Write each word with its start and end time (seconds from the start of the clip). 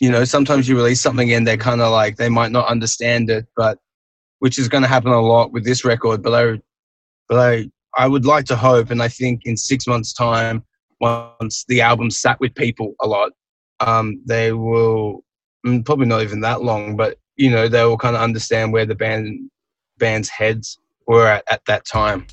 you 0.00 0.10
know, 0.10 0.24
sometimes 0.24 0.68
you 0.68 0.76
release 0.76 1.00
something 1.00 1.32
and 1.32 1.46
they're 1.46 1.56
kind 1.56 1.80
of 1.80 1.90
like 1.90 2.16
they 2.16 2.28
might 2.28 2.52
not 2.52 2.68
understand 2.68 3.30
it, 3.30 3.46
but 3.56 3.78
which 4.40 4.58
is 4.58 4.68
going 4.68 4.82
to 4.82 4.88
happen 4.88 5.12
a 5.12 5.20
lot 5.20 5.52
with 5.52 5.64
this 5.64 5.84
record. 5.84 6.22
But 6.22 6.34
I, 6.34 6.60
but 7.28 7.38
I, 7.38 7.70
I 7.96 8.06
would 8.06 8.26
like 8.26 8.44
to 8.46 8.56
hope, 8.56 8.90
and 8.90 9.02
I 9.02 9.08
think 9.08 9.42
in 9.46 9.56
six 9.56 9.86
months' 9.86 10.12
time, 10.12 10.64
once 11.00 11.64
the 11.68 11.80
album 11.80 12.10
sat 12.10 12.38
with 12.40 12.54
people 12.54 12.94
a 13.00 13.06
lot, 13.06 13.32
um, 13.80 14.20
they 14.26 14.52
will 14.52 15.24
mm, 15.66 15.84
probably 15.84 16.06
not 16.06 16.22
even 16.22 16.40
that 16.40 16.62
long, 16.62 16.96
but 16.96 17.18
you 17.36 17.50
know, 17.50 17.68
they 17.68 17.84
will 17.84 17.98
kind 17.98 18.16
of 18.16 18.22
understand 18.22 18.72
where 18.72 18.86
the 18.86 18.94
band 18.94 19.50
band's 19.98 20.28
heads 20.28 20.78
were 21.06 21.26
at 21.26 21.44
at 21.48 21.64
that 21.66 21.84
time. 21.86 22.26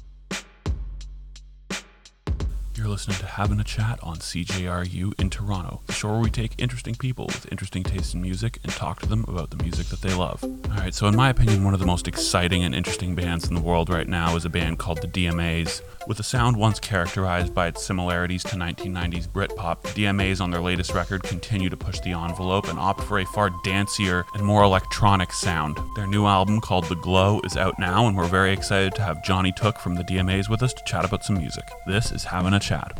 You're 2.83 2.91
listening 2.91 3.17
to 3.19 3.25
Having 3.25 3.61
a 3.61 3.63
Chat 3.63 3.97
on 4.03 4.17
CJRU 4.17 5.17
in 5.17 5.29
Toronto, 5.29 5.79
the 5.85 5.93
show 5.93 6.09
where 6.11 6.19
we 6.19 6.29
take 6.29 6.51
interesting 6.57 6.95
people 6.95 7.27
with 7.27 7.49
interesting 7.49 7.81
tastes 7.81 8.13
in 8.13 8.21
music 8.21 8.59
and 8.61 8.73
talk 8.73 8.99
to 8.99 9.07
them 9.07 9.23
about 9.29 9.51
the 9.51 9.63
music 9.63 9.87
that 9.87 10.01
they 10.01 10.13
love. 10.13 10.43
All 10.43 10.75
right, 10.75 10.93
so 10.93 11.07
in 11.07 11.15
my 11.15 11.29
opinion, 11.29 11.63
one 11.63 11.73
of 11.73 11.79
the 11.79 11.85
most 11.85 12.09
exciting 12.09 12.61
and 12.61 12.75
interesting 12.75 13.15
bands 13.15 13.47
in 13.47 13.55
the 13.55 13.61
world 13.61 13.89
right 13.89 14.05
now 14.05 14.35
is 14.35 14.43
a 14.43 14.49
band 14.49 14.79
called 14.79 15.01
the 15.01 15.07
DMAs. 15.07 15.81
With 16.05 16.19
a 16.19 16.23
sound 16.23 16.57
once 16.57 16.81
characterized 16.81 17.53
by 17.53 17.67
its 17.67 17.81
similarities 17.81 18.43
to 18.43 18.57
1990s 18.57 19.25
Britpop, 19.29 19.83
DMAs 19.95 20.41
on 20.41 20.51
their 20.51 20.59
latest 20.59 20.93
record 20.93 21.23
continue 21.23 21.69
to 21.69 21.77
push 21.77 22.01
the 22.01 22.11
envelope 22.11 22.67
and 22.67 22.77
opt 22.77 23.03
for 23.03 23.19
a 23.19 23.25
far 23.25 23.49
dancier 23.63 24.25
and 24.33 24.43
more 24.43 24.63
electronic 24.63 25.31
sound. 25.31 25.77
Their 25.95 26.07
new 26.07 26.25
album 26.25 26.59
called 26.59 26.89
The 26.89 26.95
Glow 26.95 27.39
is 27.45 27.55
out 27.55 27.79
now, 27.79 28.05
and 28.05 28.17
we're 28.17 28.27
very 28.27 28.51
excited 28.51 28.93
to 28.95 29.01
have 29.01 29.23
Johnny 29.23 29.53
Took 29.53 29.79
from 29.79 29.95
the 29.95 30.03
DMAs 30.03 30.49
with 30.49 30.61
us 30.61 30.73
to 30.73 30.83
chat 30.83 31.05
about 31.05 31.23
some 31.23 31.37
music. 31.37 31.63
This 31.87 32.11
is 32.11 32.25
Having 32.25 32.55
a 32.55 32.59
Chat. 32.59 32.99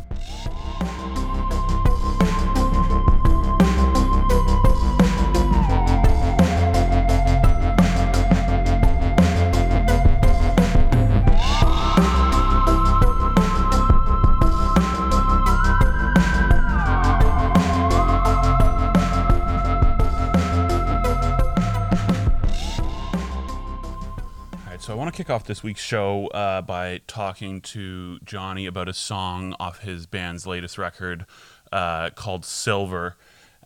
Kick 25.14 25.30
off 25.30 25.44
this 25.44 25.62
week's 25.62 25.80
show 25.80 26.26
uh, 26.28 26.60
by 26.60 27.00
talking 27.06 27.60
to 27.60 28.18
Johnny 28.24 28.66
about 28.66 28.88
a 28.88 28.92
song 28.92 29.54
off 29.60 29.82
his 29.82 30.06
band's 30.06 30.44
latest 30.44 30.76
record 30.76 31.24
uh, 31.70 32.10
called 32.10 32.44
Silver, 32.44 33.16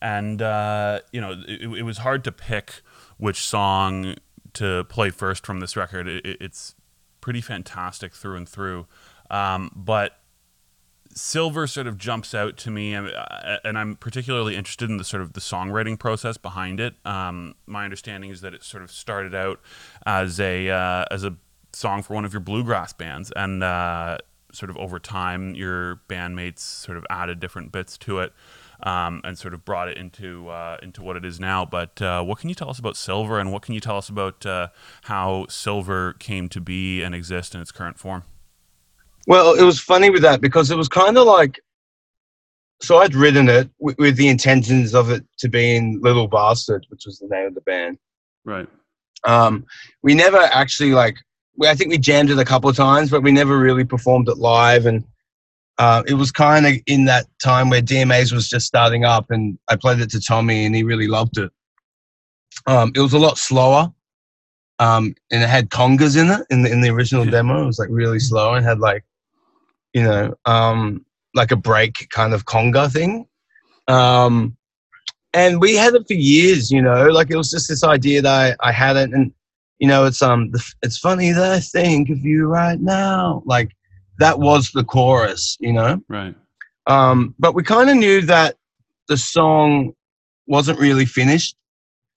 and 0.02 0.42
uh, 0.42 1.00
you 1.10 1.22
know 1.22 1.42
it, 1.48 1.62
it, 1.62 1.82
was 1.84 1.98
hard 1.98 2.22
to 2.24 2.32
pick 2.32 2.82
which 3.16 3.40
song 3.40 4.16
to 4.52 4.84
play 4.84 5.08
first 5.08 5.46
from 5.46 5.60
this 5.60 5.74
record. 5.74 6.06
It, 6.06 6.36
it's 6.38 6.74
pretty 7.22 7.40
fantastic 7.40 8.12
through 8.12 8.36
and 8.36 8.48
through, 8.48 8.86
um, 9.30 9.72
but 9.74 10.17
Silver 11.19 11.66
sort 11.66 11.86
of 11.86 11.98
jumps 11.98 12.34
out 12.34 12.56
to 12.58 12.70
me, 12.70 12.94
and, 12.94 13.12
and, 13.64 13.77
I'm 13.77 13.97
particularly 13.97 14.55
interested 14.55 14.88
in 14.88 14.98
the 14.98 15.05
sort 15.05 15.20
of 15.20 15.33
the 15.33 15.41
songwriting 15.41 15.98
process 15.98 16.36
behind 16.36 16.78
it. 16.78 16.94
Um, 17.05 17.56
my 17.66 17.84
understanding 17.84 18.30
is 18.30 18.41
that 18.42 18.55
it 18.55 18.62
sort 18.62 18.83
of 18.83 18.91
started 18.91 19.34
out 19.34 19.61
as 20.06 20.39
a 20.39 20.70
uh, 20.70 21.05
as 21.11 21.24
a 21.24 21.36
song 21.72 22.02
for 22.02 22.14
one 22.14 22.24
of 22.24 22.33
your 22.33 22.41
bluegrass 22.41 22.92
bands, 22.92 23.33
and 23.34 23.64
uh, 23.64 24.19
sort 24.52 24.70
of 24.70 24.77
over 24.77 24.98
time, 24.98 25.55
your 25.55 25.96
bandmates 26.08 26.61
sort 26.61 26.96
of 26.96 27.05
added 27.11 27.41
different 27.41 27.72
bits 27.72 27.98
to 27.98 28.20
it. 28.20 28.33
Um, 28.80 29.22
and 29.24 29.36
sort 29.36 29.55
of 29.55 29.64
brought 29.64 29.89
it 29.89 29.96
into 29.96 30.48
uh, 30.50 30.77
into 30.80 31.02
what 31.02 31.16
it 31.16 31.24
is 31.24 31.41
now. 31.41 31.64
But 31.64 32.00
uh, 32.00 32.22
what 32.22 32.39
can 32.39 32.48
you 32.48 32.55
tell 32.55 32.70
us 32.70 32.78
about 32.78 32.96
Silver, 32.96 33.41
and 33.41 33.50
what 33.50 33.62
can 33.62 33.74
you 33.74 33.80
tell 33.80 33.96
us 33.96 34.08
about 34.08 34.46
uh, 34.46 34.69
how 35.02 35.46
Silver 35.48 36.12
came 36.12 36.48
to 36.50 36.61
be 36.61 37.02
and 37.02 37.12
exist 37.12 37.56
in 37.56 37.61
its 37.61 37.72
current 37.72 37.98
form? 37.98 38.22
Well, 39.28 39.52
it 39.52 39.62
was 39.62 39.78
funny 39.78 40.08
with 40.08 40.22
that 40.22 40.40
because 40.40 40.70
it 40.70 40.77
was 40.78 40.89
kind 40.89 41.18
of 41.18 41.27
like, 41.27 41.61
so 42.80 42.96
I'd 42.96 43.14
written 43.14 43.50
it 43.50 43.68
with, 43.78 43.98
with, 43.98 44.16
the 44.16 44.28
intentions 44.28 44.94
of 44.94 45.11
it 45.11 45.22
to 45.40 45.50
be 45.50 45.77
in 45.77 46.00
Little 46.00 46.27
Bastard, 46.27 46.86
which 46.89 47.02
was 47.05 47.18
the 47.18 47.28
name 47.28 47.48
of 47.48 47.55
the 47.55 47.61
band. 47.61 47.98
Right. 48.46 48.67
Um, 49.24 49.67
we 50.02 50.14
never 50.14 50.38
actually 50.38 50.92
like, 50.92 51.18
we, 51.58 51.68
I 51.68 51.74
think 51.74 51.90
we 51.90 51.98
jammed 51.98 52.30
it 52.30 52.38
a 52.38 52.44
couple 52.44 52.70
of 52.70 52.77
times, 52.77 53.11
but 53.11 53.22
we 53.22 53.30
never 53.30 53.58
really 53.58 53.84
performed 53.84 54.30
it 54.30 54.38
live. 54.38 54.86
And 54.86 55.05
uh, 55.77 56.05
it 56.06 56.14
was 56.14 56.33
kind 56.33 56.67
of 56.67 56.77
in 56.86 57.05
that 57.05 57.27
time 57.38 57.68
where 57.68 57.83
DMAs 57.83 58.33
was 58.33 58.48
just 58.48 58.67
starting 58.67 59.05
up, 59.05 59.30
and 59.30 59.58
I 59.68 59.77
played 59.77 60.00
it 60.00 60.08
to 60.12 60.22
Tommy, 60.22 60.64
and 60.64 60.74
he 60.74 60.84
really 60.84 61.06
loved 61.06 61.36
it. 61.36 61.52
Um, 62.67 62.92
it 62.94 63.00
was 63.00 63.12
a 63.12 63.18
lot 63.18 63.36
slower. 63.36 63.92
Um, 64.78 65.14
and 65.30 65.42
it 65.42 65.50
had 65.50 65.68
congas 65.68 66.17
in 66.18 66.30
it 66.30 66.46
in 66.50 66.62
the 66.62 66.70
in 66.70 66.80
the 66.80 66.88
original 66.88 67.24
demo. 67.27 67.62
It 67.62 67.67
was 67.67 67.80
like 67.80 67.88
really 67.90 68.20
slow 68.20 68.55
and 68.55 68.64
had 68.64 68.78
like 68.78 69.05
you 69.92 70.02
know, 70.02 70.34
um, 70.44 71.04
like 71.34 71.50
a 71.50 71.56
break 71.56 72.08
kind 72.10 72.34
of 72.34 72.44
conga 72.44 72.90
thing. 72.90 73.26
Um, 73.86 74.56
and 75.34 75.60
we 75.60 75.74
had 75.76 75.94
it 75.94 76.06
for 76.06 76.14
years, 76.14 76.70
you 76.70 76.82
know, 76.82 77.06
like 77.08 77.30
it 77.30 77.36
was 77.36 77.50
just 77.50 77.68
this 77.68 77.84
idea 77.84 78.22
that 78.22 78.56
I, 78.60 78.68
I 78.68 78.72
had 78.72 78.96
it. 78.96 79.10
And, 79.10 79.32
you 79.78 79.88
know, 79.88 80.04
it's, 80.04 80.22
um, 80.22 80.50
it's 80.82 80.98
funny 80.98 81.32
that 81.32 81.52
I 81.52 81.60
think 81.60 82.10
of 82.10 82.18
you 82.18 82.46
right 82.46 82.80
now. 82.80 83.42
Like 83.46 83.70
that 84.18 84.38
was 84.38 84.70
the 84.72 84.84
chorus, 84.84 85.56
you 85.60 85.72
know? 85.72 86.00
Right. 86.08 86.34
Um, 86.86 87.34
but 87.38 87.55
we 87.55 87.62
kind 87.62 87.90
of 87.90 87.96
knew 87.96 88.22
that 88.22 88.56
the 89.08 89.16
song 89.16 89.92
wasn't 90.46 90.80
really 90.80 91.06
finished. 91.06 91.56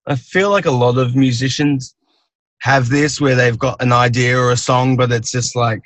I 0.08 0.16
feel 0.16 0.50
like 0.50 0.66
a 0.66 0.72
lot 0.72 0.98
of 0.98 1.16
musicians 1.16 1.96
have 2.62 2.90
this 2.90 3.20
where 3.20 3.36
they've 3.36 3.60
got 3.60 3.82
an 3.82 3.92
idea 3.92 4.38
or 4.38 4.52
a 4.52 4.58
song, 4.58 4.96
but 4.96 5.12
it's 5.12 5.32
just 5.32 5.56
like, 5.56 5.84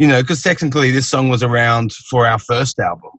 you 0.00 0.06
know, 0.06 0.22
because 0.22 0.42
technically 0.42 0.90
this 0.90 1.06
song 1.06 1.28
was 1.28 1.42
around 1.42 1.92
for 1.92 2.26
our 2.26 2.38
first 2.38 2.78
album. 2.78 3.10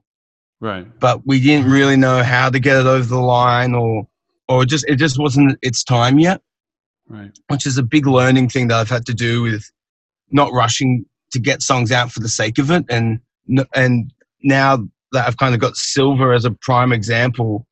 Right. 0.60 0.84
But 0.98 1.24
we 1.24 1.40
didn't 1.40 1.70
really 1.70 1.96
know 1.96 2.24
how 2.24 2.50
to 2.50 2.58
get 2.58 2.76
it 2.76 2.86
over 2.86 3.04
the 3.04 3.20
line 3.20 3.72
or 3.72 4.08
or 4.48 4.64
just 4.64 4.84
it 4.88 4.96
just 4.96 5.16
wasn't 5.16 5.56
its 5.62 5.84
time 5.84 6.18
yet. 6.18 6.42
Right. 7.06 7.30
Which 7.46 7.66
is 7.66 7.78
a 7.78 7.84
big 7.84 8.08
learning 8.08 8.48
thing 8.48 8.66
that 8.68 8.80
I've 8.80 8.90
had 8.90 9.06
to 9.06 9.14
do 9.14 9.42
with 9.42 9.64
not 10.32 10.52
rushing 10.52 11.06
to 11.30 11.38
get 11.38 11.62
songs 11.62 11.92
out 11.92 12.10
for 12.10 12.18
the 12.18 12.28
sake 12.28 12.58
of 12.58 12.70
it 12.72 12.84
and 12.88 13.20
and 13.74 14.12
now 14.42 14.78
that 15.12 15.28
I've 15.28 15.36
kind 15.36 15.54
of 15.54 15.60
got 15.60 15.76
silver 15.76 16.32
as 16.32 16.44
a 16.44 16.50
prime 16.50 16.92
example 16.92 17.66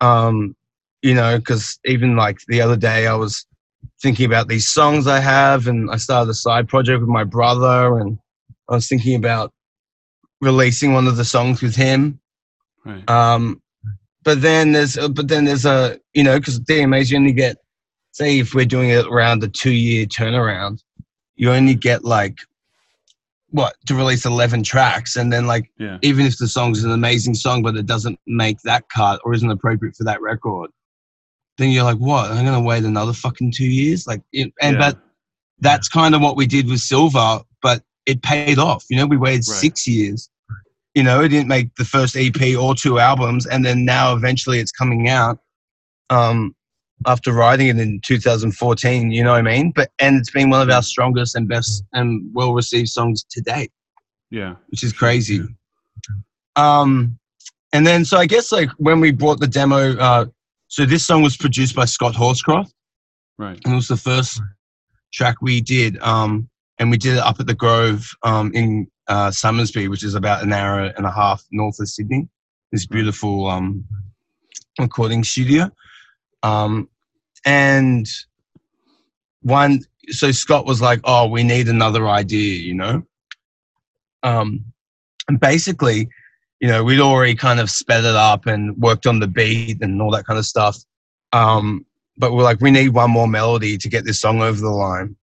um 0.00 0.56
you 1.02 1.14
know 1.14 1.38
because 1.38 1.78
even 1.84 2.16
like 2.16 2.38
the 2.48 2.62
other 2.62 2.76
day 2.76 3.06
I 3.06 3.14
was 3.14 3.46
thinking 4.00 4.24
about 4.24 4.48
these 4.48 4.68
songs 4.68 5.06
I 5.06 5.20
have 5.20 5.66
and 5.66 5.90
I 5.90 5.96
started 5.96 6.30
a 6.30 6.34
side 6.34 6.66
project 6.66 7.00
with 7.00 7.10
my 7.10 7.24
brother 7.24 7.98
and 7.98 8.18
I 8.68 8.74
was 8.74 8.88
thinking 8.88 9.14
about 9.14 9.52
releasing 10.40 10.92
one 10.92 11.06
of 11.06 11.16
the 11.16 11.24
songs 11.24 11.62
with 11.62 11.74
him. 11.74 12.20
Right. 12.84 13.08
Um, 13.08 13.62
but 14.24 14.42
then 14.42 14.72
there's 14.72 14.96
but 14.96 15.28
then 15.28 15.44
there's 15.44 15.64
a 15.64 15.98
you 16.14 16.22
know 16.22 16.38
because 16.38 16.60
DMAs 16.60 17.10
you 17.10 17.16
only 17.16 17.32
get 17.32 17.56
say 18.12 18.38
if 18.38 18.54
we're 18.54 18.64
doing 18.64 18.90
it 18.90 19.06
around 19.06 19.42
a 19.42 19.48
two 19.48 19.72
year 19.72 20.06
turnaround, 20.06 20.82
you 21.36 21.50
only 21.50 21.74
get 21.74 22.04
like 22.04 22.38
what 23.50 23.74
to 23.86 23.94
release 23.94 24.26
11 24.26 24.62
tracks 24.62 25.16
and 25.16 25.32
then 25.32 25.46
like 25.46 25.70
yeah. 25.78 25.96
even 26.02 26.26
if 26.26 26.36
the 26.36 26.46
song's 26.46 26.84
an 26.84 26.90
amazing 26.90 27.34
song 27.34 27.62
but 27.62 27.76
it 27.76 27.86
doesn't 27.86 28.18
make 28.26 28.60
that 28.62 28.84
cut 28.90 29.20
or 29.24 29.32
isn't 29.32 29.50
appropriate 29.50 29.96
for 29.96 30.04
that 30.04 30.20
record 30.20 30.70
then 31.56 31.70
you're 31.70 31.84
like 31.84 31.96
what 31.96 32.30
i'm 32.30 32.44
gonna 32.44 32.60
wait 32.60 32.84
another 32.84 33.14
fucking 33.14 33.50
two 33.50 33.64
years 33.64 34.06
like 34.06 34.20
it, 34.32 34.52
and 34.60 34.76
yeah. 34.76 34.90
but 34.90 35.00
that's 35.60 35.88
kind 35.88 36.14
of 36.14 36.20
what 36.20 36.36
we 36.36 36.46
did 36.46 36.68
with 36.68 36.80
silver 36.80 37.40
but 37.62 37.82
it 38.08 38.22
paid 38.22 38.58
off. 38.58 38.84
You 38.88 38.96
know, 38.96 39.06
we 39.06 39.18
waited 39.18 39.46
right. 39.48 39.58
six 39.58 39.86
years. 39.86 40.30
You 40.94 41.02
know, 41.04 41.20
it 41.20 41.28
didn't 41.28 41.48
make 41.48 41.74
the 41.76 41.84
first 41.84 42.16
EP 42.16 42.56
or 42.58 42.74
two 42.74 42.98
albums, 42.98 43.46
and 43.46 43.64
then 43.64 43.84
now 43.84 44.16
eventually 44.16 44.58
it's 44.58 44.72
coming 44.72 45.08
out. 45.08 45.38
Um, 46.10 46.56
after 47.06 47.32
writing 47.32 47.68
it 47.68 47.78
in 47.78 48.00
2014, 48.00 49.12
you 49.12 49.22
know 49.22 49.30
what 49.30 49.38
I 49.38 49.42
mean? 49.42 49.70
But 49.70 49.90
and 50.00 50.16
it's 50.16 50.30
been 50.30 50.50
one 50.50 50.62
of 50.62 50.70
our 50.70 50.82
strongest 50.82 51.36
and 51.36 51.46
best 51.46 51.84
and 51.92 52.28
well 52.32 52.54
received 52.54 52.88
songs 52.88 53.24
to 53.30 53.40
date. 53.42 53.70
Yeah, 54.30 54.54
which 54.68 54.82
is 54.82 54.92
crazy. 54.92 55.42
Um, 56.56 57.18
and 57.72 57.86
then 57.86 58.04
so 58.04 58.16
I 58.16 58.26
guess 58.26 58.50
like 58.50 58.70
when 58.78 59.00
we 59.00 59.12
brought 59.12 59.38
the 59.38 59.46
demo, 59.46 59.96
uh, 59.98 60.26
so 60.68 60.86
this 60.86 61.06
song 61.06 61.22
was 61.22 61.36
produced 61.36 61.76
by 61.76 61.84
Scott 61.84 62.14
Horscroft, 62.14 62.72
right? 63.38 63.60
And 63.64 63.74
it 63.74 63.76
was 63.76 63.88
the 63.88 63.96
first 63.96 64.40
track 65.12 65.36
we 65.42 65.60
did. 65.60 65.98
Um, 65.98 66.48
and 66.78 66.90
we 66.90 66.96
did 66.96 67.14
it 67.14 67.20
up 67.20 67.40
at 67.40 67.46
the 67.46 67.54
Grove 67.54 68.10
um, 68.22 68.52
in 68.54 68.88
uh, 69.08 69.30
Somersby, 69.30 69.88
which 69.88 70.04
is 70.04 70.14
about 70.14 70.42
an 70.42 70.52
hour 70.52 70.80
and 70.80 71.06
a 71.06 71.10
half 71.10 71.42
north 71.50 71.80
of 71.80 71.88
Sydney. 71.88 72.28
This 72.72 72.86
beautiful 72.86 73.46
um, 73.46 73.84
recording 74.78 75.24
studio, 75.24 75.70
um, 76.42 76.88
and 77.44 78.06
one. 79.42 79.80
So 80.10 80.30
Scott 80.32 80.66
was 80.66 80.80
like, 80.80 81.00
"Oh, 81.04 81.28
we 81.28 81.42
need 81.42 81.68
another 81.68 82.08
idea," 82.08 82.60
you 82.60 82.74
know. 82.74 83.02
Um, 84.22 84.64
and 85.28 85.40
basically, 85.40 86.08
you 86.60 86.68
know, 86.68 86.84
we'd 86.84 87.00
already 87.00 87.34
kind 87.34 87.60
of 87.60 87.70
sped 87.70 88.04
it 88.04 88.16
up 88.16 88.46
and 88.46 88.76
worked 88.76 89.06
on 89.06 89.20
the 89.20 89.28
beat 89.28 89.82
and 89.82 90.02
all 90.02 90.10
that 90.10 90.26
kind 90.26 90.38
of 90.38 90.46
stuff. 90.46 90.76
Um, 91.32 91.86
but 92.16 92.32
we're 92.32 92.42
like, 92.42 92.60
we 92.60 92.70
need 92.70 92.90
one 92.90 93.10
more 93.10 93.28
melody 93.28 93.78
to 93.78 93.88
get 93.88 94.04
this 94.04 94.20
song 94.20 94.42
over 94.42 94.60
the 94.60 94.70
line. 94.70 95.16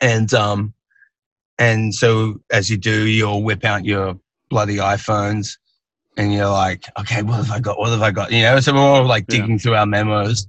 And 0.00 0.32
um, 0.34 0.74
and 1.58 1.94
so 1.94 2.40
as 2.50 2.70
you 2.70 2.76
do, 2.76 3.06
you'll 3.06 3.42
whip 3.42 3.64
out 3.64 3.84
your 3.84 4.18
bloody 4.50 4.76
iPhones 4.76 5.56
and 6.16 6.32
you're 6.32 6.48
like, 6.48 6.84
okay, 6.98 7.22
what 7.22 7.36
have 7.36 7.50
I 7.50 7.60
got? 7.60 7.78
What 7.78 7.90
have 7.90 8.02
I 8.02 8.10
got? 8.10 8.32
You 8.32 8.42
know, 8.42 8.60
so 8.60 8.74
we're 8.74 8.80
all 8.80 9.04
like 9.04 9.26
digging 9.26 9.52
yeah. 9.52 9.58
through 9.58 9.74
our 9.74 9.86
memos. 9.86 10.46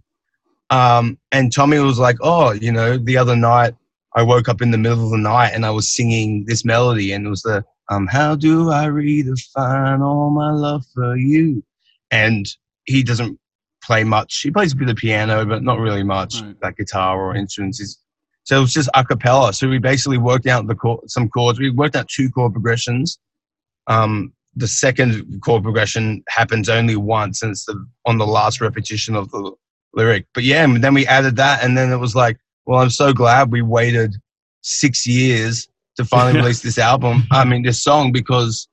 Um, 0.69 1.17
and 1.31 1.53
Tommy 1.53 1.79
was 1.79 1.99
like, 1.99 2.17
oh, 2.21 2.51
you 2.51 2.71
know, 2.71 2.97
the 2.97 3.17
other 3.17 3.35
night 3.35 3.73
I 4.15 4.23
woke 4.23 4.49
up 4.49 4.61
in 4.61 4.71
the 4.71 4.77
middle 4.77 5.05
of 5.05 5.11
the 5.11 5.17
night 5.17 5.51
and 5.51 5.65
I 5.65 5.69
was 5.69 5.87
singing 5.87 6.45
this 6.45 6.65
melody 6.65 7.11
and 7.11 7.25
it 7.25 7.29
was 7.29 7.41
the, 7.43 7.63
um, 7.89 8.07
how 8.07 8.35
do 8.35 8.71
I 8.71 8.85
redefine 8.85 10.01
all 10.01 10.29
my 10.29 10.51
love 10.51 10.83
for 10.93 11.15
you? 11.15 11.63
And 12.11 12.45
he 12.85 13.03
doesn't 13.03 13.39
play 13.83 14.03
much. 14.03 14.41
He 14.41 14.51
plays 14.51 14.73
a 14.73 14.75
bit 14.75 14.89
of 14.89 14.97
piano, 14.97 15.45
but 15.45 15.63
not 15.63 15.79
really 15.79 16.03
much, 16.03 16.41
right. 16.41 16.55
like 16.61 16.77
guitar 16.77 17.19
or 17.21 17.35
instruments. 17.35 17.79
He's, 17.79 17.97
so 18.47 18.55
it 18.55 18.61
was 18.61 18.71
just 18.71 18.89
a 18.93 19.03
cappella. 19.03 19.51
So 19.51 19.67
we 19.67 19.77
basically 19.77 20.17
worked 20.17 20.47
out 20.47 20.67
the 20.67 20.75
chord, 20.75 21.11
some 21.11 21.27
chords. 21.27 21.59
We 21.59 21.69
worked 21.69 21.97
out 21.97 22.07
two 22.07 22.29
chord 22.29 22.53
progressions. 22.53 23.19
Um, 23.87 24.31
the 24.55 24.69
second 24.69 25.41
chord 25.41 25.63
progression 25.63 26.23
happens 26.29 26.69
only 26.69 26.95
once, 26.95 27.41
and 27.41 27.51
it's 27.51 27.65
the, 27.65 27.85
on 28.05 28.17
the 28.17 28.25
last 28.25 28.61
repetition 28.61 29.17
of 29.17 29.29
the 29.31 29.51
lyric. 29.93 30.27
But 30.33 30.45
yeah, 30.45 30.63
and 30.63 30.81
then 30.81 30.93
we 30.93 31.05
added 31.07 31.35
that, 31.35 31.61
and 31.61 31.77
then 31.77 31.91
it 31.91 31.97
was 31.97 32.15
like, 32.15 32.37
well, 32.65 32.79
I'm 32.79 32.89
so 32.89 33.11
glad 33.11 33.51
we 33.51 33.61
waited 33.61 34.15
six 34.61 35.05
years 35.05 35.67
to 35.97 36.05
finally 36.05 36.39
release 36.39 36.61
this 36.61 36.77
album. 36.77 37.27
I 37.31 37.43
mean, 37.43 37.63
this 37.63 37.83
song 37.83 38.13
because 38.13 38.69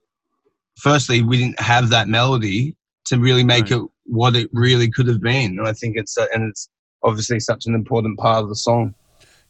firstly, 0.79 1.21
we 1.21 1.37
didn't 1.37 1.59
have 1.59 1.89
that 1.89 2.07
melody 2.07 2.77
to 3.07 3.19
really 3.19 3.43
make 3.43 3.71
right. 3.71 3.81
it 3.81 3.89
what 4.05 4.37
it 4.37 4.51
really 4.53 4.89
could 4.89 5.09
have 5.09 5.21
been, 5.21 5.59
and 5.59 5.67
I 5.67 5.73
think 5.73 5.97
it's 5.97 6.17
uh, 6.17 6.27
and 6.33 6.49
it's 6.49 6.69
obviously 7.03 7.41
such 7.41 7.67
an 7.67 7.75
important 7.75 8.21
part 8.21 8.45
of 8.45 8.49
the 8.49 8.55
song. 8.55 8.95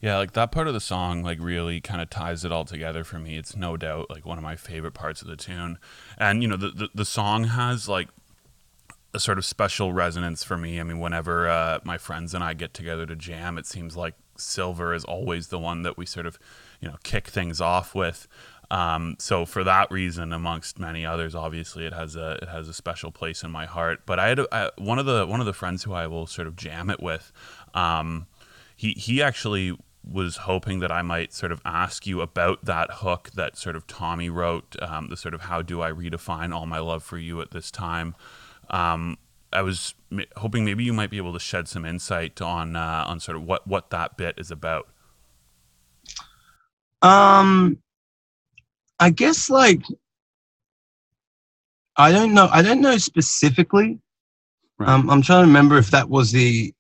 Yeah, 0.05 0.19
like 0.19 0.33
that 0.33 0.53
part 0.53 0.69
of 0.69 0.75
the 0.75 0.81
song 0.81 1.23
like 1.23 1.39
really 1.41 1.81
kind 1.81 2.03
of 2.03 2.11
ties 2.11 2.45
it 2.45 2.53
all 2.53 2.67
together 2.67 3.05
for 3.05 3.19
me. 3.19 3.39
It's 3.39 3.57
no 3.57 3.79
doubt 3.79 4.11
like 4.11 4.27
one 4.27 4.37
of 4.37 4.45
my 4.45 4.55
favorite 4.55 4.93
parts 4.93 5.23
of 5.23 5.29
the 5.29 5.35
tune. 5.35 5.79
And 6.19 6.43
you 6.43 6.49
know, 6.49 6.59
the 6.59 6.69
the, 6.69 6.89
the 6.95 7.05
song 7.07 7.45
has 7.45 7.89
like 7.89 8.11
a 9.15 9.19
sort 9.19 9.39
of 9.39 9.47
special 9.47 9.95
resonance 9.95 10.45
for 10.45 10.59
me. 10.59 10.79
I 10.79 10.83
mean, 10.83 11.01
whenever 11.01 11.49
uh, 11.49 11.79
my 11.85 11.97
friends 11.97 12.35
and 12.35 12.45
I 12.45 12.53
get 12.53 12.75
together 12.75 13.07
to 13.07 13.17
jam, 13.17 13.57
it 13.57 13.65
seems 13.65 13.97
like 13.97 14.13
Silver 14.37 14.93
is 14.93 15.07
always 15.07 15.49
the 15.49 15.59
one 15.59 15.85
that 15.85 15.97
we 15.97 16.05
sort 16.05 16.27
of, 16.27 16.39
you 16.83 16.89
know, 16.89 16.97
kick 17.03 17.29
things 17.29 17.63
off 17.63 17.95
with. 17.95 18.29
Um, 18.71 19.17
so 19.19 19.47
for 19.47 19.65
that 19.65 19.91
reason, 19.91 20.35
amongst 20.35 20.79
many 20.79 21.07
others, 21.07 21.35
obviously 21.35 21.87
it 21.87 21.95
has 21.95 22.15
a 22.15 22.33
it 22.43 22.51
has 22.51 22.69
a 22.69 22.75
special 22.75 23.11
place 23.11 23.43
in 23.43 23.51
my 23.51 23.65
heart. 23.65 24.01
But 24.05 24.19
I 24.19 24.29
had 24.29 24.41
a, 24.41 24.55
I, 24.55 24.71
one 24.77 24.99
of 24.99 25.07
the 25.07 25.27
one 25.27 25.41
of 25.41 25.47
the 25.47 25.55
friends 25.55 25.85
who 25.85 25.95
I 25.95 26.07
will 26.09 26.27
sort 26.27 26.47
of 26.47 26.57
jam 26.57 26.91
it 26.91 27.03
with. 27.03 27.33
Um, 27.73 28.27
he 28.77 28.93
he 28.93 29.23
actually 29.23 29.79
was 30.09 30.39
hoping 30.39 30.81
that 30.81 30.93
I 30.93 31.03
might 31.03 31.33
sort 31.33 31.53
of 31.53 31.61
ask 31.65 32.07
you 32.07 32.21
about 32.23 32.65
that 32.65 32.91
hook 32.95 33.31
that 33.35 33.57
sort 33.59 33.77
of 33.77 33.87
Tommy 33.87 34.31
wrote, 34.31 34.77
um, 34.83 35.09
the 35.09 35.17
sort 35.17 35.35
of 35.35 35.43
how 35.43 35.63
do 35.63 35.83
I 35.83 35.91
redefine 35.93 36.55
all 36.55 36.67
my 36.67 36.79
love 36.81 37.05
for 37.05 37.19
you 37.19 37.41
at 37.41 37.53
this 37.53 37.71
time. 37.71 38.15
Um, 38.71 39.19
I 39.53 39.63
was 39.63 39.95
m- 40.13 40.25
hoping 40.37 40.65
maybe 40.65 40.85
you 40.85 40.93
might 40.93 41.11
be 41.11 41.19
able 41.19 41.33
to 41.35 41.41
shed 41.41 41.69
some 41.69 41.85
insight 41.85 42.43
on 42.43 42.77
uh, 42.77 43.05
on 43.07 43.21
sort 43.21 43.37
of 43.37 43.45
what 43.45 43.67
what 43.67 43.91
that 43.91 44.17
bit 44.17 44.37
is 44.39 44.51
about. 44.51 44.89
Um, 47.03 47.79
I 49.01 49.11
guess 49.11 49.51
like 49.51 49.83
I 51.97 52.13
don't 52.13 52.35
know. 52.35 52.49
I 52.53 52.63
don't 52.63 52.83
know 52.83 52.99
specifically. 52.99 54.01
Right. 54.79 54.91
Um, 54.95 55.11
I'm 55.11 55.23
trying 55.23 55.43
to 55.43 55.47
remember 55.49 55.79
if 55.79 55.91
that 55.93 56.09
was 56.11 56.33
the 56.33 56.75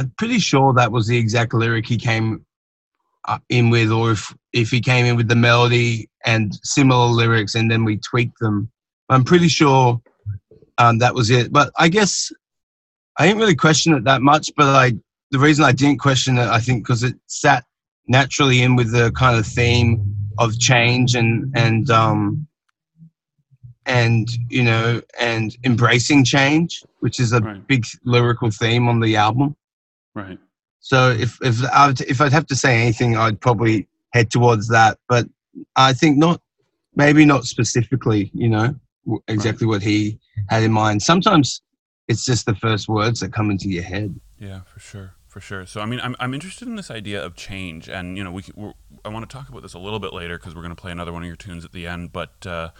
I'm 0.00 0.10
pretty 0.16 0.38
sure 0.38 0.72
that 0.72 0.92
was 0.92 1.06
the 1.06 1.18
exact 1.18 1.52
lyric 1.52 1.86
he 1.86 1.98
came 1.98 2.46
uh, 3.28 3.38
in 3.50 3.68
with, 3.68 3.92
or 3.92 4.12
if 4.12 4.34
if 4.54 4.70
he 4.70 4.80
came 4.80 5.04
in 5.04 5.14
with 5.14 5.28
the 5.28 5.36
melody 5.36 6.08
and 6.24 6.58
similar 6.62 7.04
lyrics, 7.04 7.54
and 7.54 7.70
then 7.70 7.84
we 7.84 7.98
tweaked 7.98 8.38
them. 8.40 8.70
I'm 9.10 9.24
pretty 9.24 9.48
sure 9.48 10.00
um, 10.78 10.98
that 11.00 11.14
was 11.14 11.28
it. 11.28 11.52
But 11.52 11.70
I 11.76 11.88
guess 11.88 12.32
I 13.18 13.26
didn't 13.26 13.40
really 13.40 13.54
question 13.54 13.92
it 13.92 14.04
that 14.04 14.22
much. 14.22 14.50
But 14.56 14.68
I, 14.68 14.92
the 15.32 15.38
reason 15.38 15.66
I 15.66 15.72
didn't 15.72 15.98
question 15.98 16.38
it, 16.38 16.48
I 16.48 16.60
think, 16.60 16.82
because 16.82 17.02
it 17.02 17.16
sat 17.26 17.64
naturally 18.08 18.62
in 18.62 18.76
with 18.76 18.92
the 18.92 19.12
kind 19.12 19.38
of 19.38 19.46
theme 19.46 20.16
of 20.38 20.58
change 20.58 21.14
and 21.14 21.52
and 21.54 21.90
um, 21.90 22.46
and 23.84 24.30
you 24.48 24.64
know 24.64 25.02
and 25.20 25.54
embracing 25.62 26.24
change, 26.24 26.82
which 27.00 27.20
is 27.20 27.34
a 27.34 27.40
right. 27.40 27.66
big 27.66 27.84
lyrical 28.04 28.50
theme 28.50 28.88
on 28.88 29.00
the 29.00 29.16
album. 29.16 29.56
Right. 30.14 30.38
So 30.80 31.10
if 31.10 31.38
if 31.42 31.62
I'd, 31.72 32.00
if 32.02 32.20
I'd 32.20 32.32
have 32.32 32.46
to 32.46 32.56
say 32.56 32.80
anything, 32.80 33.16
I'd 33.16 33.40
probably 33.40 33.86
head 34.12 34.30
towards 34.30 34.68
that. 34.68 34.98
But 35.08 35.28
I 35.76 35.92
think 35.92 36.16
not, 36.16 36.40
maybe 36.96 37.24
not 37.24 37.44
specifically. 37.44 38.30
You 38.34 38.48
know, 38.48 38.74
exactly 39.28 39.66
right. 39.66 39.72
what 39.72 39.82
he 39.82 40.18
had 40.48 40.62
in 40.62 40.72
mind. 40.72 41.02
Sometimes 41.02 41.62
it's 42.08 42.24
just 42.24 42.46
the 42.46 42.54
first 42.54 42.88
words 42.88 43.20
that 43.20 43.32
come 43.32 43.50
into 43.50 43.68
your 43.68 43.84
head. 43.84 44.18
Yeah, 44.38 44.60
for 44.62 44.80
sure, 44.80 45.14
for 45.28 45.40
sure. 45.40 45.66
So 45.66 45.80
I 45.80 45.86
mean, 45.86 46.00
I'm 46.00 46.16
I'm 46.18 46.34
interested 46.34 46.66
in 46.66 46.76
this 46.76 46.90
idea 46.90 47.22
of 47.22 47.36
change, 47.36 47.88
and 47.88 48.16
you 48.16 48.24
know, 48.24 48.32
we 48.32 48.42
I 49.04 49.10
want 49.10 49.28
to 49.28 49.32
talk 49.32 49.48
about 49.48 49.62
this 49.62 49.74
a 49.74 49.78
little 49.78 50.00
bit 50.00 50.14
later 50.14 50.38
because 50.38 50.54
we're 50.54 50.62
going 50.62 50.74
to 50.74 50.80
play 50.80 50.92
another 50.92 51.12
one 51.12 51.22
of 51.22 51.26
your 51.26 51.36
tunes 51.36 51.64
at 51.64 51.72
the 51.72 51.86
end, 51.86 52.12
but. 52.12 52.46
Uh, 52.46 52.70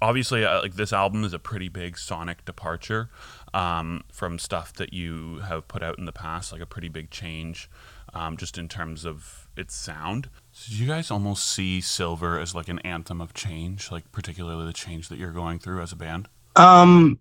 obviously 0.00 0.44
uh, 0.44 0.60
like 0.62 0.74
this 0.74 0.92
album 0.92 1.24
is 1.24 1.32
a 1.32 1.38
pretty 1.38 1.68
big 1.68 1.98
sonic 1.98 2.44
departure 2.44 3.10
um, 3.54 4.02
from 4.12 4.38
stuff 4.38 4.72
that 4.74 4.92
you 4.92 5.40
have 5.40 5.68
put 5.68 5.82
out 5.82 5.98
in 5.98 6.04
the 6.04 6.12
past 6.12 6.52
like 6.52 6.60
a 6.60 6.66
pretty 6.66 6.88
big 6.88 7.10
change 7.10 7.70
um, 8.14 8.36
just 8.36 8.56
in 8.56 8.68
terms 8.68 9.04
of 9.04 9.48
its 9.56 9.74
sound 9.74 10.30
so 10.52 10.70
do 10.70 10.76
you 10.76 10.86
guys 10.88 11.10
almost 11.10 11.46
see 11.46 11.80
silver 11.80 12.38
as 12.38 12.54
like 12.54 12.68
an 12.68 12.78
anthem 12.80 13.20
of 13.20 13.34
change 13.34 13.90
like 13.90 14.10
particularly 14.12 14.66
the 14.66 14.72
change 14.72 15.08
that 15.08 15.18
you're 15.18 15.32
going 15.32 15.58
through 15.58 15.80
as 15.80 15.92
a 15.92 15.96
band 15.96 16.28
um 16.56 17.18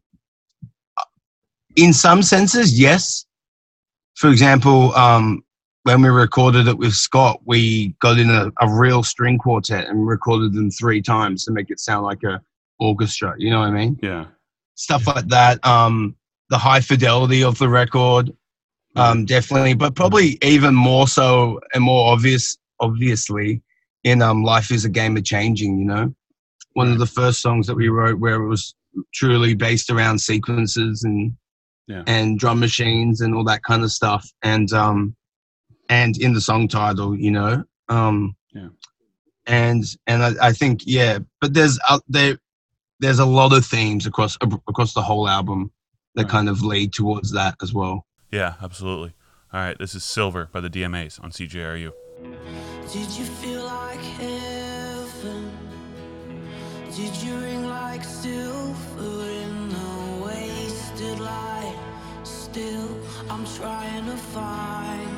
in 1.75 1.93
some 1.93 2.21
senses 2.21 2.79
yes 2.79 3.25
for 4.15 4.29
example 4.29 4.93
um 4.95 5.43
when 5.87 6.01
we 6.01 6.09
recorded 6.09 6.67
it 6.67 6.77
with 6.77 6.91
Scott, 6.91 7.39
we 7.45 7.95
got 8.01 8.19
in 8.19 8.29
a, 8.29 8.51
a 8.59 8.69
real 8.69 9.03
string 9.03 9.37
quartet 9.37 9.87
and 9.87 10.05
recorded 10.05 10.53
them 10.53 10.69
three 10.69 11.01
times 11.01 11.45
to 11.45 11.53
make 11.53 11.71
it 11.71 11.79
sound 11.79 12.03
like 12.03 12.23
a 12.23 12.41
orchestra. 12.77 13.33
You 13.37 13.51
know 13.51 13.61
what 13.61 13.69
I 13.69 13.71
mean? 13.71 13.97
Yeah. 14.03 14.25
Stuff 14.75 15.07
like 15.07 15.29
that. 15.29 15.65
Um, 15.65 16.16
the 16.49 16.57
high 16.57 16.81
fidelity 16.81 17.43
of 17.43 17.57
the 17.57 17.69
record, 17.69 18.31
um, 18.95 19.25
definitely, 19.25 19.75
but 19.75 19.95
probably 19.95 20.37
even 20.41 20.73
more 20.73 21.07
so 21.07 21.59
and 21.73 21.83
more 21.83 22.11
obvious, 22.11 22.57
obviously, 22.79 23.61
in 24.03 24.21
um, 24.21 24.43
"Life 24.43 24.71
Is 24.71 24.85
a 24.85 24.89
Game 24.89 25.15
of 25.17 25.23
Changing." 25.23 25.77
You 25.77 25.85
know, 25.85 26.15
one 26.73 26.91
of 26.91 26.97
the 26.97 27.05
first 27.05 27.41
songs 27.41 27.67
that 27.67 27.75
we 27.75 27.89
wrote 27.89 28.19
where 28.19 28.41
it 28.41 28.47
was 28.47 28.73
truly 29.13 29.53
based 29.53 29.91
around 29.91 30.19
sequences 30.19 31.03
and 31.03 31.33
yeah. 31.87 32.03
and 32.07 32.39
drum 32.39 32.59
machines 32.59 33.21
and 33.21 33.35
all 33.35 33.43
that 33.43 33.63
kind 33.63 33.83
of 33.83 33.91
stuff, 33.91 34.27
and 34.41 34.73
um, 34.73 35.15
and 35.89 36.17
in 36.17 36.33
the 36.33 36.41
song 36.41 36.67
title, 36.67 37.15
you 37.15 37.31
know, 37.31 37.63
um, 37.89 38.35
yeah. 38.53 38.69
and 39.45 39.83
and 40.07 40.23
I, 40.23 40.47
I 40.47 40.53
think 40.53 40.81
yeah, 40.85 41.19
but 41.39 41.53
there's 41.53 41.79
uh, 41.87 41.99
there 42.07 42.39
there's 42.99 43.19
a 43.19 43.25
lot 43.25 43.53
of 43.53 43.63
themes 43.63 44.07
across 44.07 44.37
across 44.67 44.93
the 44.93 45.03
whole 45.03 45.27
album 45.27 45.71
that 46.17 46.23
right. 46.23 46.31
kind 46.31 46.49
of 46.49 46.63
lead 46.63 46.91
towards 46.93 47.31
that 47.31 47.55
as 47.61 47.73
well. 47.73 48.05
Yeah, 48.31 48.55
absolutely. 48.61 49.13
All 49.53 49.61
right, 49.61 49.77
this 49.77 49.95
is 49.95 50.03
Silver 50.03 50.49
by 50.51 50.59
the 50.59 50.69
DMAs 50.69 51.23
on 51.23 51.31
CJRU. 51.31 51.93
Did 52.91 53.09
you 53.17 53.25
feel 53.25 53.63
like 53.63 53.99
heaven? 53.99 55.51
Did 56.95 57.15
you 57.17 57.35
ring 57.37 57.67
like 57.67 58.03
silver 58.03 59.29
in 59.29 59.69
the 59.69 60.25
wasted 60.25 61.19
light? 61.19 61.77
Still, 62.23 62.97
I'm 63.29 63.45
trying 63.45 64.05
to 64.05 64.17
find. 64.17 65.09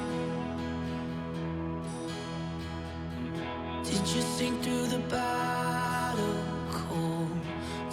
Did 3.85 4.01
you 4.13 4.21
sink 4.21 4.61
through 4.61 4.87
the 4.87 4.99
battle? 5.09 5.89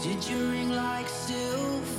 Did 0.02 0.24
you 0.28 0.50
ring 0.50 0.70
like 0.70 1.08
silver 1.08 1.95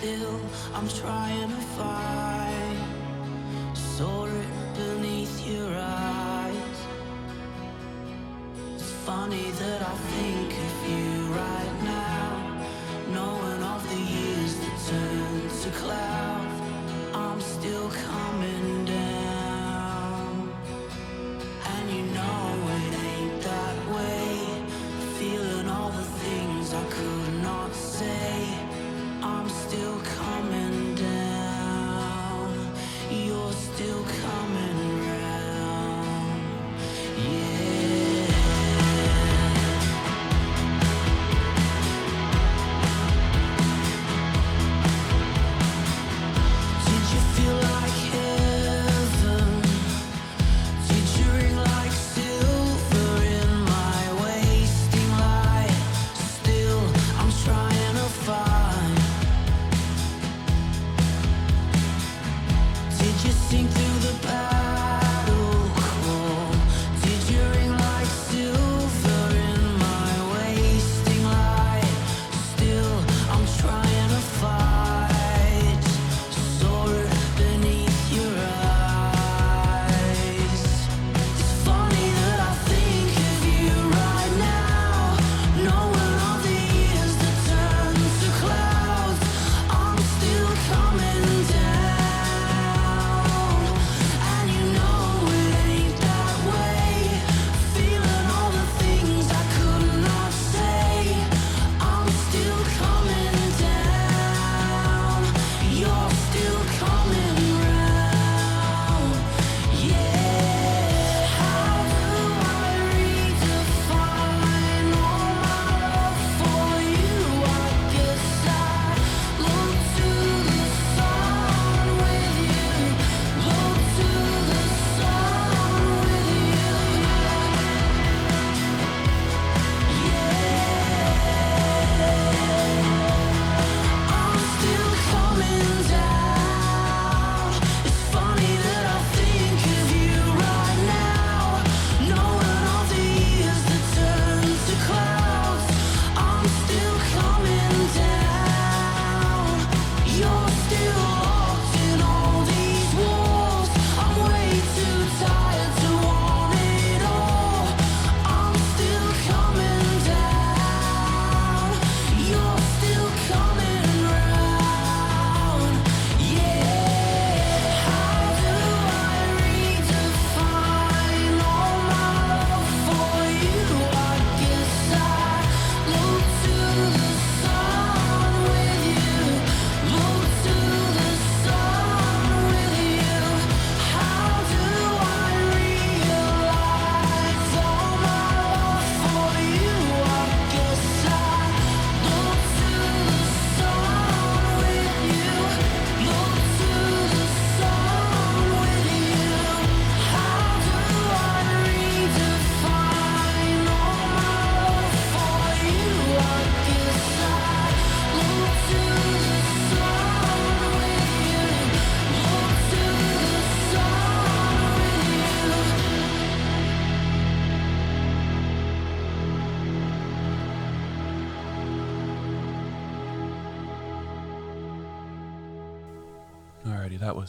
Still, 0.00 0.40
I'm 0.74 0.88
trying 0.88 1.50
to 1.50 1.62
find. 1.76 2.78
It 3.74 3.80
beneath 4.74 5.46
your 5.46 5.76
eyes. 5.76 6.78
It's 8.76 8.92
funny 9.04 9.50
that 9.50 9.82
I 9.82 9.94
think 10.14 10.52
of 10.52 10.88
you 10.88 11.09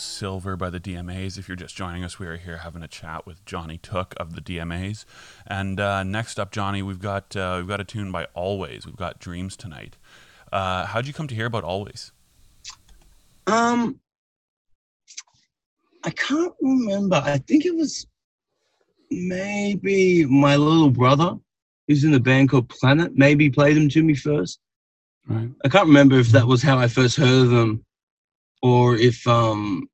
Silver 0.02 0.56
by 0.56 0.70
the 0.70 0.80
DMAs. 0.80 1.38
If 1.38 1.48
you're 1.48 1.56
just 1.56 1.76
joining 1.76 2.04
us, 2.04 2.20
we 2.20 2.28
are 2.28 2.38
here 2.38 2.58
having 2.58 2.84
a 2.84 2.88
chat 2.88 3.26
with 3.26 3.46
Johnny 3.46 3.78
Took 3.78 4.14
of 4.18 4.36
the 4.36 4.42
DMAs. 4.42 5.06
And 5.48 5.80
uh, 5.80 6.04
next 6.04 6.40
up, 6.40 6.52
Johnny, 6.52 6.82
we've 6.82 7.00
got 7.00 7.36
uh, 7.36 7.56
we've 7.58 7.68
got 7.68 7.80
a 7.80 7.86
tune 7.86 8.12
by 8.12 8.28
Alvvays. 8.36 8.86
We've 8.86 8.96
got 8.96 9.20
Dreams 9.20 9.56
tonight. 9.56 9.98
Uh, 10.52 10.86
how'd 10.86 11.08
you 11.08 11.14
come 11.14 11.28
to 11.28 11.36
hear 11.36 11.46
about 11.46 11.64
Alvvays? 11.64 12.12
Um, 13.48 14.00
I 16.04 16.10
can't 16.12 16.54
remember. 16.62 17.22
I 17.24 17.38
think 17.38 17.66
it 17.66 17.76
was 17.76 18.08
maybe 19.10 20.26
my 20.26 20.56
little 20.56 20.90
brother, 20.90 21.36
who's 21.88 22.04
in 22.04 22.14
a 22.14 22.20
band 22.20 22.50
called 22.50 22.70
Planet. 22.70 23.12
Maybe 23.16 23.50
played 23.50 23.78
them 23.78 23.90
to 23.90 24.04
me 24.04 24.16
first. 24.16 24.60
Right. 25.28 25.50
I 25.64 25.70
can't 25.70 25.88
remember 25.88 26.18
if 26.20 26.30
that 26.30 26.48
was 26.48 26.64
how 26.64 26.78
I 26.78 26.88
first 26.88 27.16
heard 27.18 27.44
of 27.44 27.50
them, 27.52 27.86
or 28.62 28.96
if 28.96 29.26
um, 29.28 29.90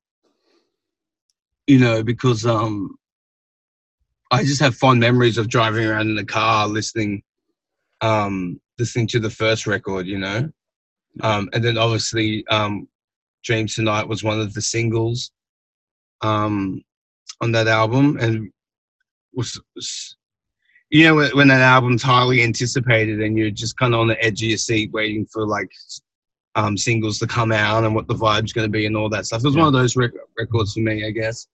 you 1.68 1.80
know, 1.80 2.02
because 2.02 2.46
um, 2.46 2.98
I 4.32 4.44
just 4.44 4.62
have 4.62 4.76
fond 4.76 5.00
memories 5.00 5.38
of 5.38 5.50
driving 5.50 5.86
around 5.86 6.10
in 6.10 6.16
the 6.16 6.26
car 6.26 6.68
listening, 6.68 7.24
um, 8.02 8.60
listening 8.80 9.08
to 9.08 9.20
the 9.20 9.30
first 9.30 9.68
record. 9.68 10.08
You 10.08 10.20
know, 10.20 10.50
um, 11.22 11.50
and 11.54 11.64
then 11.64 11.78
obviously 11.78 12.46
um, 12.48 12.88
Dreams 13.44 13.76
Tonight 13.76 14.08
was 14.08 14.24
one 14.24 14.40
of 14.40 14.54
the 14.54 14.62
singles 14.62 15.32
um, 16.22 16.82
on 17.42 17.52
that 17.52 17.68
album, 17.68 18.18
and 18.20 18.52
was, 19.34 19.60
was 19.76 20.18
you 20.90 21.04
know 21.04 21.16
when, 21.16 21.36
when 21.36 21.48
that 21.50 21.62
album's 21.62 22.02
highly 22.02 22.42
anticipated 22.42 23.22
and 23.22 23.38
you're 23.38 23.52
just 23.52 23.78
kind 23.78 23.94
of 23.94 24.00
on 24.00 24.08
the 24.08 24.24
edge 24.24 24.42
of 24.42 24.50
your 24.50 24.58
seat 24.58 24.92
waiting 24.92 25.26
for 25.26 25.46
like 25.46 25.70
um, 26.58 26.76
singles 26.76 27.20
to 27.20 27.28
come 27.28 27.52
out 27.54 27.84
and 27.86 27.96
what 27.96 28.08
the 28.08 28.16
vibe's 28.16 28.52
going 28.52 28.66
to 28.68 28.72
be 28.72 28.86
and 28.86 28.98
all 28.98 29.08
that 29.10 29.26
stuff. 29.26 29.42
It 29.42 29.46
was 29.48 29.56
Yeah. 29.56 29.62
one 29.62 29.68
of 29.74 29.80
those 29.80 29.96
rec- 29.96 30.12
records 30.38 30.74
for 30.74 30.82
me, 30.82 31.06
I 31.06 31.12
guess. 31.12 31.48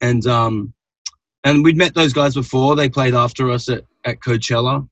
And 0.00 0.26
um, 0.26 0.72
and 1.44 1.62
we'd 1.62 1.76
met 1.76 1.94
those 1.94 2.12
guys 2.12 2.34
before. 2.34 2.74
They 2.74 2.88
played 2.88 3.14
after 3.14 3.50
us 3.50 3.68
at 3.68 3.84
at 4.04 4.18
Coachella, 4.20 4.88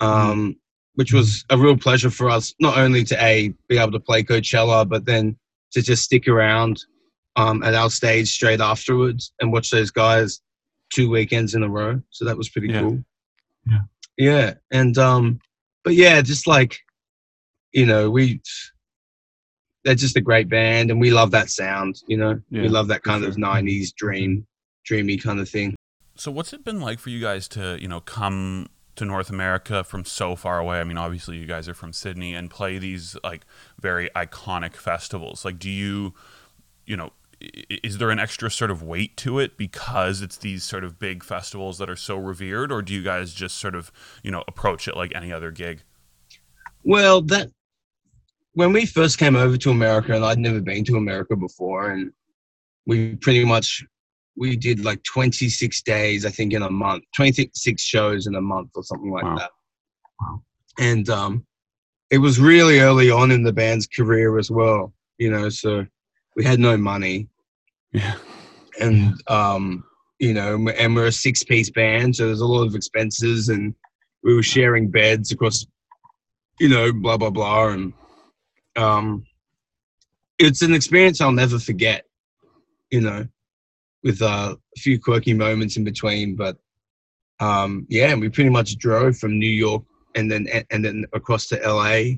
um, 0.00 0.56
which 0.94 1.12
was 1.12 1.44
a 1.50 1.56
real 1.56 1.76
pleasure 1.76 2.10
for 2.10 2.28
us. 2.28 2.54
Not 2.60 2.76
only 2.76 3.04
to 3.04 3.24
a 3.24 3.54
be 3.68 3.78
able 3.78 3.92
to 3.92 4.00
play 4.00 4.22
Coachella, 4.22 4.86
but 4.88 5.04
then 5.06 5.36
to 5.72 5.80
just 5.82 6.02
stick 6.04 6.26
around 6.28 6.84
um, 7.36 7.62
at 7.62 7.74
our 7.74 7.90
stage 7.90 8.28
straight 8.32 8.60
afterwards 8.60 9.32
and 9.40 9.52
watch 9.52 9.70
those 9.70 9.90
guys 9.90 10.40
two 10.92 11.08
weekends 11.10 11.54
in 11.54 11.62
a 11.62 11.68
row. 11.68 12.00
So 12.10 12.24
that 12.24 12.36
was 12.36 12.48
pretty 12.48 12.68
Yeah. 12.68 12.80
cool. 12.80 13.04
Yeah. 13.70 13.80
Yeah. 14.16 14.54
And 14.72 14.96
um 14.98 15.38
but 15.84 15.94
yeah, 15.94 16.20
just 16.22 16.46
like 16.46 16.78
you 17.72 17.84
know, 17.86 18.10
we 18.10 18.40
they're 19.84 19.94
just 19.94 20.16
a 20.16 20.20
great 20.20 20.48
band 20.48 20.90
and 20.90 21.00
we 21.00 21.10
love 21.10 21.30
that 21.30 21.50
sound, 21.50 22.02
you 22.06 22.16
know. 22.16 22.40
Yeah, 22.50 22.62
we 22.62 22.68
love 22.68 22.88
that 22.88 23.02
for 23.02 23.10
kind 23.10 23.24
of 23.24 23.34
sure. 23.34 23.40
nineties 23.40 23.92
dream 23.92 24.46
dreamy 24.84 25.16
kind 25.18 25.40
of 25.40 25.48
thing. 25.48 25.74
So 26.14 26.30
what's 26.30 26.52
it 26.52 26.64
been 26.64 26.80
like 26.80 26.98
for 26.98 27.10
you 27.10 27.20
guys 27.20 27.46
to, 27.48 27.78
you 27.80 27.88
know, 27.88 28.00
come 28.00 28.68
to 28.96 29.04
North 29.04 29.30
America 29.30 29.84
from 29.84 30.04
so 30.04 30.34
far 30.34 30.58
away? 30.58 30.80
I 30.80 30.84
mean, 30.84 30.98
obviously 30.98 31.36
you 31.36 31.46
guys 31.46 31.68
are 31.68 31.74
from 31.74 31.92
Sydney 31.92 32.34
and 32.34 32.50
play 32.50 32.78
these 32.78 33.16
like 33.22 33.44
very 33.80 34.10
iconic 34.16 34.74
festivals. 34.74 35.44
Like 35.44 35.58
do 35.58 35.70
you, 35.70 36.14
you 36.86 36.96
know, 36.96 37.12
is 37.40 37.98
there 37.98 38.10
an 38.10 38.18
extra 38.18 38.50
sort 38.50 38.70
of 38.70 38.82
weight 38.82 39.16
to 39.18 39.38
it 39.38 39.56
because 39.56 40.22
it's 40.22 40.36
these 40.36 40.64
sort 40.64 40.82
of 40.82 40.98
big 40.98 41.22
festivals 41.22 41.78
that 41.78 41.88
are 41.88 41.96
so 41.96 42.16
revered 42.16 42.72
or 42.72 42.82
do 42.82 42.92
you 42.92 43.02
guys 43.02 43.32
just 43.32 43.58
sort 43.58 43.76
of, 43.76 43.92
you 44.24 44.30
know, 44.32 44.42
approach 44.48 44.88
it 44.88 44.96
like 44.96 45.12
any 45.14 45.32
other 45.32 45.52
gig? 45.52 45.82
Well, 46.82 47.22
that 47.22 47.50
when 48.54 48.72
we 48.72 48.86
first 48.86 49.18
came 49.18 49.36
over 49.36 49.56
to 49.56 49.70
America, 49.70 50.14
and 50.14 50.24
I'd 50.24 50.38
never 50.38 50.60
been 50.60 50.84
to 50.84 50.96
America 50.96 51.36
before, 51.36 51.90
and 51.90 52.12
we 52.86 53.16
pretty 53.16 53.44
much 53.44 53.84
we 54.36 54.56
did 54.56 54.84
like 54.84 55.02
26 55.02 55.82
days, 55.82 56.24
I 56.24 56.30
think, 56.30 56.52
in 56.52 56.62
a 56.62 56.70
month, 56.70 57.04
26 57.16 57.82
shows 57.82 58.26
in 58.26 58.36
a 58.36 58.40
month 58.40 58.70
or 58.76 58.84
something 58.84 59.10
like 59.10 59.24
Wow. 59.24 59.36
that. 59.36 59.50
Wow. 60.20 60.42
And 60.78 61.08
um, 61.10 61.46
it 62.10 62.18
was 62.18 62.38
really 62.40 62.78
early 62.78 63.10
on 63.10 63.30
in 63.32 63.42
the 63.42 63.52
band's 63.52 63.86
career 63.86 64.38
as 64.38 64.50
well, 64.50 64.94
you 65.18 65.30
know. 65.30 65.48
So 65.48 65.84
we 66.36 66.44
had 66.44 66.60
no 66.60 66.76
money, 66.76 67.28
Yeah. 67.92 68.14
and 68.80 69.14
um, 69.28 69.84
you 70.20 70.34
know, 70.34 70.68
and 70.68 70.94
we're 70.94 71.06
a 71.06 71.12
six-piece 71.12 71.70
band, 71.70 72.16
so 72.16 72.26
there's 72.26 72.40
a 72.40 72.46
lot 72.46 72.64
of 72.66 72.74
expenses, 72.74 73.48
and 73.48 73.74
we 74.22 74.34
were 74.34 74.42
sharing 74.42 74.88
beds 74.90 75.32
across, 75.32 75.66
you 76.60 76.68
know, 76.68 76.92
blah 76.92 77.16
blah 77.16 77.30
blah, 77.30 77.68
and 77.68 77.92
um, 78.78 79.24
it's 80.38 80.62
an 80.62 80.74
experience 80.74 81.20
I'll 81.20 81.32
never 81.32 81.58
forget, 81.58 82.04
you 82.90 83.00
know, 83.00 83.26
with 84.04 84.22
uh, 84.22 84.54
a 84.76 84.80
few 84.80 85.00
quirky 85.00 85.34
moments 85.34 85.76
in 85.76 85.84
between, 85.84 86.36
but 86.36 86.56
um, 87.40 87.86
yeah, 87.88 88.14
we 88.14 88.28
pretty 88.28 88.50
much 88.50 88.78
drove 88.78 89.18
from 89.18 89.38
New 89.38 89.50
York 89.50 89.82
and 90.14 90.30
then 90.30 90.46
and 90.70 90.84
then 90.84 91.04
across 91.12 91.46
to 91.48 91.56
LA, 91.56 92.16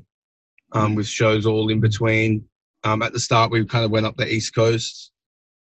um, 0.73 0.95
with 0.95 1.07
shows 1.07 1.45
all 1.45 1.69
in 1.69 1.79
between. 1.79 2.45
Um, 2.83 3.01
at 3.01 3.13
the 3.13 3.19
start, 3.19 3.51
we 3.51 3.65
kind 3.65 3.85
of 3.85 3.91
went 3.91 4.05
up 4.05 4.17
the 4.17 4.27
East 4.27 4.55
Coast 4.55 5.11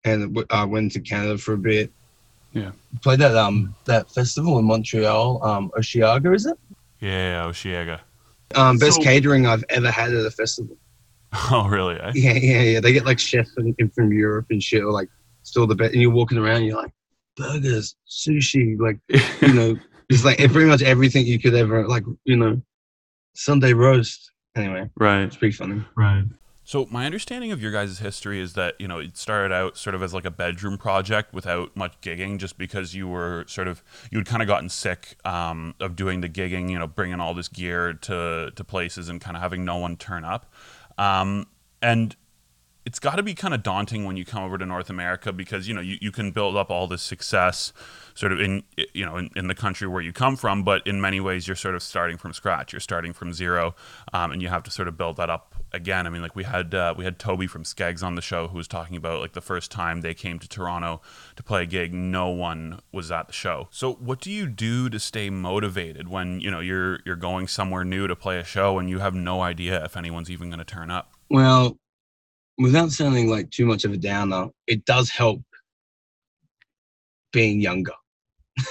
and 0.05 0.37
uh, 0.49 0.67
went 0.69 0.91
to 0.93 0.99
Canada 0.99 1.37
for 1.37 1.53
a 1.53 1.57
bit. 1.57 1.91
Yeah. 2.53 2.71
Played 3.01 3.19
that 3.19 3.35
um 3.35 3.75
that 3.85 4.11
festival 4.11 4.59
in 4.59 4.65
Montreal, 4.65 5.43
um 5.43 5.71
Osheaga, 5.77 6.35
is 6.35 6.45
it? 6.45 6.57
Yeah, 6.99 7.45
Osheaga. 7.45 8.01
Um, 8.55 8.77
best 8.77 8.97
So- 8.97 9.03
catering 9.03 9.45
I've 9.47 9.63
ever 9.69 9.91
had 9.91 10.13
at 10.13 10.25
a 10.25 10.31
festival. 10.31 10.77
Oh, 11.49 11.65
really? 11.69 11.95
Eh? 11.95 12.11
Yeah, 12.13 12.33
yeah, 12.33 12.61
yeah. 12.61 12.79
They 12.81 12.91
get 12.91 13.05
like 13.05 13.17
chefs 13.17 13.55
in 13.57 13.89
from 13.91 14.11
Europe 14.11 14.47
and 14.49 14.61
shit, 14.61 14.83
or 14.83 14.91
like 14.91 15.07
still 15.43 15.65
the 15.65 15.75
best. 15.75 15.93
And 15.93 16.01
you're 16.01 16.11
walking 16.11 16.37
around, 16.37 16.65
you're 16.65 16.75
like 16.75 16.91
burgers, 17.37 17.95
sushi, 18.05 18.77
like 18.77 18.99
you 19.41 19.53
know, 19.53 19.77
it's 20.09 20.25
like 20.25 20.39
pretty 20.39 20.65
much 20.65 20.81
everything 20.81 21.25
you 21.25 21.39
could 21.39 21.55
ever 21.55 21.87
like, 21.87 22.03
you 22.25 22.35
know, 22.35 22.61
Sunday 23.33 23.71
roast. 23.71 24.31
Anyway, 24.57 24.89
right. 24.97 25.21
it's 25.21 25.37
pretty 25.37 25.55
funny. 25.55 25.81
Right. 25.95 26.25
So 26.63 26.87
my 26.91 27.05
understanding 27.05 27.51
of 27.51 27.61
your 27.61 27.71
guys' 27.71 27.99
history 27.99 28.39
is 28.39 28.53
that 28.53 28.75
you 28.79 28.87
know 28.87 28.99
it 28.99 29.17
started 29.17 29.53
out 29.53 29.77
sort 29.77 29.95
of 29.95 30.03
as 30.03 30.13
like 30.13 30.25
a 30.25 30.31
bedroom 30.31 30.77
project 30.77 31.33
without 31.33 31.75
much 31.75 31.99
gigging, 32.01 32.37
just 32.37 32.57
because 32.57 32.93
you 32.93 33.07
were 33.07 33.45
sort 33.47 33.67
of 33.67 33.83
you 34.11 34.19
had 34.19 34.27
kind 34.27 34.41
of 34.41 34.47
gotten 34.47 34.69
sick 34.69 35.17
um, 35.25 35.73
of 35.79 35.95
doing 35.95 36.21
the 36.21 36.29
gigging, 36.29 36.69
you 36.69 36.77
know, 36.77 36.87
bringing 36.87 37.19
all 37.19 37.33
this 37.33 37.47
gear 37.47 37.93
to 37.93 38.51
to 38.55 38.63
places 38.63 39.09
and 39.09 39.19
kind 39.19 39.35
of 39.35 39.41
having 39.41 39.65
no 39.65 39.77
one 39.77 39.97
turn 39.97 40.23
up, 40.23 40.51
um, 40.97 41.47
and 41.81 42.15
it's 42.85 42.99
got 42.99 43.15
to 43.15 43.23
be 43.23 43.33
kind 43.33 43.53
of 43.53 43.61
daunting 43.61 44.05
when 44.05 44.17
you 44.17 44.25
come 44.25 44.43
over 44.43 44.57
to 44.57 44.65
North 44.65 44.89
America 44.89 45.31
because 45.31 45.67
you 45.67 45.73
know 45.73 45.81
you, 45.81 45.97
you 46.01 46.11
can 46.11 46.31
build 46.31 46.55
up 46.55 46.71
all 46.71 46.87
this 46.87 47.01
success 47.01 47.73
sort 48.13 48.31
of 48.31 48.39
in 48.39 48.63
you 48.93 49.05
know 49.05 49.17
in, 49.17 49.29
in 49.35 49.47
the 49.47 49.55
country 49.55 49.87
where 49.87 50.01
you 50.01 50.13
come 50.13 50.35
from, 50.35 50.63
but 50.63 50.85
in 50.85 51.01
many 51.01 51.19
ways 51.19 51.47
you're 51.47 51.55
sort 51.55 51.75
of 51.75 51.83
starting 51.83 52.17
from 52.17 52.33
scratch. 52.33 52.73
You're 52.73 52.79
starting 52.79 53.13
from 53.13 53.33
zero, 53.33 53.75
um, 54.13 54.31
and 54.31 54.41
you 54.41 54.47
have 54.47 54.63
to 54.63 54.71
sort 54.71 54.87
of 54.87 54.97
build 54.97 55.17
that 55.17 55.29
up 55.29 55.50
again. 55.73 56.05
I 56.05 56.09
mean, 56.09 56.21
like 56.21 56.35
we 56.35 56.43
had 56.43 56.73
uh, 56.73 56.93
we 56.97 57.05
had 57.05 57.19
Toby 57.19 57.47
from 57.47 57.63
Skegss 57.63 58.03
on 58.03 58.15
the 58.15 58.21
show 58.21 58.47
who 58.47 58.57
was 58.57 58.67
talking 58.67 58.95
about 58.95 59.19
like 59.21 59.33
the 59.33 59.41
first 59.41 59.71
time 59.71 60.01
they 60.01 60.13
came 60.13 60.39
to 60.39 60.47
Toronto 60.47 61.01
to 61.35 61.43
play 61.43 61.63
a 61.63 61.65
gig, 61.65 61.93
no 61.93 62.29
one 62.29 62.79
was 62.91 63.11
at 63.11 63.27
the 63.27 63.33
show. 63.33 63.67
So 63.71 63.93
what 63.93 64.19
do 64.21 64.31
you 64.31 64.47
do 64.47 64.89
to 64.89 64.99
stay 64.99 65.29
motivated 65.29 66.07
when 66.07 66.39
you 66.39 66.51
know 66.51 66.59
you're 66.59 66.99
you're 67.05 67.15
going 67.15 67.47
somewhere 67.47 67.83
new 67.83 68.07
to 68.07 68.15
play 68.15 68.37
a 68.37 68.43
show 68.43 68.79
and 68.79 68.89
you 68.89 68.99
have 68.99 69.15
no 69.15 69.41
idea 69.41 69.83
if 69.83 69.97
anyone's 69.97 70.29
even 70.29 70.49
going 70.49 70.59
to 70.59 70.65
turn 70.65 70.91
up? 70.91 71.11
Well, 71.29 71.77
without 72.57 72.91
sounding 72.91 73.29
like 73.29 73.49
too 73.49 73.65
much 73.65 73.85
of 73.85 73.93
a 73.93 73.97
downer, 73.97 74.47
it 74.67 74.85
does 74.85 75.09
help 75.09 75.41
being 77.31 77.61
younger. 77.61 77.93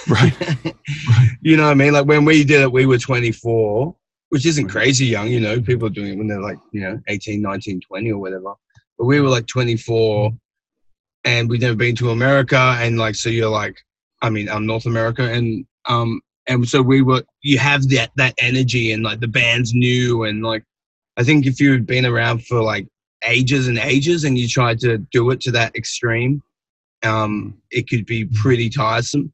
Right. 0.07 0.33
you 1.41 1.57
know 1.57 1.63
what 1.63 1.71
I 1.71 1.75
mean? 1.75 1.93
Like 1.93 2.05
when 2.05 2.25
we 2.25 2.43
did 2.43 2.61
it, 2.61 2.71
we 2.71 2.85
were 2.85 2.97
24, 2.97 3.95
which 4.31 4.45
isn't 4.45 4.69
crazy 4.69 5.05
young, 5.05 5.27
you 5.27 5.41
know, 5.41 5.59
people 5.59 5.87
are 5.87 5.91
doing 5.91 6.13
it 6.13 6.17
when 6.17 6.27
they're 6.27 6.41
like, 6.41 6.57
you 6.71 6.79
know, 6.79 6.97
18, 7.09 7.41
19, 7.41 7.81
20 7.81 8.11
or 8.13 8.17
whatever. 8.17 8.53
But 8.97 9.05
we 9.05 9.19
were 9.19 9.27
like 9.27 9.45
24 9.45 10.31
and 11.25 11.49
we'd 11.49 11.59
never 11.59 11.75
been 11.75 11.97
to 11.97 12.11
America. 12.11 12.77
And 12.79 12.97
like, 12.97 13.15
so 13.15 13.27
you're 13.27 13.49
like, 13.49 13.77
I 14.21 14.29
mean, 14.29 14.47
I'm 14.47 14.65
North 14.65 14.85
America. 14.85 15.29
And, 15.29 15.65
um, 15.89 16.21
and 16.47 16.65
so 16.65 16.81
we 16.81 17.01
were, 17.01 17.23
you 17.41 17.59
have 17.59 17.89
that, 17.89 18.11
that 18.15 18.33
energy 18.37 18.93
and 18.93 19.03
like 19.03 19.19
the 19.19 19.27
band's 19.27 19.73
new. 19.73 20.23
And 20.23 20.41
like, 20.41 20.63
I 21.17 21.23
think 21.23 21.45
if 21.45 21.59
you 21.59 21.73
had 21.73 21.85
been 21.85 22.05
around 22.05 22.45
for 22.45 22.61
like 22.61 22.87
ages 23.25 23.67
and 23.67 23.79
ages 23.79 24.23
and 24.23 24.37
you 24.37 24.47
tried 24.47 24.79
to 24.79 24.97
do 25.11 25.29
it 25.31 25.41
to 25.41 25.51
that 25.51 25.75
extreme, 25.75 26.41
um, 27.03 27.61
it 27.69 27.89
could 27.89 28.05
be 28.05 28.23
pretty 28.23 28.69
tiresome 28.69 29.33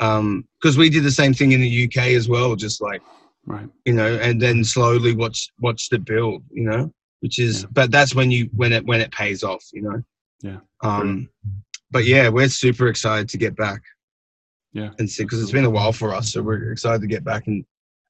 um 0.00 0.46
because 0.62 0.78
we 0.78 0.88
did 0.88 1.02
the 1.02 1.10
same 1.10 1.34
thing 1.34 1.50
in 1.50 1.60
the 1.60 1.84
uk 1.84 1.96
as 1.96 2.28
well 2.28 2.54
just 2.54 2.80
like 2.80 3.02
Right. 3.48 3.68
you 3.86 3.94
know 3.94 4.14
and 4.26 4.40
then 4.42 4.62
slowly 4.62 5.14
watch 5.16 5.48
watch 5.58 5.88
the 5.88 5.98
build 5.98 6.42
you 6.50 6.64
know 6.68 6.92
which 7.20 7.38
is 7.38 7.62
Yeah. 7.62 7.68
but 7.72 7.90
that's 7.90 8.14
when 8.14 8.30
you 8.30 8.50
when 8.54 8.72
it 8.72 8.84
when 8.84 9.00
it 9.00 9.10
pays 9.10 9.42
off 9.42 9.64
you 9.72 9.82
know 9.82 10.02
Yeah. 10.42 10.58
um 10.84 11.30
but 11.90 12.04
yeah 12.04 12.28
we're 12.28 12.48
super 12.50 12.88
excited 12.88 13.26
to 13.30 13.38
get 13.38 13.56
back 13.56 13.80
Yeah. 14.74 14.90
and 14.98 15.08
see 15.08 15.24
because 15.24 15.42
it's 15.42 15.50
been 15.50 15.64
a 15.64 15.70
while 15.70 15.92
for 15.92 16.12
us 16.14 16.30
so 16.32 16.42
we're 16.42 16.70
excited 16.72 17.00
to 17.00 17.06
get 17.08 17.24
back 17.24 17.46
and 17.46 17.64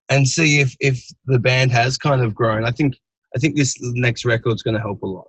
and 0.09 0.27
see 0.27 0.59
if 0.59 0.75
if 0.81 1.01
the 1.25 1.39
band 1.39 1.71
has 1.71 1.97
kind 1.97 2.21
of 2.21 2.35
grown 2.35 2.65
i 2.65 2.71
think 2.71 2.97
i 3.35 3.39
think 3.39 3.55
this 3.55 3.77
next 3.79 4.25
record's 4.25 4.61
going 4.61 4.75
to 4.75 4.81
help 4.81 5.01
a 5.03 5.07
lot 5.07 5.28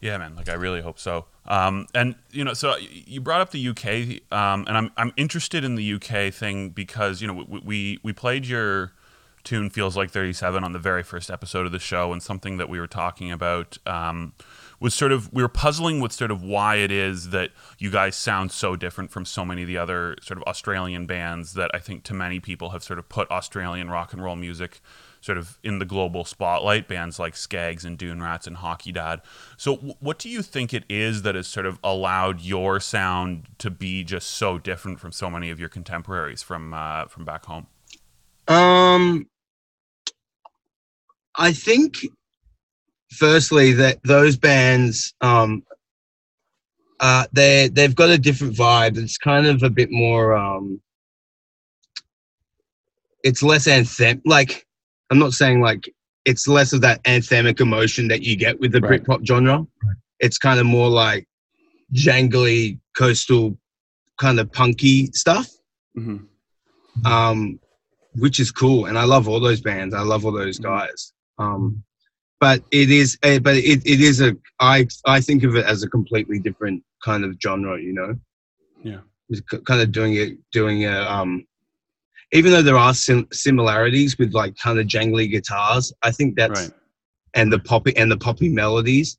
Yeah, 0.00 0.16
man. 0.16 0.34
Like 0.34 0.48
I 0.48 0.54
really 0.54 0.80
hope 0.80 0.98
so. 0.98 1.26
Um, 1.46 1.86
and 1.94 2.14
you 2.30 2.44
know, 2.44 2.54
so 2.54 2.76
you 2.78 3.20
brought 3.20 3.40
up 3.40 3.50
the 3.50 3.68
UK, 3.68 4.32
um, 4.36 4.64
and 4.66 4.76
I'm 4.76 4.90
I'm 4.96 5.12
interested 5.16 5.64
in 5.64 5.74
the 5.74 5.94
UK 5.94 6.32
thing 6.32 6.70
because 6.70 7.20
you 7.20 7.28
know 7.28 7.44
we 7.46 7.60
we, 7.60 8.00
we 8.02 8.12
played 8.12 8.46
your 8.46 8.92
tune 9.42 9.70
feels 9.70 9.96
like 9.96 10.10
37 10.10 10.62
on 10.62 10.72
the 10.72 10.78
very 10.78 11.02
first 11.02 11.30
episode 11.30 11.66
of 11.66 11.72
the 11.72 11.78
show, 11.78 12.12
and 12.12 12.22
something 12.22 12.56
that 12.56 12.68
we 12.68 12.80
were 12.80 12.86
talking 12.86 13.30
about. 13.30 13.78
Um, 13.86 14.32
was 14.80 14.94
sort 14.94 15.12
of 15.12 15.30
we 15.32 15.42
were 15.42 15.48
puzzling 15.48 16.00
with 16.00 16.10
sort 16.10 16.30
of 16.30 16.42
why 16.42 16.76
it 16.76 16.90
is 16.90 17.30
that 17.30 17.50
you 17.78 17.90
guys 17.90 18.16
sound 18.16 18.50
so 18.50 18.76
different 18.76 19.10
from 19.10 19.26
so 19.26 19.44
many 19.44 19.60
of 19.60 19.68
the 19.68 19.76
other 19.76 20.16
sort 20.22 20.38
of 20.38 20.42
Australian 20.44 21.04
bands 21.04 21.52
that 21.52 21.70
I 21.74 21.78
think 21.78 22.02
to 22.04 22.14
many 22.14 22.40
people 22.40 22.70
have 22.70 22.82
sort 22.82 22.98
of 22.98 23.06
put 23.10 23.30
Australian 23.30 23.90
rock 23.90 24.14
and 24.14 24.24
roll 24.24 24.36
music 24.36 24.80
sort 25.20 25.38
of 25.38 25.58
in 25.62 25.78
the 25.78 25.84
global 25.84 26.24
spotlight, 26.24 26.88
bands 26.88 27.18
like 27.18 27.34
Skegss 27.34 27.84
and 27.84 27.98
Dune 27.98 28.22
Rats 28.22 28.46
and 28.46 28.56
Hockey 28.56 28.92
Dad. 28.92 29.20
So, 29.56 29.76
w- 29.76 29.94
what 30.00 30.18
do 30.18 30.28
you 30.28 30.42
think 30.42 30.72
it 30.72 30.84
is 30.88 31.22
that 31.22 31.34
has 31.34 31.46
sort 31.46 31.66
of 31.66 31.78
allowed 31.84 32.40
your 32.40 32.80
sound 32.80 33.48
to 33.58 33.70
be 33.70 34.02
just 34.04 34.30
so 34.30 34.58
different 34.58 35.00
from 35.00 35.12
so 35.12 35.30
many 35.30 35.50
of 35.50 35.60
your 35.60 35.68
contemporaries 35.68 36.42
from 36.42 36.72
uh, 36.74 37.06
from 37.06 37.24
back 37.24 37.44
home? 37.46 37.66
Um, 38.48 39.26
I 41.36 41.52
think, 41.52 41.98
firstly, 43.12 43.72
that 43.74 44.02
those 44.04 44.36
bands, 44.36 45.14
um, 45.20 45.62
uh, 47.00 47.26
they 47.32 47.68
they've 47.68 47.94
got 47.94 48.08
a 48.08 48.18
different 48.18 48.54
vibe. 48.56 48.96
It's 48.96 49.18
kind 49.18 49.46
of 49.46 49.62
a 49.62 49.70
bit 49.70 49.90
more. 49.90 50.34
Um, 50.34 50.80
it's 53.22 53.42
less 53.42 53.66
anthem 53.66 54.22
like 54.24 54.66
I'm 55.10 55.18
not 55.18 55.32
saying 55.32 55.60
like 55.60 55.92
it's 56.24 56.46
less 56.46 56.72
of 56.72 56.80
that 56.82 57.02
anthemic 57.04 57.60
emotion 57.60 58.08
that 58.08 58.22
you 58.22 58.36
get 58.36 58.60
with 58.60 58.72
the 58.72 58.80
Right. 58.80 59.02
Britpop 59.02 59.26
genre. 59.26 59.58
Right. 59.58 59.96
It's 60.20 60.38
kind 60.38 60.60
of 60.60 60.66
more 60.66 60.88
like 60.88 61.26
jangly, 61.94 62.78
coastal, 62.96 63.58
kind 64.18 64.38
of 64.38 64.52
punky 64.52 65.06
stuff, 65.12 65.48
hmm 65.94 66.18
um, 67.04 67.58
which 68.16 68.40
is 68.40 68.50
cool. 68.50 68.86
And 68.86 68.98
I 68.98 69.04
love 69.04 69.28
all 69.28 69.38
those 69.40 69.60
bands. 69.60 69.94
I 69.94 70.00
love 70.02 70.24
all 70.26 70.32
those 70.32 70.58
Mhm. 70.58 70.64
guys. 70.64 71.12
Um, 71.38 71.82
but 72.40 72.62
it 72.70 72.90
is, 72.90 73.16
a, 73.22 73.38
but 73.38 73.56
it, 73.56 73.80
it 73.86 74.00
is 74.00 74.20
a. 74.20 74.36
I 74.58 74.86
I 75.06 75.20
think 75.20 75.42
of 75.44 75.54
it 75.56 75.64
as 75.64 75.82
a 75.82 75.88
completely 75.88 76.38
different 76.38 76.82
kind 77.04 77.24
of 77.24 77.36
genre. 77.42 77.80
You 77.80 77.92
know, 77.92 78.14
Yeah. 78.82 79.00
It's 79.28 79.40
kind 79.64 79.80
of 79.80 79.92
doing 79.92 80.14
it, 80.14 80.36
doing 80.52 80.84
a. 80.86 81.00
Um, 81.02 81.46
even 82.32 82.52
though 82.52 82.62
there 82.62 82.76
are 82.76 82.94
sim- 82.94 83.28
similarities 83.32 84.18
with 84.18 84.32
like 84.34 84.56
kind 84.56 84.78
of 84.78 84.86
jangly 84.86 85.30
guitars, 85.30 85.92
I 86.02 86.10
think 86.10 86.36
that's 86.36 86.62
Right. 86.62 86.70
and 87.34 87.52
the 87.52 87.58
poppy 87.58 87.96
and 87.96 88.10
the 88.10 88.16
poppy 88.16 88.48
melodies. 88.48 89.18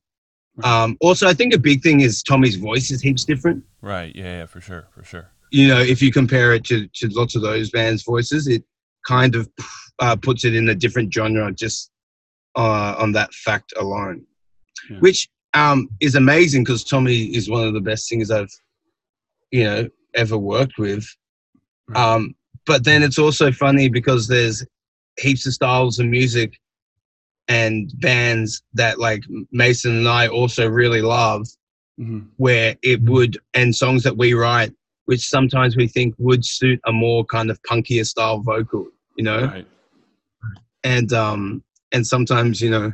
Right. 0.56 0.68
Um, 0.84 0.98
also, 1.02 1.28
I 1.28 1.34
think 1.34 1.54
a 1.54 1.58
big 1.60 1.82
thing 1.82 2.02
is 2.02 2.24
Tommy's 2.24 2.56
voice 2.56 2.92
is 2.92 3.02
heaps 3.02 3.24
different. 3.26 3.64
Right. 3.82 4.16
Yeah. 4.16 4.40
Yeah. 4.40 4.46
For 4.46 4.62
sure. 4.62 4.88
For 4.94 5.04
sure. 5.04 5.30
You 5.52 5.68
know, 5.68 5.80
if 5.80 6.02
you 6.02 6.12
compare 6.12 6.54
it 6.54 6.64
to, 6.66 6.88
to 6.88 7.08
lots 7.10 7.36
of 7.36 7.42
those 7.42 7.70
bands' 7.72 8.04
voices, 8.04 8.48
it 8.48 8.64
kind 9.06 9.36
of 9.36 9.50
uh, 10.00 10.16
puts 10.16 10.46
it 10.46 10.56
in 10.56 10.70
a 10.70 10.76
different 10.76 11.14
genre 11.14 11.52
just 11.54 11.92
uh, 12.58 12.96
on 12.98 13.12
that 13.14 13.34
fact 13.34 13.74
alone, 13.78 14.26
Yeah. 14.90 15.00
which 15.00 15.30
um, 15.54 15.90
is 16.00 16.16
amazing 16.16 16.64
because 16.64 16.84
Tommy 16.86 17.26
is 17.36 17.50
one 17.50 17.68
of 17.68 17.74
the 17.74 17.82
best 17.82 18.08
singers 18.08 18.32
I've, 18.32 18.52
you 19.52 19.64
know, 19.66 19.90
ever 20.16 20.38
worked 20.38 20.78
with. 20.78 21.06
Right. 21.90 21.98
Um, 22.00 22.36
but 22.66 22.84
then 22.84 23.04
it's 23.04 23.20
also 23.20 23.52
funny 23.52 23.90
because 23.90 24.28
there's 24.28 24.66
heaps 25.20 25.46
of 25.46 25.54
styles 25.54 26.00
of 26.00 26.06
music 26.06 26.60
and 27.48 27.92
bands 28.00 28.64
that 28.74 29.00
like 29.00 29.24
Mason 29.52 29.98
and 29.98 30.08
I 30.08 30.28
also 30.28 30.68
really 30.70 31.02
love 31.02 31.48
hmm 31.98 32.20
where 32.38 32.76
it 32.82 33.02
would 33.04 33.38
and 33.54 33.76
songs 33.76 34.04
that 34.04 34.18
we 34.18 34.34
write 34.34 34.74
which 35.06 35.22
sometimes 35.28 35.76
we 35.76 35.88
think 35.88 36.16
would 36.18 36.44
suit 36.46 36.80
a 36.88 36.92
more 36.92 37.26
kind 37.26 37.52
of 37.52 37.62
punkier 37.64 38.06
style 38.06 38.40
vocal 38.40 38.88
you 39.18 39.24
know? 39.24 39.46
Right. 39.46 39.68
and 40.84 41.12
um 41.14 41.64
and 41.92 42.06
sometimes 42.08 42.62
you 42.62 42.70
know 42.70 42.92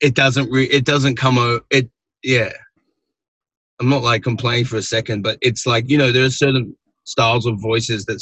it 0.00 0.14
doesn't 0.14 0.50
re- 0.50 0.70
it 0.70 0.84
doesn't 0.84 1.16
come 1.16 1.38
o- 1.38 1.60
it 1.70 1.90
yeah. 2.22 2.52
I'm 3.80 3.88
not 3.88 4.02
like 4.02 4.22
complaining 4.22 4.64
for 4.66 4.76
a 4.76 4.82
second 4.82 5.22
but 5.22 5.38
it's 5.40 5.66
like 5.66 5.88
you 5.88 5.98
know 5.98 6.12
there 6.12 6.24
are 6.24 6.30
certain 6.30 6.76
styles 7.08 7.46
of 7.46 7.58
voices 7.60 8.04
that 8.06 8.20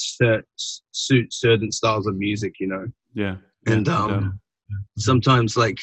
suit 0.92 1.32
certain 1.32 1.70
styles 1.72 2.06
of 2.06 2.16
music 2.16 2.54
you 2.60 2.68
know 2.68 2.86
Yeah. 3.14 3.36
and 3.66 3.86
Yeah, 3.86 4.04
um 4.04 4.40
sometimes 4.98 5.56
like 5.56 5.78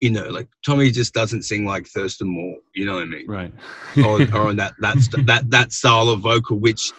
you 0.00 0.10
know 0.10 0.28
like 0.28 0.48
tommy 0.66 0.90
just 0.90 1.14
doesn't 1.14 1.42
sing 1.42 1.64
like 1.64 1.86
thurston 1.86 2.28
moore 2.28 2.56
you 2.74 2.84
know 2.86 2.94
what 2.94 3.02
i 3.04 3.06
mean 3.06 3.26
Right. 3.28 3.52
or, 4.04 4.22
or 4.36 4.48
on 4.48 4.56
that 4.56 4.74
that 4.80 4.98
st- 4.98 5.26
that 5.26 5.48
that 5.50 5.72
style 5.72 6.08
of 6.08 6.20
vocal, 6.20 6.58
which 6.58 6.92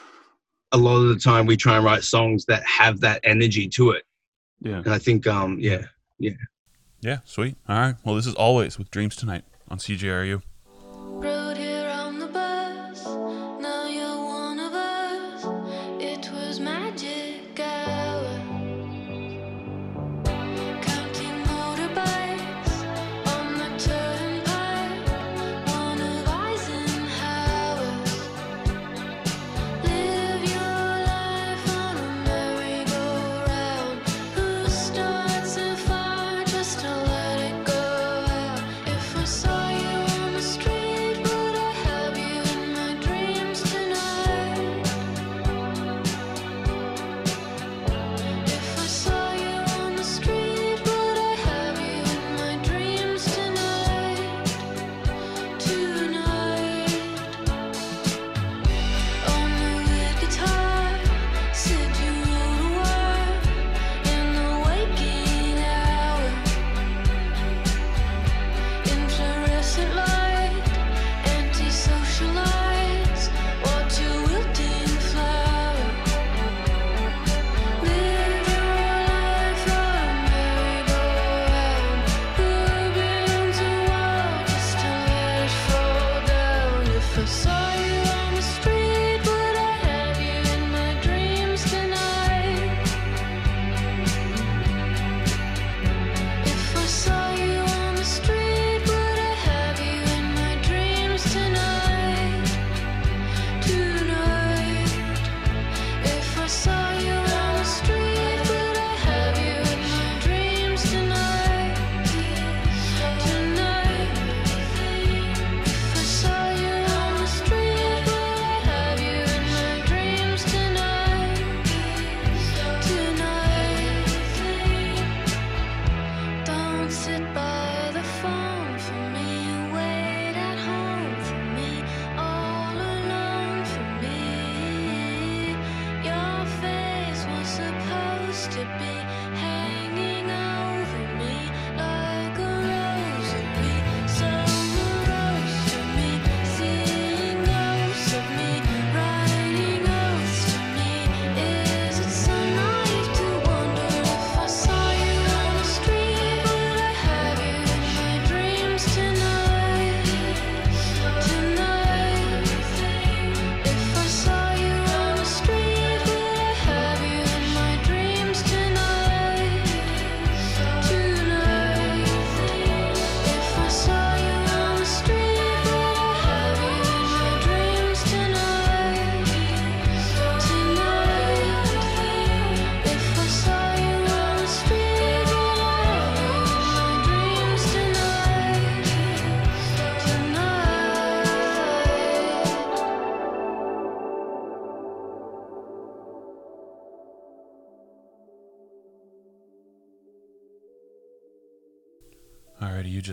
a 0.71 0.77
lot 0.77 0.97
of 0.97 1.09
the 1.09 1.19
time 1.19 1.45
we 1.45 1.55
try 1.57 1.75
and 1.75 1.85
write 1.85 2.03
songs 2.03 2.45
that 2.45 2.63
have 2.65 2.99
that 3.01 3.19
energy 3.23 3.67
to 3.67 3.91
it. 3.91 4.03
yeah. 4.61 4.77
And 4.83 4.87
I 4.87 4.97
think, 4.97 5.27
um, 5.27 5.59
yeah, 5.59 5.83
Yeah. 6.17 7.19
Sweet. 7.25 7.55
All 7.69 7.77
right. 7.77 7.95
Well, 8.03 8.15
this 8.15 8.25
is 8.25 8.33
Alvvays 8.35 8.79
with 8.79 8.89
Dreams 8.89 9.15
tonight 9.15 9.43
on 9.67 9.77
CJRU. 9.77 10.41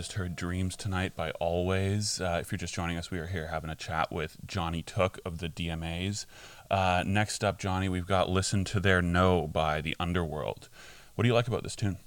Just 0.01 0.13
heard 0.13 0.35
Dreams 0.35 0.75
Tonight 0.75 1.15
by 1.15 1.31
Alvvays. 1.39 2.19
Uh, 2.19 2.39
if 2.39 2.51
you're 2.51 2.57
just 2.57 2.73
joining 2.73 2.97
us, 2.97 3.11
we 3.11 3.19
are 3.19 3.27
here 3.27 3.49
having 3.49 3.69
a 3.69 3.75
chat 3.75 4.11
with 4.11 4.35
Johnny 4.47 4.81
Took 4.81 5.19
of 5.23 5.37
the 5.37 5.47
DMAs. 5.47 6.25
Uh, 6.71 7.03
next 7.05 7.43
up, 7.43 7.59
Johnny, 7.59 7.87
we've 7.87 8.07
got 8.07 8.27
Listen 8.27 8.63
to 8.65 8.79
Their 8.79 9.03
No 9.03 9.45
by 9.45 9.79
The 9.79 9.95
Underworld. 9.99 10.69
What 11.13 11.21
do 11.21 11.27
you 11.27 11.35
like 11.35 11.47
about 11.47 11.61
this 11.61 11.75
tune? 11.75 11.99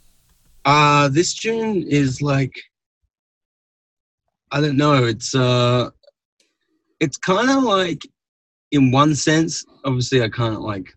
Uh 0.65 1.07
this 1.07 1.35
tune 1.35 1.85
is 1.87 2.21
like 2.21 2.51
I 4.51 4.61
don't 4.61 4.77
know, 4.77 5.05
it's 5.05 5.33
uh 5.33 5.91
it's 6.99 7.17
kind 7.17 7.49
of 7.49 7.63
like 7.63 8.03
in 8.73 8.91
one 8.91 9.15
sense, 9.15 9.65
obviously 9.85 10.21
I 10.21 10.31
can't 10.31 10.63
like 10.63 10.93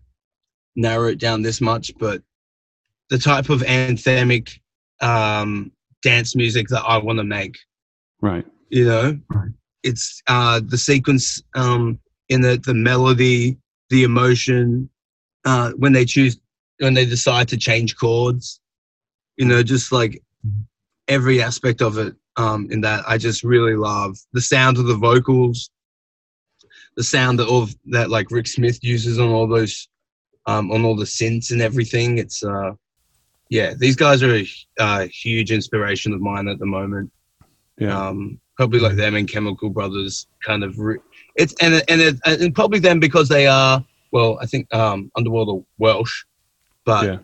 narrow 0.74 1.06
it 1.06 1.20
down 1.20 1.42
this 1.42 1.60
much, 1.60 1.92
but 1.96 2.24
the 3.08 3.18
type 3.18 3.50
of 3.50 3.60
anthemic 3.60 4.58
um 5.00 5.70
dance 6.02 6.34
music 6.36 6.68
that 6.68 6.82
I 6.82 6.98
want 6.98 7.18
to 7.18 7.24
make, 7.24 7.56
Right. 8.20 8.44
you 8.70 8.84
know? 8.84 9.18
Right. 9.30 9.50
It's 9.82 10.22
uh 10.26 10.60
the 10.64 10.78
sequence 10.78 11.42
um 11.54 11.98
in 12.28 12.40
the 12.42 12.60
the 12.64 12.74
melody, 12.74 13.56
the 13.90 14.02
emotion, 14.04 14.88
uh 15.44 15.72
when 15.76 15.92
they 15.92 16.04
choose 16.04 16.38
when 16.78 16.94
they 16.94 17.04
decide 17.04 17.48
to 17.48 17.56
change 17.56 17.96
chords, 17.96 18.60
you 19.36 19.44
know, 19.44 19.62
just 19.62 19.92
like 19.92 20.22
every 21.08 21.42
aspect 21.42 21.80
of 21.82 21.98
it 21.98 22.14
um, 22.36 22.68
in 22.70 22.80
that 22.82 23.02
I 23.08 23.18
just 23.18 23.42
really 23.42 23.74
love 23.74 24.16
the 24.32 24.40
sound 24.40 24.78
of 24.78 24.86
the 24.86 24.94
vocals, 24.94 25.70
the 26.96 27.02
sound 27.02 27.40
of 27.40 27.74
that 27.86 28.10
like 28.10 28.30
Rick 28.30 28.46
Smith 28.46 28.78
uses 28.82 29.18
on 29.18 29.30
all 29.30 29.48
those 29.48 29.88
um, 30.46 30.70
on 30.70 30.84
all 30.84 30.94
the 30.96 31.04
synths 31.04 31.50
and 31.50 31.60
everything. 31.60 32.18
It's 32.18 32.44
uh, 32.44 32.72
yeah, 33.48 33.74
these 33.76 33.96
guys 33.96 34.22
are 34.22 34.34
a, 34.34 34.46
a 34.78 35.06
huge 35.06 35.50
inspiration 35.52 36.12
of 36.12 36.20
mine 36.20 36.48
at 36.48 36.58
the 36.58 36.66
moment. 36.66 37.10
Yeah. 37.78 38.08
Um, 38.08 38.40
probably 38.56 38.80
like 38.80 38.96
them 38.96 39.14
and 39.14 39.28
Chemical 39.28 39.70
Brothers, 39.70 40.26
kind 40.44 40.64
of. 40.64 40.78
Re- 40.78 40.98
it's 41.36 41.54
and 41.60 41.82
and 41.88 42.00
it, 42.00 42.18
and 42.24 42.54
probably 42.54 42.80
them 42.80 43.00
because 43.00 43.28
they 43.28 43.46
are 43.46 43.84
well, 44.10 44.38
I 44.40 44.46
think 44.46 44.72
um, 44.74 45.10
Underworld 45.16 45.48
are 45.48 45.64
Welsh, 45.78 46.24
but 46.84 47.20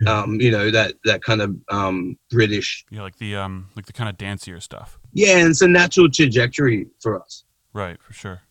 yeah. 0.00 0.20
um, 0.20 0.40
you 0.40 0.50
know 0.50 0.70
that 0.70 0.94
that 1.04 1.22
kind 1.22 1.40
of 1.40 1.56
um, 1.68 2.18
British. 2.30 2.84
Yeah, 2.90 3.02
like 3.02 3.18
the 3.18 3.36
um, 3.36 3.68
like 3.76 3.86
the 3.86 3.92
kind 3.92 4.08
of 4.08 4.16
dancier 4.16 4.62
stuff. 4.62 4.98
Yeah, 5.12 5.38
and 5.38 5.50
it's 5.50 5.62
a 5.62 5.68
natural 5.68 6.10
trajectory 6.10 6.86
for 7.00 7.20
us. 7.20 7.44
Right, 7.72 8.00
for 8.02 8.12
sure. 8.12 8.42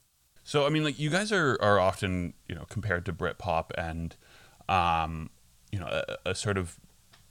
So 0.43 0.65
I 0.65 0.69
mean, 0.69 0.83
like 0.83 0.99
you 0.99 1.09
guys 1.09 1.31
are 1.31 1.57
are 1.61 1.79
often 1.79 2.33
you 2.47 2.55
know 2.55 2.65
compared 2.69 3.05
to 3.05 3.13
Britpop 3.13 3.71
and 3.77 4.15
um, 4.69 5.29
you 5.71 5.79
know 5.79 5.87
a, 5.87 6.29
a 6.31 6.35
sort 6.35 6.57
of 6.57 6.79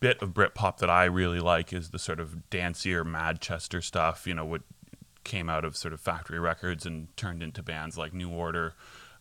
bit 0.06 0.22
of 0.22 0.32
Britpop 0.32 0.78
that 0.78 0.90
I 0.90 1.04
really 1.06 1.40
like 1.40 1.72
is 1.72 1.90
the 1.90 1.98
sort 1.98 2.20
of 2.20 2.36
dancier 2.50 3.04
Madchester 3.04 3.82
stuff. 3.82 4.26
You 4.26 4.34
know 4.34 4.44
what 4.44 4.62
came 5.24 5.50
out 5.50 5.64
of 5.64 5.76
sort 5.76 5.92
of 5.92 6.00
factory 6.00 6.38
records 6.38 6.86
and 6.86 7.14
turned 7.16 7.42
into 7.42 7.62
bands 7.62 7.98
like 7.98 8.14
New 8.14 8.30
Order. 8.30 8.74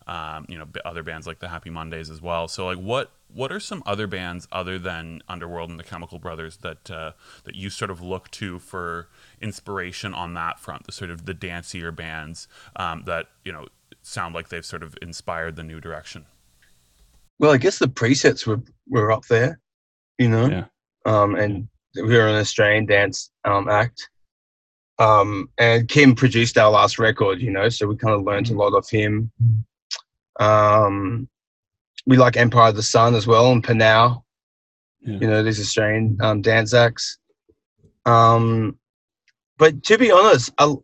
Um, 0.06 0.46
you 0.48 0.56
know, 0.56 0.66
other 0.84 1.02
bands 1.02 1.26
like 1.26 1.40
the 1.40 1.48
Happy 1.48 1.68
Mondays 1.68 2.10
as 2.10 2.22
well. 2.22 2.46
So, 2.46 2.66
like, 2.66 2.78
what 2.78 3.10
what 3.34 3.50
are 3.50 3.58
some 3.58 3.82
other 3.84 4.06
bands 4.06 4.46
other 4.52 4.78
than 4.78 5.20
Underworld 5.28 5.68
and 5.68 5.80
the 5.80 5.84
Chemical 5.84 6.20
Brothers 6.20 6.58
that 6.58 6.88
uh, 6.88 7.12
that 7.42 7.56
you 7.56 7.70
sort 7.70 7.90
of 7.90 8.00
look 8.00 8.30
to 8.32 8.60
for 8.60 9.08
inspiration 9.40 10.14
on 10.14 10.34
that 10.34 10.60
front? 10.60 10.86
The 10.86 10.92
sort 10.92 11.10
of 11.10 11.26
the 11.26 11.34
dancier 11.34 11.94
bands 11.94 12.46
um, 12.76 13.02
that 13.06 13.26
you 13.44 13.50
know 13.50 13.66
sound 14.02 14.36
like 14.36 14.50
they've 14.50 14.64
sort 14.64 14.84
of 14.84 14.96
inspired 15.02 15.56
the 15.56 15.64
new 15.64 15.80
direction. 15.80 16.26
Well, 17.40 17.50
I 17.50 17.56
guess 17.56 17.80
the 17.80 17.88
presets 17.88 18.46
were 18.46 18.62
were 18.88 19.10
up 19.10 19.26
there, 19.26 19.58
you 20.18 20.28
know. 20.28 20.46
Yeah. 20.46 20.66
Um, 21.06 21.36
and 21.36 21.68
we 21.94 22.02
were 22.16 22.26
an 22.28 22.34
Australian 22.36 22.84
dance 22.84 23.30
um, 23.44 23.68
act. 23.68 24.10
Um, 24.98 25.48
and 25.58 25.88
Kim 25.88 26.14
produced 26.14 26.58
our 26.58 26.70
last 26.70 26.98
record, 26.98 27.40
you 27.40 27.50
know, 27.50 27.68
so 27.68 27.86
we 27.86 27.96
kind 27.96 28.14
of 28.14 28.22
learned 28.24 28.50
a 28.50 28.54
lot 28.54 28.74
of 28.74 28.88
him. 28.88 29.30
Um, 30.40 31.28
we 32.06 32.16
like 32.16 32.36
Empire 32.36 32.70
of 32.70 32.76
the 32.76 32.82
Sun 32.82 33.14
as 33.14 33.26
well 33.26 33.52
and 33.52 33.62
PNAU, 33.64 34.22
Yeah. 35.00 35.18
you 35.20 35.26
know, 35.26 35.42
these 35.42 35.60
Australian 35.60 36.18
um, 36.20 36.42
dance 36.42 36.74
acts. 36.74 37.18
Um, 38.04 38.78
but 39.58 39.82
to 39.84 39.98
be 39.98 40.10
honest, 40.10 40.52
I, 40.58 40.64
oh, 40.64 40.82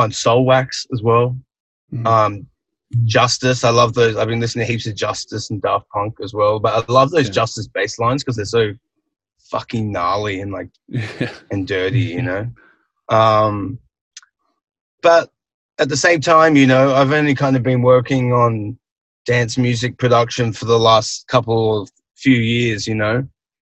and 0.00 0.12
Soulwax 0.12 0.86
as 0.92 1.02
well. 1.02 1.36
Mhm. 1.92 2.06
Um, 2.06 2.46
Justice, 3.04 3.62
I 3.62 3.70
love 3.70 3.94
those. 3.94 4.16
I've 4.16 4.28
been 4.28 4.40
listening 4.40 4.66
to 4.66 4.72
heaps 4.72 4.86
of 4.86 4.94
Justice 4.96 5.50
and 5.50 5.62
Daft 5.62 5.88
Punk 5.90 6.14
as 6.24 6.34
well, 6.34 6.58
but 6.58 6.74
I 6.88 6.92
love 6.92 7.10
those 7.10 7.26
Yeah. 7.26 7.32
Justice 7.34 7.68
bass 7.68 7.98
lines 7.98 8.22
because 8.24 8.36
they're 8.36 8.44
so 8.44 8.72
fucking 9.50 9.90
gnarly 9.92 10.40
and 10.40 10.52
like 10.52 10.70
and 11.50 11.66
dirty, 11.66 12.00
you 12.00 12.22
know. 12.22 12.50
Um, 13.08 13.78
but 15.02 15.30
at 15.78 15.88
the 15.88 15.96
same 15.96 16.20
time, 16.20 16.56
you 16.56 16.66
know, 16.66 16.94
I've 16.94 17.12
only 17.12 17.34
kind 17.34 17.56
of 17.56 17.62
been 17.62 17.82
working 17.82 18.32
on 18.32 18.78
dance 19.26 19.58
music 19.58 19.98
production 19.98 20.52
for 20.52 20.66
the 20.66 20.78
last 20.78 21.26
couple 21.26 21.82
of 21.82 21.90
few 22.16 22.36
years, 22.36 22.86
you 22.86 22.94
know, 22.94 23.26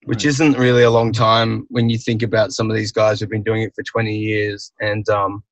which 0.04 0.24
isn't 0.24 0.58
really 0.58 0.82
a 0.82 0.90
long 0.90 1.12
time 1.12 1.66
when 1.70 1.88
you 1.88 1.98
think 1.98 2.22
about 2.22 2.52
some 2.52 2.70
of 2.70 2.76
these 2.76 2.92
guys 2.92 3.20
who've 3.20 3.30
been 3.30 3.42
doing 3.42 3.62
it 3.62 3.74
for 3.74 3.82
20 3.82 4.14
years. 4.16 4.72
And 4.80 5.08
um, 5.08 5.42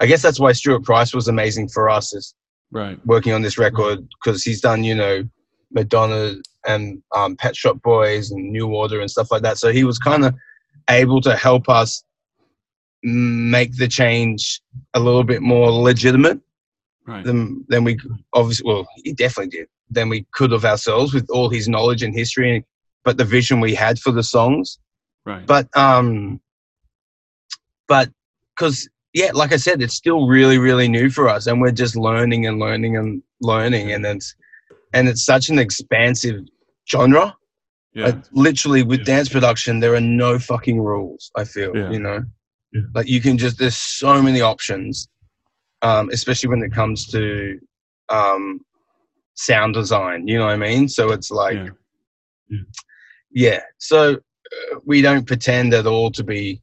I 0.00 0.06
guess 0.06 0.22
that's 0.22 0.40
why 0.40 0.52
Stuart 0.52 0.84
Price 0.84 1.14
was 1.14 1.28
amazing 1.28 1.68
for 1.68 1.88
us 1.88 2.14
is 2.14 2.34
Right. 2.72 3.04
working 3.04 3.32
on 3.32 3.42
this 3.42 3.58
record 3.58 4.06
because 4.22 4.44
he's 4.44 4.60
done, 4.60 4.84
you 4.84 4.94
know, 4.94 5.28
Madonna 5.72 6.36
and 6.66 7.02
um, 7.14 7.36
Pet 7.36 7.56
Shop 7.56 7.80
Boys 7.82 8.30
and 8.30 8.50
New 8.50 8.68
Order 8.68 9.00
and 9.00 9.10
stuff 9.10 9.28
like 9.30 9.42
that. 9.42 9.58
So 9.58 9.72
he 9.72 9.84
was 9.84 9.98
kind 9.98 10.24
of 10.24 10.34
able 10.88 11.20
to 11.22 11.36
help 11.36 11.68
us 11.68 12.02
make 13.02 13.76
the 13.76 13.88
change 13.88 14.60
a 14.94 15.00
little 15.00 15.24
bit 15.24 15.42
more 15.42 15.70
legitimate 15.70 16.40
Right. 17.06 17.24
than 17.24 17.64
than 17.68 17.82
we 17.82 17.98
obviously 18.34 18.70
well 18.70 18.86
he 19.02 19.12
definitely 19.14 19.48
did 19.58 19.68
than 19.90 20.08
we 20.10 20.26
could 20.32 20.52
of 20.52 20.64
ourselves 20.64 21.12
with 21.14 21.28
all 21.30 21.48
his 21.48 21.66
knowledge 21.66 22.02
and 22.02 22.14
history 22.14 22.64
but 23.04 23.16
the 23.16 23.24
vision 23.24 23.58
we 23.58 23.74
had 23.74 23.98
for 23.98 24.12
the 24.12 24.22
songs 24.22 24.78
Right. 25.24 25.44
but 25.46 25.66
um 25.76 26.40
but 27.88 28.10
because 28.54 28.88
yeah 29.14 29.30
like 29.32 29.52
i 29.52 29.56
said 29.56 29.82
it's 29.82 29.94
still 29.94 30.26
really 30.28 30.58
really 30.58 30.88
new 30.88 31.10
for 31.10 31.28
us 31.28 31.46
and 31.46 31.60
we're 31.60 31.72
just 31.72 31.96
learning 31.96 32.46
and 32.46 32.58
learning 32.60 32.96
and 32.96 33.22
learning 33.40 33.92
and 33.92 34.04
it's 34.06 34.34
and 34.92 35.08
it's 35.08 35.24
such 35.24 35.48
an 35.48 35.58
expansive 35.58 36.40
genre 36.90 37.34
yeah. 37.94 38.06
like, 38.06 38.16
literally 38.32 38.82
with 38.82 39.00
Yeah. 39.00 39.04
dance 39.16 39.28
production 39.28 39.80
there 39.80 39.94
are 39.94 40.00
no 40.00 40.38
fucking 40.38 40.80
rules 40.80 41.30
i 41.36 41.44
feel 41.44 41.76
Yeah. 41.76 41.90
you 41.90 42.00
know 42.00 42.24
like 42.94 43.08
you 43.08 43.20
can 43.20 43.36
just 43.36 43.58
there's 43.58 43.76
so 43.76 44.22
many 44.22 44.40
options 44.40 45.08
um 45.82 46.08
especially 46.12 46.48
when 46.48 46.62
it 46.62 46.72
comes 46.72 47.06
to 47.08 47.58
um 48.10 48.60
sound 49.34 49.74
design 49.74 50.26
you 50.28 50.38
know 50.38 50.44
what 50.46 50.52
i 50.52 50.56
mean 50.56 50.88
so 50.88 51.10
it's 51.10 51.30
like 51.30 51.58
yeah. 52.50 52.58
yeah 53.30 53.60
so 53.78 54.14
uh, 54.14 54.78
we 54.84 55.00
don't 55.02 55.26
pretend 55.26 55.72
at 55.74 55.86
all 55.86 56.10
to 56.10 56.22
be 56.22 56.60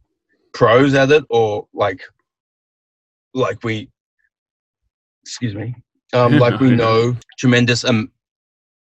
pros 0.53 0.93
at 0.93 1.11
it 1.11 1.23
or 1.29 1.67
like 1.73 2.01
like 3.33 3.63
we 3.63 3.89
excuse 5.23 5.55
me 5.55 5.75
um 6.13 6.37
like 6.39 6.59
we 6.59 6.71
know 6.83 7.15
tremendous 7.37 7.83
um, 7.83 8.11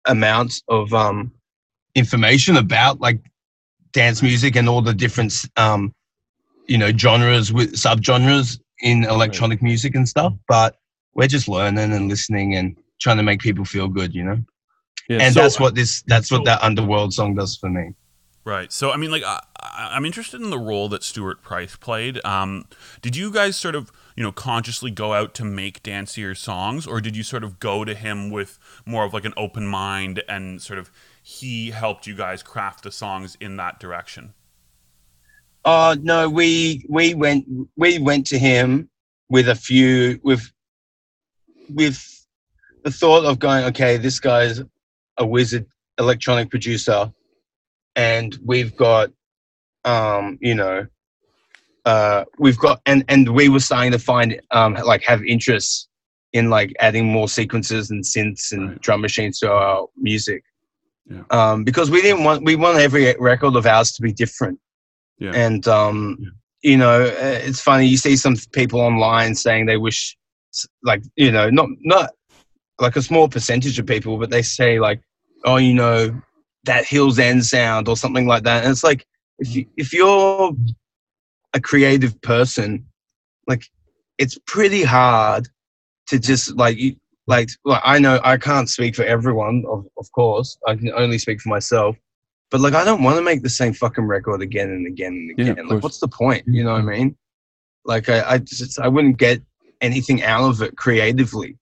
amounts 0.08 0.64
of 0.68 0.94
um 0.94 1.32
information 1.96 2.58
about 2.58 3.00
like 3.00 3.20
dance 3.92 4.22
music 4.22 4.56
and 4.56 4.70
all 4.70 4.82
the 4.82 4.94
different 4.94 5.34
um 5.58 5.94
you 6.68 6.78
know 6.78 6.92
genres 6.92 7.52
with 7.52 7.74
subgenres 7.74 8.60
in 8.82 9.04
electronic 9.04 9.62
music 9.62 9.94
and 9.96 10.08
stuff 10.08 10.34
but 10.48 10.78
we're 11.14 11.28
just 11.28 11.48
learning 11.48 11.92
and 11.92 12.08
listening 12.08 12.56
and 12.56 12.76
trying 13.00 13.18
to 13.18 13.24
make 13.24 13.42
people 13.42 13.66
feel 13.66 13.88
good 13.88 14.14
you 14.16 14.24
know 14.24 14.38
Yeah, 15.10 15.20
and 15.22 15.34
so- 15.34 15.42
that's 15.42 15.60
what 15.60 15.76
this 15.76 16.04
that's 16.08 16.32
what 16.32 16.46
that 16.46 16.64
underworld 16.64 17.14
song 17.14 17.36
does 17.36 17.58
for 17.58 17.70
me 17.70 17.94
Right. 18.44 18.72
So, 18.72 18.90
I 18.90 18.98
mean, 18.98 19.12
like, 19.12 19.24
I, 19.24 19.40
I'm 19.62 20.04
interested 20.04 20.42
in 20.42 20.50
the 20.50 20.58
role 20.58 20.90
that 20.90 21.04
Stuart 21.04 21.44
Price 21.44 21.76
played. 21.76 22.20
Um, 22.26 22.66
did 23.02 23.16
you 23.16 23.30
guys 23.32 23.56
sort 23.56 23.76
of, 23.76 23.92
you 24.16 24.24
know, 24.24 24.32
consciously 24.32 24.92
go 24.92 25.14
out 25.14 25.34
to 25.36 25.46
make 25.46 25.84
dancier 25.84 26.36
songs, 26.36 26.86
or 26.88 27.02
did 27.02 27.16
you 27.16 27.24
sort 27.24 27.44
of 27.44 27.60
go 27.60 27.86
to 27.86 27.96
him 27.96 28.30
with 28.30 28.60
more 28.86 29.06
of 29.06 29.14
like 29.14 29.26
an 29.26 29.34
open 29.38 29.68
mind 29.68 30.24
and 30.28 30.62
sort 30.62 30.80
of 30.80 30.92
he 31.24 31.72
helped 31.72 32.08
you 32.08 32.16
guys 32.16 32.44
craft 32.44 32.84
the 32.84 32.92
songs 32.92 33.38
in 33.40 33.58
that 33.58 33.80
direction? 33.80 34.34
Oh 35.64 35.96
no, 36.02 36.30
we 36.30 36.86
we 36.90 37.14
went 37.14 37.46
we 37.76 38.00
went 38.00 38.26
to 38.28 38.40
him 38.40 38.90
with 39.30 39.48
a 39.48 39.56
few 39.56 40.20
with 40.24 40.52
with 41.70 42.26
the 42.84 42.92
thought 42.92 43.26
of 43.26 43.40
going, 43.40 43.66
okay, 43.66 43.98
this 43.98 44.20
guy's 44.20 44.62
a 45.18 45.26
wizard 45.26 45.66
electronic 46.00 46.50
producer, 46.50 47.12
and 47.96 48.38
we've 48.44 48.76
got, 48.76 49.12
um, 49.86 50.40
you 50.42 50.56
know, 50.56 50.88
uh, 51.86 52.26
we've 52.40 52.58
got, 52.58 52.82
and 52.86 53.04
and 53.08 53.30
we 53.30 53.50
were 53.50 53.60
starting 53.60 53.92
to 53.92 54.00
find, 54.00 54.40
um, 54.52 54.74
like 54.86 55.04
have 55.04 55.24
interests 55.24 55.88
in 56.34 56.50
like 56.50 56.74
adding 56.80 57.06
more 57.12 57.28
sequences 57.28 57.92
and 57.92 58.04
synths 58.04 58.52
and 58.54 58.70
Right. 58.70 58.82
drum 58.82 59.02
machines 59.02 59.40
to 59.40 59.52
our 59.52 59.88
music, 59.98 60.44
Yeah. 61.10 61.24
um, 61.32 61.64
because 61.64 61.92
we 61.92 62.02
didn't 62.02 62.24
want 62.24 62.44
we 62.46 62.56
want 62.56 62.78
every 62.80 63.16
record 63.20 63.56
of 63.56 63.66
ours 63.66 63.92
to 63.94 64.02
be 64.02 64.14
different 64.14 64.60
Yeah. 65.20 65.34
And 65.36 65.68
um, 65.68 66.18
Yeah. 66.20 66.30
you 66.72 66.78
know, 66.78 67.04
uh, 67.04 67.40
it's 67.48 67.62
funny. 67.62 67.88
You 67.88 67.98
see 67.98 68.16
some 68.16 68.36
people 68.54 68.80
online 68.80 69.36
saying 69.36 69.66
they 69.66 69.78
wish, 69.78 70.18
like 70.84 71.04
you 71.16 71.32
know, 71.32 71.50
not 71.50 71.68
not 71.82 72.12
like 72.80 72.96
a 72.96 73.02
small 73.02 73.28
percentage 73.28 73.78
of 73.80 73.86
people, 73.86 74.18
but 74.18 74.30
they 74.32 74.42
say 74.42 74.80
like, 74.80 75.02
oh, 75.46 75.58
you 75.58 75.74
know, 75.74 76.22
that 76.66 76.86
Hills 76.86 77.20
End 77.20 77.46
sound 77.46 77.88
or 77.88 77.98
something 77.98 78.26
like 78.28 78.44
that. 78.44 78.64
And 78.64 78.72
it's 78.72 78.84
like 78.84 79.06
if 79.40 79.56
you, 79.56 79.66
if 79.78 79.94
you're 79.94 80.54
a 81.54 81.62
creative 81.62 82.20
person, 82.22 82.86
like 83.48 83.64
it's 84.18 84.38
pretty 84.46 84.84
hard 84.84 85.50
to 86.08 86.20
just 86.20 86.56
like 86.56 86.78
you 86.78 86.96
like 87.28 87.50
well, 87.64 87.82
I 87.84 88.00
know 88.00 88.20
I 88.24 88.38
can't 88.38 88.70
speak 88.70 88.96
for 88.96 89.04
everyone, 89.04 89.64
of, 89.68 89.86
of 89.98 90.12
course. 90.12 90.58
I 90.68 90.76
can 90.76 90.92
only 90.92 91.18
speak 91.18 91.42
for 91.42 91.50
myself. 91.50 91.96
But 92.50 92.62
like 92.62 92.74
I 92.74 92.84
don't 92.84 93.04
want 93.04 93.18
to 93.18 93.24
make 93.24 93.44
the 93.44 93.50
same 93.50 93.74
fucking 93.74 94.04
record 94.06 94.42
again 94.42 94.70
and 94.70 94.86
again 94.88 95.14
and 95.14 95.32
again. 95.32 95.50
of 95.52 95.58
like 95.58 95.68
course. 95.68 95.84
what's 95.84 96.00
the 96.00 96.08
point? 96.08 96.44
You 96.48 96.64
know 96.64 96.74
what 96.74 96.82
I 96.82 96.86
mean? 96.86 97.16
Like 97.86 98.10
I, 98.10 98.34
I 98.34 98.38
just 98.40 98.80
I 98.80 98.88
wouldn't 98.88 99.18
get 99.18 99.42
anything 99.80 100.22
out 100.24 100.50
of 100.50 100.62
it 100.62 100.76
creatively. 100.78 101.58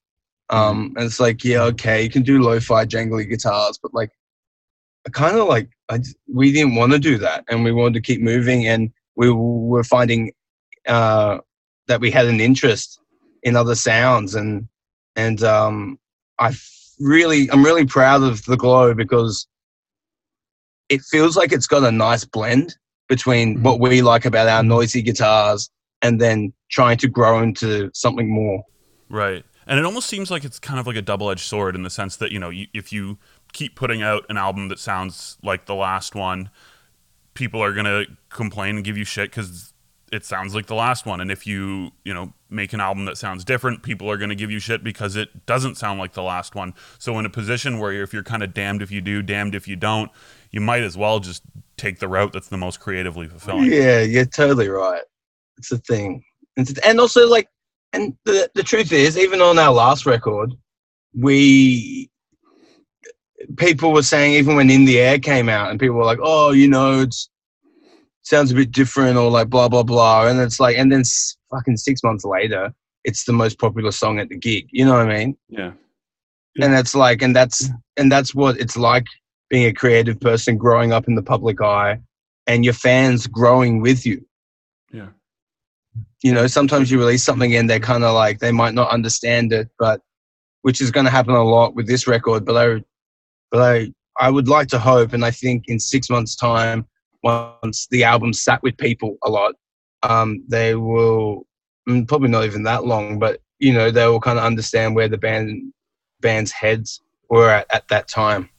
Um 0.49 0.93
and 0.97 1.05
it's 1.05 1.19
like, 1.19 1.43
yeah, 1.43 1.61
okay, 1.63 2.03
you 2.03 2.09
can 2.09 2.23
do 2.23 2.41
lo-fi 2.41 2.85
jangly 2.85 3.29
guitars, 3.29 3.79
but 3.81 3.93
like 3.93 4.09
I 5.07 5.11
kind 5.11 5.37
of 5.37 5.47
like 5.47 5.69
I 5.89 5.99
we 6.27 6.51
didn't 6.51 6.75
want 6.75 6.91
to 6.93 6.99
do 6.99 7.17
that 7.19 7.45
and 7.49 7.63
we 7.63 7.71
wanted 7.71 7.93
to 7.95 8.01
keep 8.01 8.21
moving 8.21 8.67
and 8.67 8.91
we 9.19 9.29
were 9.31 9.83
finding 9.83 10.31
uh 10.87 11.37
that 11.87 11.99
we 11.99 12.09
had 12.09 12.25
an 12.25 12.39
interest 12.39 12.99
in 13.43 13.55
other 13.55 13.75
sounds 13.75 14.33
and 14.33 14.67
and 15.15 15.43
um 15.43 15.99
I 16.39 16.55
really 16.99 17.51
I'm 17.51 17.63
really 17.63 17.85
proud 17.85 18.23
of 18.23 18.43
the 18.45 18.57
glow 18.57 18.93
because 18.93 19.45
it 20.87 21.01
feels 21.01 21.35
like 21.35 21.51
it's 21.51 21.67
got 21.67 21.83
a 21.83 21.91
nice 21.91 22.23
blend 22.23 22.75
between 23.09 23.61
what 23.61 23.79
we 23.79 24.01
like 24.01 24.25
about 24.25 24.47
our 24.47 24.63
noisy 24.63 25.01
guitars 25.01 25.69
and 26.01 26.21
then 26.21 26.53
trying 26.71 26.97
to 26.97 27.07
grow 27.09 27.41
into 27.41 27.91
something 27.93 28.29
more. 28.29 28.63
Right. 29.09 29.43
And 29.67 29.77
it 29.77 29.85
almost 29.85 30.07
seems 30.07 30.31
like 30.31 30.45
it's 30.45 30.59
kind 30.59 30.79
of 30.79 30.87
like 30.87 30.95
a 30.95 31.01
double 31.01 31.29
edged 31.29 31.41
sword 31.41 31.75
in 31.75 31.83
the 31.83 31.89
sense 31.89 32.15
that, 32.17 32.31
you 32.31 32.39
know, 32.39 32.49
you, 32.49 32.67
if 32.73 32.93
you 32.93 33.17
keep 33.53 33.75
putting 33.75 34.01
out 34.01 34.23
an 34.29 34.37
album 34.37 34.69
that 34.69 34.79
sounds 34.79 35.37
like 35.43 35.65
the 35.65 35.75
last 35.75 36.15
one, 36.15 36.49
people 37.39 37.63
are 37.63 37.73
to 37.85 38.05
complain 38.29 38.75
and 38.75 38.85
give 38.85 38.97
you 38.97 39.05
shit 39.05 39.31
because 39.31 39.73
it 40.11 40.25
sounds 40.25 40.53
like 40.53 40.65
the 40.65 40.75
last 40.75 41.05
one. 41.05 41.21
And 41.21 41.31
if 41.31 41.47
you, 41.47 41.91
you 42.03 42.13
know, 42.13 42.33
make 42.49 42.73
an 42.73 42.81
album 42.81 43.05
that 43.05 43.17
sounds 43.17 43.45
different, 43.45 43.81
people 43.81 44.11
are 44.11 44.17
to 44.29 44.35
give 44.35 44.51
you 44.51 44.59
shit 44.59 44.83
because 44.83 45.15
it 45.15 45.45
doesn't 45.45 45.75
sound 45.75 45.99
like 45.99 46.13
the 46.13 46.21
last 46.21 46.53
one. 46.53 46.73
So, 46.97 47.17
in 47.17 47.25
a 47.25 47.29
position 47.29 47.79
where 47.79 47.93
you're, 47.93 48.03
if 48.03 48.11
you're 48.11 48.23
kind 48.23 48.43
of 48.43 48.53
damned 48.53 48.81
if 48.81 48.91
you 48.91 48.99
do, 48.99 49.21
damned 49.21 49.55
if 49.55 49.67
you 49.67 49.77
don't, 49.77 50.11
you 50.51 50.59
might 50.59 50.83
as 50.83 50.97
well 50.97 51.19
just 51.19 51.43
take 51.77 51.99
the 51.99 52.09
route 52.09 52.33
that's 52.33 52.49
the 52.49 52.57
most 52.57 52.81
creatively 52.81 53.27
fulfilling. 53.27 53.71
Yeah, 53.71 54.01
you're 54.01 54.25
totally 54.25 54.67
right. 54.67 55.03
It's 55.57 55.71
a 55.71 55.77
thing. 55.77 56.23
And, 56.57 56.77
and 56.85 56.99
also, 56.99 57.25
like, 57.27 57.47
and 57.93 58.17
the, 58.25 58.51
the 58.53 58.63
truth 58.63 58.91
is, 58.91 59.17
even 59.17 59.41
on 59.41 59.57
our 59.57 59.71
last 59.71 60.05
record, 60.05 60.53
we 61.17 62.09
people 63.57 63.93
were 63.93 64.03
saying, 64.03 64.33
even 64.33 64.55
when 64.55 64.69
In 64.69 64.85
the 64.85 64.99
Air 64.99 65.19
came 65.19 65.49
out, 65.49 65.69
and 65.71 65.79
people 65.79 65.95
were 65.97 66.05
like, 66.05 66.19
oh, 66.21 66.51
you 66.51 66.67
know, 66.67 67.01
it's 67.01 67.29
sounds 68.21 68.51
a 68.51 68.55
bit 68.55 68.71
different, 68.71 69.17
or 69.17 69.29
like 69.31 69.49
blah, 69.49 69.67
blah, 69.69 69.83
blah. 69.83 70.27
And 70.27 70.39
it's 70.39 70.59
like, 70.59 70.77
and 70.77 70.91
then 70.91 71.01
s- 71.01 71.37
fucking 71.49 71.77
six 71.77 72.03
months 72.03 72.23
later, 72.25 72.73
it's 73.03 73.23
the 73.25 73.33
most 73.33 73.57
popular 73.59 73.91
song 73.91 74.19
at 74.19 74.29
the 74.29 74.37
gig. 74.37 74.67
You 74.71 74.85
know 74.85 74.93
what 74.93 75.09
I 75.09 75.17
mean? 75.17 75.37
Yeah. 75.47 75.71
and 76.61 76.73
it's 76.75 76.93
like 76.95 77.21
and 77.21 77.35
that's 77.35 77.69
and 77.97 78.11
that's 78.11 78.35
what 78.35 78.59
it's 78.59 78.75
like 78.75 79.05
being 79.49 79.65
a 79.67 79.73
creative 79.73 80.19
person 80.19 80.57
growing 80.57 80.91
up 80.91 81.07
in 81.07 81.15
the 81.15 81.21
public 81.23 81.61
eye 81.61 81.99
and 82.47 82.65
your 82.65 82.73
fans 82.73 83.25
growing 83.27 83.81
with 83.81 84.05
you 84.05 84.25
Yeah. 84.91 85.09
you 86.23 86.33
know 86.33 86.47
sometimes 86.47 86.91
you 86.91 86.99
release 86.99 87.23
something 87.23 87.55
and 87.55 87.69
they're 87.69 87.79
kind 87.79 88.03
of 88.03 88.13
like 88.13 88.39
they 88.39 88.51
might 88.51 88.73
not 88.73 88.89
understand 88.91 89.53
it 89.53 89.69
but 89.79 90.01
which 90.63 90.81
is 90.81 90.91
going 90.91 91.05
to 91.05 91.11
happen 91.11 91.33
a 91.35 91.43
lot 91.43 91.75
with 91.75 91.87
this 91.87 92.07
record 92.07 92.43
but 92.45 92.57
i 92.57 92.83
but 93.51 93.87
i 94.19 94.29
would 94.29 94.47
like 94.47 94.67
to 94.67 94.79
hope 94.79 95.13
and 95.13 95.25
i 95.25 95.31
think 95.31 95.65
in 95.67 95.79
six 95.79 96.09
months 96.09 96.35
time 96.35 96.85
once 97.23 97.87
the 97.91 98.03
album 98.03 98.33
sat 98.33 98.61
with 98.63 98.77
people 98.77 99.17
a 99.23 99.29
lot 99.29 99.53
um 100.03 100.43
they 100.47 100.75
will 100.75 101.45
mm, 101.87 102.07
probably 102.07 102.29
not 102.29 102.45
even 102.45 102.63
that 102.63 102.85
long 102.85 103.19
but 103.19 103.41
you 103.59 103.73
know 103.73 103.91
they 103.91 104.07
will 104.07 104.19
kind 104.19 104.39
of 104.39 104.45
understand 104.45 104.95
where 104.95 105.07
the 105.07 105.17
band 105.17 105.73
band's 106.21 106.51
heads 106.51 107.01
were 107.29 107.49
at, 107.49 107.65
at 107.71 107.87
that 107.89 108.07
time 108.07 108.49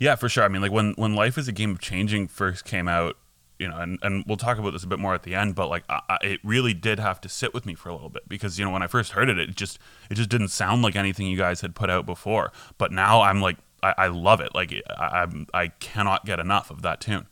Yeah, 0.00 0.16
for 0.16 0.28
sure. 0.30 0.44
I 0.44 0.48
mean, 0.48 0.62
like 0.62 0.72
when 0.72 0.94
when 0.96 1.14
Life 1.14 1.36
is 1.36 1.46
a 1.46 1.52
Game 1.52 1.70
of 1.72 1.78
Changing 1.78 2.26
first 2.26 2.64
came 2.64 2.88
out, 2.88 3.16
you 3.58 3.68
know, 3.68 3.76
and, 3.76 3.98
and 4.02 4.24
we'll 4.26 4.38
talk 4.38 4.56
about 4.58 4.70
this 4.72 4.82
a 4.82 4.86
bit 4.86 4.98
more 4.98 5.12
at 5.14 5.24
the 5.24 5.34
end, 5.34 5.54
but 5.54 5.68
like 5.68 5.84
I, 5.90 6.00
I, 6.08 6.18
it 6.22 6.40
really 6.42 6.72
did 6.72 6.98
have 6.98 7.20
to 7.20 7.28
sit 7.28 7.52
with 7.52 7.66
me 7.66 7.74
for 7.74 7.90
a 7.90 7.92
little 7.92 8.08
bit 8.08 8.26
because 8.26 8.58
you 8.58 8.64
know 8.64 8.70
when 8.70 8.82
I 8.82 8.86
first 8.86 9.12
heard 9.12 9.28
it, 9.28 9.38
it 9.38 9.54
just 9.54 9.78
it 10.10 10.14
just 10.14 10.30
didn't 10.30 10.48
sound 10.48 10.80
like 10.80 10.96
anything 10.96 11.26
you 11.26 11.36
guys 11.36 11.60
had 11.60 11.74
put 11.74 11.90
out 11.90 12.06
before. 12.06 12.50
But 12.78 12.92
now 12.92 13.20
I'm 13.20 13.42
like 13.42 13.58
I, 13.82 13.94
I 13.98 14.06
love 14.08 14.40
it. 14.40 14.54
Like 14.54 14.72
I, 14.98 15.22
I'm 15.22 15.46
I 15.54 15.68
cannot 15.68 16.24
get 16.26 16.38
enough 16.40 16.70
of 16.70 16.82
that 16.82 17.00
tune. 17.00 17.26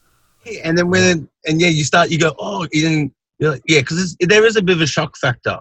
and 0.64 0.76
then 0.78 0.88
when 0.88 1.28
and 1.46 1.61
yeah 1.61 1.68
you 1.68 1.84
start 1.84 2.11
you 2.11 2.18
go 2.18 2.34
oh 2.38 2.62
you 2.72 2.82
didn't 2.88 3.12
you're 3.38 3.52
like, 3.52 3.62
yeah 3.68 3.80
because 3.80 4.16
there 4.20 4.44
is 4.46 4.56
a 4.56 4.62
bit 4.62 4.76
of 4.76 4.80
a 4.82 4.87
shock 4.87 5.16
factor 5.16 5.58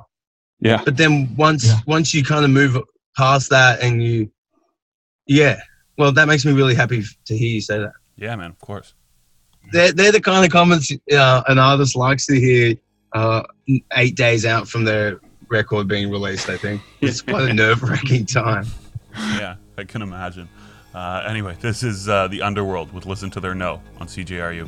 Yeah. 0.62 0.82
but 0.86 0.96
then 0.98 1.36
once 1.36 1.66
Yeah. 1.68 1.80
once 1.88 2.14
you 2.14 2.24
kind 2.24 2.46
of 2.46 2.52
move 2.52 2.78
past 3.18 3.50
that 3.50 3.82
and 3.82 4.02
you 4.04 4.32
yeah 5.26 5.60
well 5.98 6.12
that 6.14 6.28
makes 6.28 6.46
me 6.46 6.54
really 6.54 6.76
happy 6.76 7.04
to 7.26 7.38
hear 7.38 7.50
you 7.50 7.62
say 7.62 7.80
that 7.80 7.92
Yeah, 8.16 8.36
man, 8.36 8.52
of 8.52 8.60
course. 8.60 8.94
they're, 9.74 9.92
they're 9.92 10.12
the 10.14 10.22
kind 10.22 10.46
of 10.46 10.52
comments 10.52 10.92
uh, 11.12 11.42
an 11.48 11.60
artist 11.60 11.96
likes 11.96 12.26
to 12.28 12.40
hear 12.40 12.76
uh, 13.14 13.44
eight 13.96 14.16
days 14.16 14.46
out 14.46 14.68
from 14.70 14.84
their 14.86 15.20
record 15.50 15.88
being 15.88 16.10
released 16.12 16.50
i 16.50 16.58
think 16.58 16.82
it's 17.02 17.22
quite 17.22 17.50
a 17.50 17.54
nerve-wracking 17.54 18.26
time 18.26 18.66
yeah, 19.40 19.56
I 19.80 19.84
can 19.84 20.04
imagine. 20.04 20.48
Uh, 20.98 21.22
anyway, 21.28 21.56
this 21.62 21.84
is 21.84 22.10
uh, 22.10 22.28
the 22.28 22.42
Underworld 22.42 22.92
with 22.92 23.06
"Listen 23.06 23.30
to 23.30 23.40
Their 23.40 23.54
No" 23.54 23.84
on 24.00 24.08
CJRU. 24.08 24.68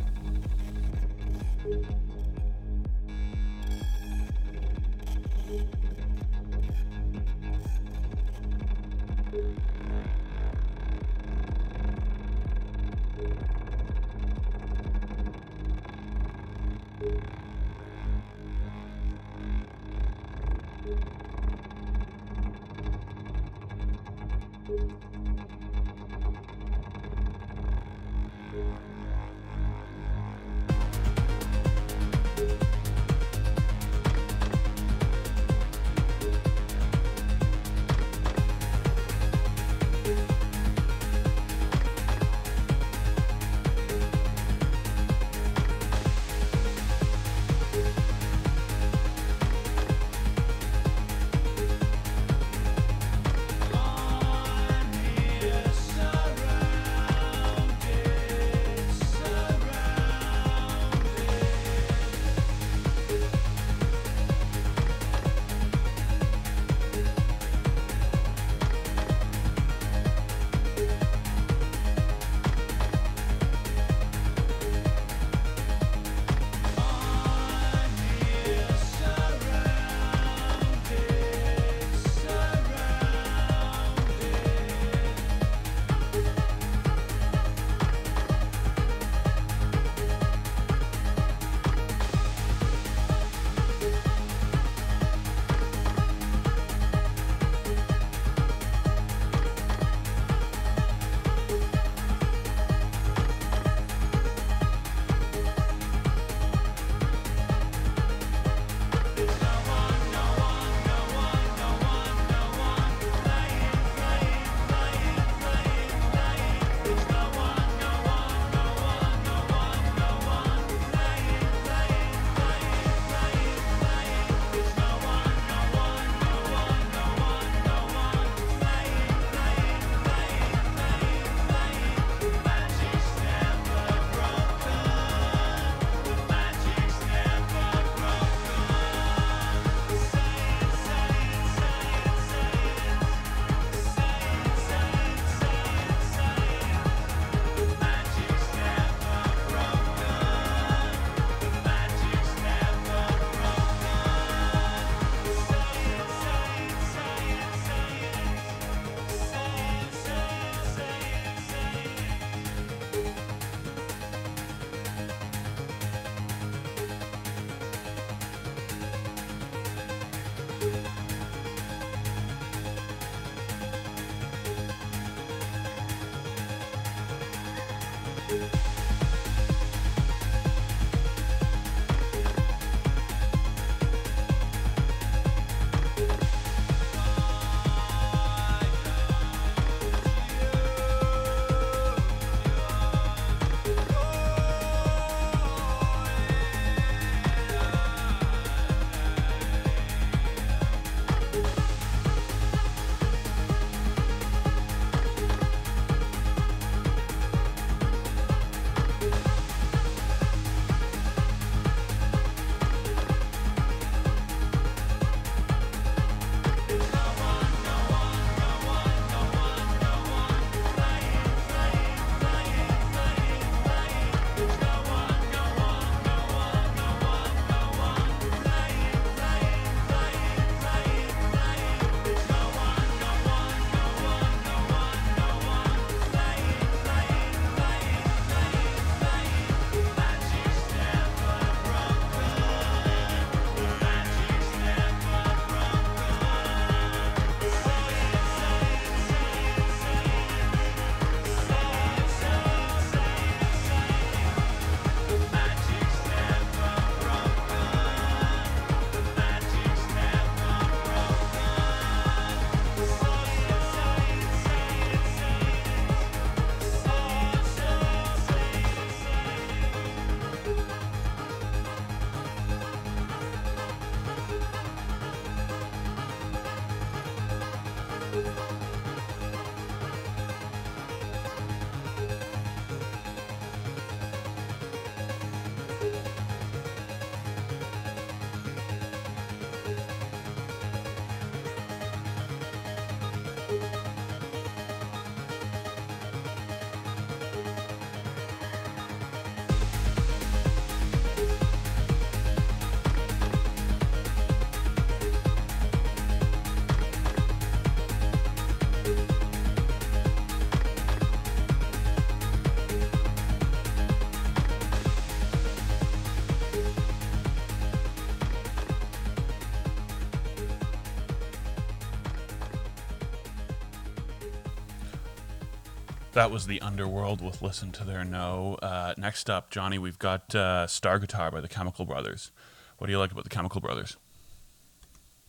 That 326.19 326.31
was 326.31 326.47
the 326.47 326.59
Underworld 326.59 327.21
with 327.21 327.41
Listen 327.41 327.71
to 327.71 327.85
Their 327.85 328.03
No. 328.03 328.57
Uh, 328.61 328.93
next 328.97 329.29
up, 329.29 329.49
Johnny, 329.49 329.79
we've 329.79 329.97
got 329.97 330.35
uh, 330.35 330.67
Star 330.67 330.99
Guitar 330.99 331.31
by 331.31 331.39
the 331.39 331.47
Chemical 331.47 331.85
Brothers. 331.85 332.31
What 332.77 332.87
do 332.87 332.91
you 332.91 332.99
like 332.99 333.13
about 333.13 333.23
the 333.23 333.29
Chemical 333.29 333.61
Brothers? 333.61 333.95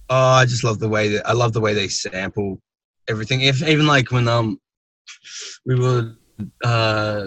Oh, 0.08 0.16
I 0.16 0.46
just 0.46 0.64
love 0.64 0.80
the 0.80 0.88
way 0.88 1.10
that 1.10 1.28
I 1.28 1.32
love 1.32 1.52
the 1.52 1.60
way 1.60 1.74
they 1.74 1.86
sample 1.86 2.60
everything. 3.08 3.42
If 3.42 3.62
even 3.62 3.86
like 3.86 4.10
when 4.10 4.26
um 4.26 4.60
we 5.64 5.76
were 5.76 6.16
uh 6.64 7.26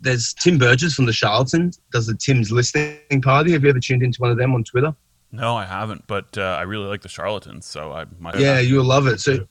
there's 0.00 0.32
Tim 0.34 0.56
Burgess 0.56 0.94
from 0.94 1.06
the 1.06 1.12
Charlatans 1.12 1.80
does 1.90 2.06
the 2.06 2.14
Tim's 2.14 2.52
listening 2.52 3.20
party. 3.22 3.50
Have 3.50 3.64
you 3.64 3.70
ever 3.70 3.80
tuned 3.80 4.04
into 4.04 4.20
one 4.20 4.30
of 4.30 4.36
them 4.36 4.54
on 4.54 4.62
Twitter? 4.62 4.94
No, 5.32 5.56
I 5.56 5.64
haven't, 5.64 6.06
but 6.06 6.38
uh, 6.38 6.42
I 6.42 6.62
really 6.62 6.86
like 6.86 7.02
the 7.02 7.08
Charlatans, 7.08 7.66
so 7.66 7.90
I 7.90 8.04
might. 8.20 8.38
Yeah, 8.38 8.60
you'll 8.60 8.84
love 8.84 9.08
it. 9.08 9.18
So 9.18 9.48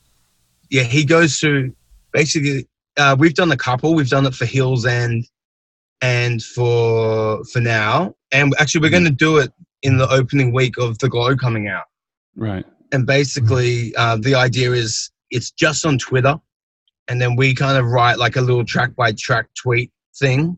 yeah, 0.70 0.84
he 0.84 1.04
goes 1.04 1.38
through 1.38 1.76
basically 2.14 2.66
uh, 3.00 3.16
we've 3.18 3.34
done 3.34 3.52
a 3.52 3.58
couple. 3.58 3.96
We've 3.96 4.10
done 4.10 4.26
it 4.28 4.36
for 4.36 4.46
Hills 4.46 4.86
End 4.86 5.26
and 6.02 6.42
for 6.44 7.44
for 7.46 7.60
now. 7.62 8.14
And 8.32 8.54
actually 8.60 8.82
we're 8.82 8.92
gonna 8.92 9.10
do 9.10 9.38
it 9.38 9.52
in 9.82 9.98
the 9.98 10.08
opening 10.10 10.54
week 10.54 10.78
of 10.78 10.98
The 11.00 11.10
Glow 11.10 11.36
coming 11.36 11.68
out. 11.68 11.86
Right. 12.36 12.66
and 12.92 13.06
basically 13.06 13.94
uh, 13.96 14.18
the 14.18 14.36
idea 14.36 14.72
is 14.72 15.12
it's 15.30 15.52
just 15.52 15.86
on 15.86 15.98
twitter 15.98 16.36
and 17.10 17.20
then 17.22 17.36
we 17.36 17.54
kind 17.54 17.78
of 17.78 17.86
write 17.86 18.18
like 18.18 18.36
a 18.38 18.42
little 18.42 18.64
track 18.64 18.96
by 18.96 19.12
track 19.12 19.48
tweet 19.62 19.92
thing 20.18 20.58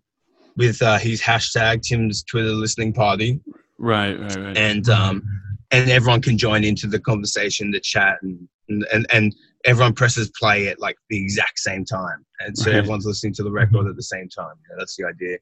with 0.58 0.82
uh, 0.82 0.98
his 1.00 1.22
hashtag 1.22 1.82
tim's 1.82 2.24
twitter 2.24 2.50
listening 2.52 2.94
party 2.94 3.40
Right. 3.80 4.14
Right. 4.20 4.36
Right. 4.36 4.58
and 4.58 4.88
um, 4.90 5.24
and 5.72 5.90
everyone 5.90 6.22
can 6.22 6.38
join 6.38 6.64
into 6.64 6.86
the 6.88 7.00
conversation 7.00 7.72
the 7.72 7.80
chat 7.80 8.18
and 8.22 8.48
and, 8.94 9.06
and 9.12 9.34
everyone 9.66 9.94
presses 9.94 10.30
play 10.40 10.68
at 10.68 10.80
like 10.80 10.98
the 11.10 11.18
exact 11.22 11.58
same 11.60 11.84
time 11.84 12.24
and 12.46 12.58
so 12.58 12.70
Right. 12.72 12.78
everyone's 12.78 13.06
listening 13.06 13.34
to 13.34 13.44
the 13.44 13.52
record 13.52 13.88
at 13.88 13.96
the 13.96 14.04
same 14.04 14.28
time. 14.30 14.56
Yeah, 14.70 14.76
that's 14.78 14.96
the 14.96 15.06
idea. 15.06 15.38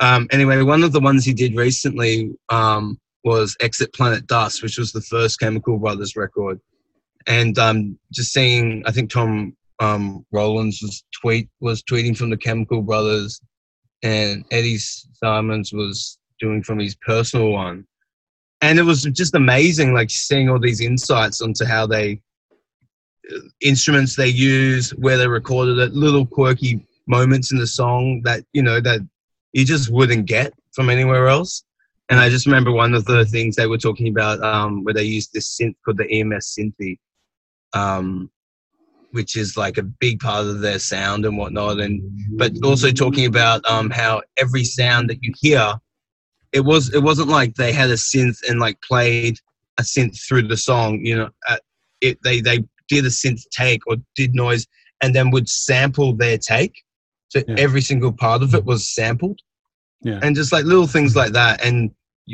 Um, 0.00 0.26
anyway 0.30 0.62
one 0.62 0.82
of 0.82 0.92
the 0.92 1.00
ones 1.00 1.24
he 1.24 1.34
did 1.34 1.54
recently 1.56 2.32
um, 2.48 2.98
was 3.24 3.56
exit 3.60 3.92
planet 3.92 4.26
dust 4.26 4.62
which 4.62 4.78
was 4.78 4.92
the 4.92 5.02
first 5.02 5.38
chemical 5.40 5.78
brothers 5.78 6.16
record. 6.16 6.58
And 7.26 7.58
um, 7.58 7.98
just 8.12 8.32
seeing 8.32 8.82
i 8.86 8.90
think 8.92 9.10
tom 9.10 9.56
um, 9.80 10.24
Rowlands 10.30 10.80
was 10.82 11.04
tweet 11.20 11.48
was 11.60 11.82
tweeting 11.82 12.16
from 12.16 12.30
the 12.30 12.36
chemical 12.36 12.82
brothers 12.82 13.40
and 14.02 14.44
eddie 14.50 14.78
simons 14.78 15.72
was 15.72 16.18
doing 16.38 16.62
from 16.62 16.78
his 16.78 16.94
personal 16.96 17.50
one. 17.50 17.84
And 18.62 18.78
it 18.78 18.82
was 18.82 19.02
just 19.04 19.34
amazing 19.34 19.94
like 19.94 20.10
seeing 20.10 20.48
all 20.48 20.58
these 20.58 20.80
insights 20.80 21.40
onto 21.40 21.64
how 21.64 21.86
they 21.86 22.20
instruments 23.60 24.16
they 24.16 24.28
use 24.28 24.90
where 24.90 25.16
they 25.16 25.28
recorded 25.28 25.78
it 25.78 25.92
little 25.92 26.26
quirky 26.26 26.86
moments 27.06 27.52
in 27.52 27.58
the 27.58 27.66
song 27.66 28.22
that 28.24 28.44
you 28.52 28.62
know 28.62 28.80
that 28.80 29.00
you 29.52 29.64
just 29.64 29.90
wouldn't 29.90 30.26
get 30.26 30.52
from 30.72 30.90
anywhere 30.90 31.28
else. 31.28 31.64
And 32.08 32.18
i 32.18 32.28
just 32.28 32.46
remember 32.46 32.72
one 32.72 32.94
of 32.94 33.04
the 33.04 33.24
things 33.24 33.54
they 33.54 33.66
were 33.68 33.78
talking 33.78 34.08
about 34.08 34.42
um, 34.42 34.84
where 34.84 34.94
they 34.94 35.04
used 35.04 35.32
this 35.32 35.56
synth 35.56 35.76
called 35.84 35.98
the 35.98 36.10
EMS 36.10 36.56
Synthi 36.58 36.98
um, 37.72 38.30
which 39.12 39.36
is 39.36 39.56
like 39.56 39.78
a 39.78 39.82
big 39.82 40.20
part 40.20 40.46
of 40.46 40.60
their 40.60 40.78
sound 40.78 41.24
and 41.24 41.36
whatnot. 41.36 41.80
And 41.80 42.00
but 42.36 42.52
also 42.64 42.90
talking 42.90 43.26
about 43.26 43.64
um, 43.68 43.90
how 43.90 44.22
every 44.36 44.64
sound 44.64 45.10
that 45.10 45.22
you 45.22 45.32
hear 45.38 45.74
it 46.52 46.60
was 46.60 46.92
it 46.94 47.02
wasn't 47.02 47.28
like 47.28 47.54
they 47.54 47.72
had 47.72 47.90
a 47.90 47.94
synth 47.94 48.38
and 48.48 48.60
like 48.60 48.80
played 48.82 49.38
a 49.78 49.82
synth 49.82 50.20
through 50.26 50.42
the 50.42 50.56
song 50.56 51.04
you 51.04 51.16
know 51.16 51.30
uh, 51.48 51.56
it 52.00 52.18
they 52.22 52.40
they 52.40 52.58
did 52.90 53.04
a 53.06 53.08
synth 53.08 53.42
take 53.50 53.86
or 53.86 53.96
did 54.16 54.34
noise 54.34 54.66
and 55.00 55.14
then 55.14 55.30
would 55.30 55.48
sample 55.48 56.14
their 56.14 56.36
take 56.38 56.74
so 57.28 57.40
Yeah. 57.46 57.54
every 57.58 57.80
single 57.80 58.12
part 58.12 58.42
of 58.42 58.54
it 58.54 58.64
was 58.64 58.88
sampled 58.88 59.38
Yeah. 60.02 60.20
and 60.22 60.34
just 60.36 60.52
like 60.52 60.64
little 60.64 60.86
things 60.86 61.14
like 61.16 61.32
that 61.32 61.64
and 61.64 61.90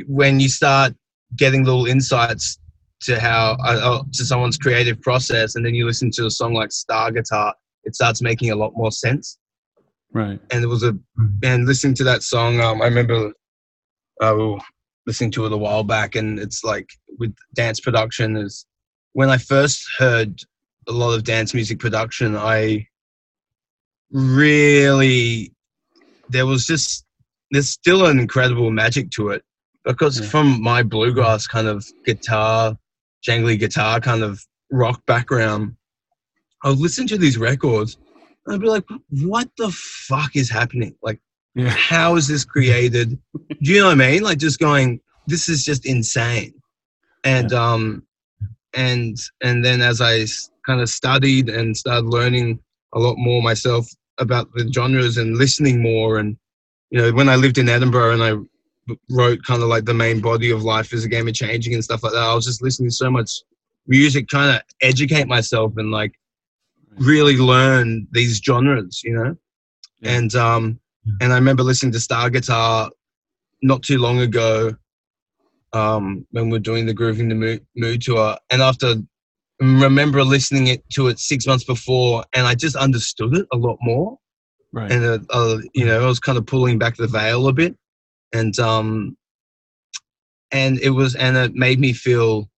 when 0.06 0.40
you 0.40 0.48
start 0.48 0.94
getting 1.36 1.64
little 1.64 1.86
insights 1.86 2.58
to 3.02 3.20
how 3.20 3.56
uh, 3.64 3.80
uh, 4.00 4.02
to 4.12 4.24
someone's 4.24 4.56
creative 4.58 5.00
process 5.02 5.54
and 5.54 5.64
then 5.64 5.74
you 5.74 5.84
listen 5.86 6.10
to 6.12 6.26
a 6.26 6.30
song 6.30 6.54
like 6.54 6.72
star 6.72 7.10
guitar 7.12 7.54
it 7.84 7.94
starts 7.94 8.20
making 8.22 8.50
a 8.50 8.56
lot 8.56 8.72
more 8.74 8.90
sense 8.92 9.38
Right. 10.12 10.40
and 10.50 10.64
it 10.64 10.66
was 10.66 10.82
a 10.82 10.96
and 11.44 11.66
listening 11.66 11.94
to 11.96 12.04
that 12.04 12.22
song 12.22 12.60
um, 12.60 12.80
i 12.80 12.86
remember 12.86 13.32
uh, 14.22 14.54
listening 15.06 15.30
to 15.32 15.44
it 15.46 15.52
a 15.52 15.56
while 15.56 15.84
back 15.84 16.14
and 16.14 16.38
it's 16.38 16.64
like 16.64 16.88
with 17.18 17.34
dance 17.54 17.80
production 17.80 18.36
is 18.36 18.66
when 19.16 19.30
i 19.30 19.38
first 19.38 19.78
heard 19.98 20.30
a 20.88 20.92
lot 20.92 21.14
of 21.14 21.24
dance 21.24 21.54
music 21.54 21.78
production 21.78 22.36
i 22.36 22.86
really 24.12 25.52
there 26.28 26.46
was 26.46 26.66
just 26.66 27.04
there's 27.50 27.70
still 27.70 28.06
an 28.06 28.18
incredible 28.20 28.70
magic 28.70 29.10
to 29.10 29.30
it 29.30 29.42
because 29.84 30.20
Yeah. 30.20 30.26
from 30.26 30.62
my 30.62 30.82
bluegrass 30.82 31.46
kind 31.46 31.66
of 31.66 31.84
guitar 32.04 32.76
jangly 33.26 33.58
guitar 33.58 34.00
kind 34.00 34.22
of 34.22 34.32
rock 34.70 35.00
background 35.06 35.76
i 36.62 36.68
would 36.68 36.78
listen 36.78 37.06
to 37.08 37.16
these 37.18 37.38
records 37.38 37.96
and 38.44 38.54
i'd 38.54 38.60
be 38.60 38.68
like 38.68 38.84
what 39.30 39.48
the 39.56 39.70
fuck 40.08 40.36
is 40.36 40.50
happening 40.50 40.94
like 41.02 41.20
Yeah. 41.54 41.70
how 41.70 42.16
is 42.16 42.26
this 42.28 42.44
created? 42.44 43.08
Do 43.64 43.72
you 43.72 43.80
know 43.80 43.86
what 43.86 44.00
I 44.00 44.10
mean? 44.10 44.22
Like 44.28 44.36
just 44.38 44.58
going, 44.58 45.00
this 45.26 45.48
is 45.48 45.64
just 45.64 45.86
insane. 45.86 46.52
And 47.24 47.50
um, 47.64 47.82
and 48.76 49.16
and 49.42 49.64
then 49.64 49.80
as 49.80 50.00
I 50.00 50.26
kind 50.64 50.80
of 50.80 50.88
studied 50.88 51.48
and 51.48 51.76
started 51.76 52.06
learning 52.06 52.60
a 52.92 53.00
lot 53.00 53.16
more 53.16 53.42
myself 53.42 53.88
about 54.18 54.52
the 54.54 54.70
genres 54.72 55.16
and 55.16 55.36
listening 55.36 55.82
more, 55.82 56.18
and 56.18 56.36
you 56.90 57.00
know, 57.00 57.12
when 57.12 57.28
I 57.28 57.36
lived 57.36 57.58
in 57.58 57.68
Edinburgh 57.68 58.12
and 58.12 58.22
I 58.22 58.94
wrote 59.10 59.42
kind 59.44 59.62
of 59.62 59.68
like 59.68 59.84
the 59.86 59.94
main 59.94 60.20
body 60.20 60.50
of 60.50 60.62
life 60.62 60.92
is 60.92 61.04
a 61.04 61.08
game 61.08 61.26
of 61.26 61.34
changing 61.34 61.74
and 61.74 61.82
stuff 61.82 62.02
like 62.04 62.12
that, 62.12 62.22
I 62.22 62.34
was 62.34 62.44
just 62.44 62.62
listening 62.62 62.90
to 62.90 62.94
so 62.94 63.10
much 63.10 63.30
music, 63.86 64.28
trying 64.28 64.56
to 64.56 64.64
educate 64.82 65.26
myself 65.26 65.72
and 65.76 65.90
like 65.90 66.12
really 66.98 67.36
learn 67.36 68.06
these 68.12 68.40
genres, 68.44 69.02
you 69.02 69.14
know. 69.14 69.36
Yeah. 70.00 70.10
And 70.12 70.34
um, 70.34 70.80
and 71.20 71.32
I 71.32 71.36
remember 71.36 71.62
listening 71.62 71.92
to 71.92 72.00
Star 72.00 72.28
Guitar 72.28 72.90
not 73.62 73.82
too 73.82 73.98
long 73.98 74.20
ago 74.20 74.76
um, 75.72 76.26
when 76.30 76.50
we 76.50 76.56
are 76.56 76.60
doing 76.60 76.86
the 76.86 76.94
Groovin 76.94 77.28
the 77.28 77.34
Moo, 77.34 77.58
Moo 77.76 77.98
tour, 77.98 78.36
and 78.50 78.62
after 78.62 78.94
remember 79.60 80.22
listening 80.22 80.66
it 80.68 80.88
to 80.90 81.08
it 81.08 81.18
six 81.18 81.46
months 81.46 81.64
before, 81.64 82.24
and 82.34 82.46
I 82.46 82.54
just 82.54 82.76
understood 82.76 83.36
it 83.36 83.46
a 83.52 83.56
lot 83.56 83.78
more, 83.82 84.18
Right. 84.72 84.90
and 84.92 85.04
uh, 85.04 85.18
uh, 85.30 85.58
you 85.74 85.86
know 85.86 86.02
I 86.02 86.06
was 86.06 86.20
kind 86.20 86.38
of 86.38 86.46
pulling 86.46 86.78
back 86.78 86.96
the 86.96 87.06
veil 87.06 87.48
a 87.48 87.52
bit, 87.52 87.76
and 88.32 88.58
um, 88.58 89.16
and 90.52 90.78
it 90.80 90.90
was 90.90 91.14
and 91.14 91.36
it 91.36 91.54
made 91.54 91.80
me 91.80 91.92
feel 91.92 92.48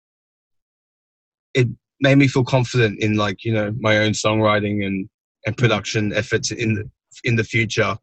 it 1.54 1.68
made 2.00 2.18
me 2.18 2.28
feel 2.28 2.44
confident 2.44 3.00
in 3.00 3.16
like 3.16 3.44
you 3.44 3.52
know 3.52 3.74
my 3.80 3.98
own 3.98 4.12
songwriting 4.12 4.86
and 4.86 5.08
and 5.46 5.56
production 5.56 6.12
efforts 6.12 6.50
in 6.50 6.74
the, 6.74 6.90
in 7.24 7.36
the 7.36 7.44
future. 7.44 7.96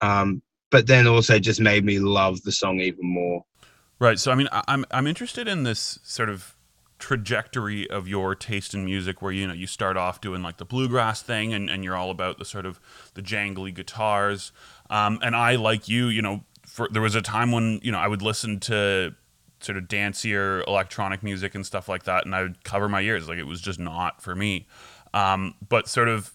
Um 0.00 0.42
but 0.70 0.86
then 0.86 1.06
also 1.06 1.38
just 1.38 1.60
made 1.60 1.84
me 1.84 1.98
love 1.98 2.42
the 2.42 2.52
song 2.52 2.78
even 2.80 3.00
more 3.02 3.42
Right. 3.98 4.18
So 4.18 4.30
I 4.30 4.34
mean, 4.36 4.48
I'm 4.52 4.84
I'm 4.90 5.06
interested 5.06 5.48
in 5.48 5.64
this 5.64 5.98
sort 6.02 6.28
of 6.28 6.54
trajectory 6.98 7.88
of 7.90 8.08
your 8.08 8.34
taste 8.34 8.74
in 8.74 8.84
music, 8.84 9.20
where 9.22 9.32
you 9.32 9.46
know 9.46 9.52
you 9.52 9.66
start 9.66 9.96
off 9.96 10.20
doing 10.20 10.42
like 10.42 10.58
the 10.58 10.64
bluegrass 10.64 11.20
thing, 11.22 11.52
and, 11.52 11.68
and 11.68 11.82
you're 11.82 11.96
all 11.96 12.10
about 12.10 12.38
the 12.38 12.44
sort 12.44 12.64
of 12.64 12.80
the 13.14 13.22
jangly 13.22 13.74
guitars. 13.74 14.52
Um, 14.88 15.18
and 15.22 15.34
I, 15.34 15.56
like 15.56 15.88
you, 15.88 16.06
you 16.06 16.22
know, 16.22 16.44
for, 16.64 16.88
there 16.90 17.02
was 17.02 17.16
a 17.16 17.22
time 17.22 17.50
when 17.50 17.80
you 17.82 17.90
know 17.90 17.98
I 17.98 18.06
would 18.06 18.22
listen 18.22 18.60
to 18.60 19.14
sort 19.60 19.76
of 19.76 19.84
dancier 19.84 20.64
electronic 20.68 21.24
music 21.24 21.56
and 21.56 21.66
stuff 21.66 21.88
like 21.88 22.04
that, 22.04 22.24
and 22.24 22.34
I 22.34 22.42
would 22.42 22.62
cover 22.62 22.88
my 22.88 23.00
ears, 23.00 23.28
like 23.28 23.38
it 23.38 23.46
was 23.46 23.60
just 23.60 23.80
not 23.80 24.22
for 24.22 24.36
me. 24.36 24.68
Um, 25.12 25.54
but 25.68 25.88
sort 25.88 26.08
of 26.08 26.32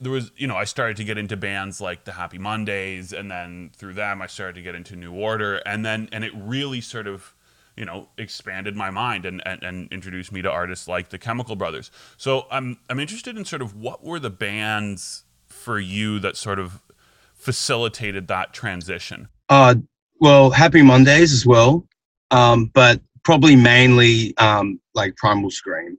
there 0.00 0.12
was 0.12 0.32
you 0.36 0.46
know 0.46 0.56
i 0.56 0.64
started 0.64 0.96
to 0.96 1.04
get 1.04 1.18
into 1.18 1.36
bands 1.36 1.80
like 1.80 2.04
the 2.04 2.12
happy 2.12 2.38
mondays 2.38 3.12
and 3.12 3.30
then 3.30 3.70
through 3.76 3.92
them 3.92 4.22
i 4.22 4.26
started 4.26 4.54
to 4.54 4.62
get 4.62 4.74
into 4.74 4.96
new 4.96 5.12
order 5.12 5.56
and 5.58 5.84
then 5.84 6.08
and 6.12 6.24
it 6.24 6.32
really 6.34 6.80
sort 6.80 7.06
of 7.06 7.34
you 7.80 7.86
know 7.86 8.08
expanded 8.18 8.76
my 8.76 8.90
mind 8.90 9.24
and 9.24 9.42
and, 9.46 9.62
and 9.62 9.92
introduced 9.92 10.32
me 10.32 10.42
to 10.42 10.50
artists 10.50 10.86
like 10.86 11.08
the 11.08 11.18
chemical 11.18 11.56
brothers. 11.56 11.90
So 12.18 12.46
i'm 12.50 12.78
i'm 12.88 13.00
interested 13.00 13.36
in 13.36 13.44
sort 13.44 13.62
of 13.62 13.74
what 13.74 14.04
were 14.04 14.20
the 14.20 14.30
bands 14.30 15.24
for 15.46 15.78
you 15.78 16.18
that 16.20 16.36
sort 16.36 16.58
of 16.58 16.82
facilitated 17.34 18.28
that 18.28 18.52
transition? 18.52 19.28
Uh 19.48 19.76
well 20.20 20.50
happy 20.50 20.82
mondays 20.82 21.32
as 21.32 21.46
well 21.46 21.86
um 22.30 22.66
but 22.66 23.00
probably 23.22 23.56
mainly 23.56 24.36
um 24.36 24.78
like 24.94 25.16
primal 25.16 25.50
scream. 25.50 25.98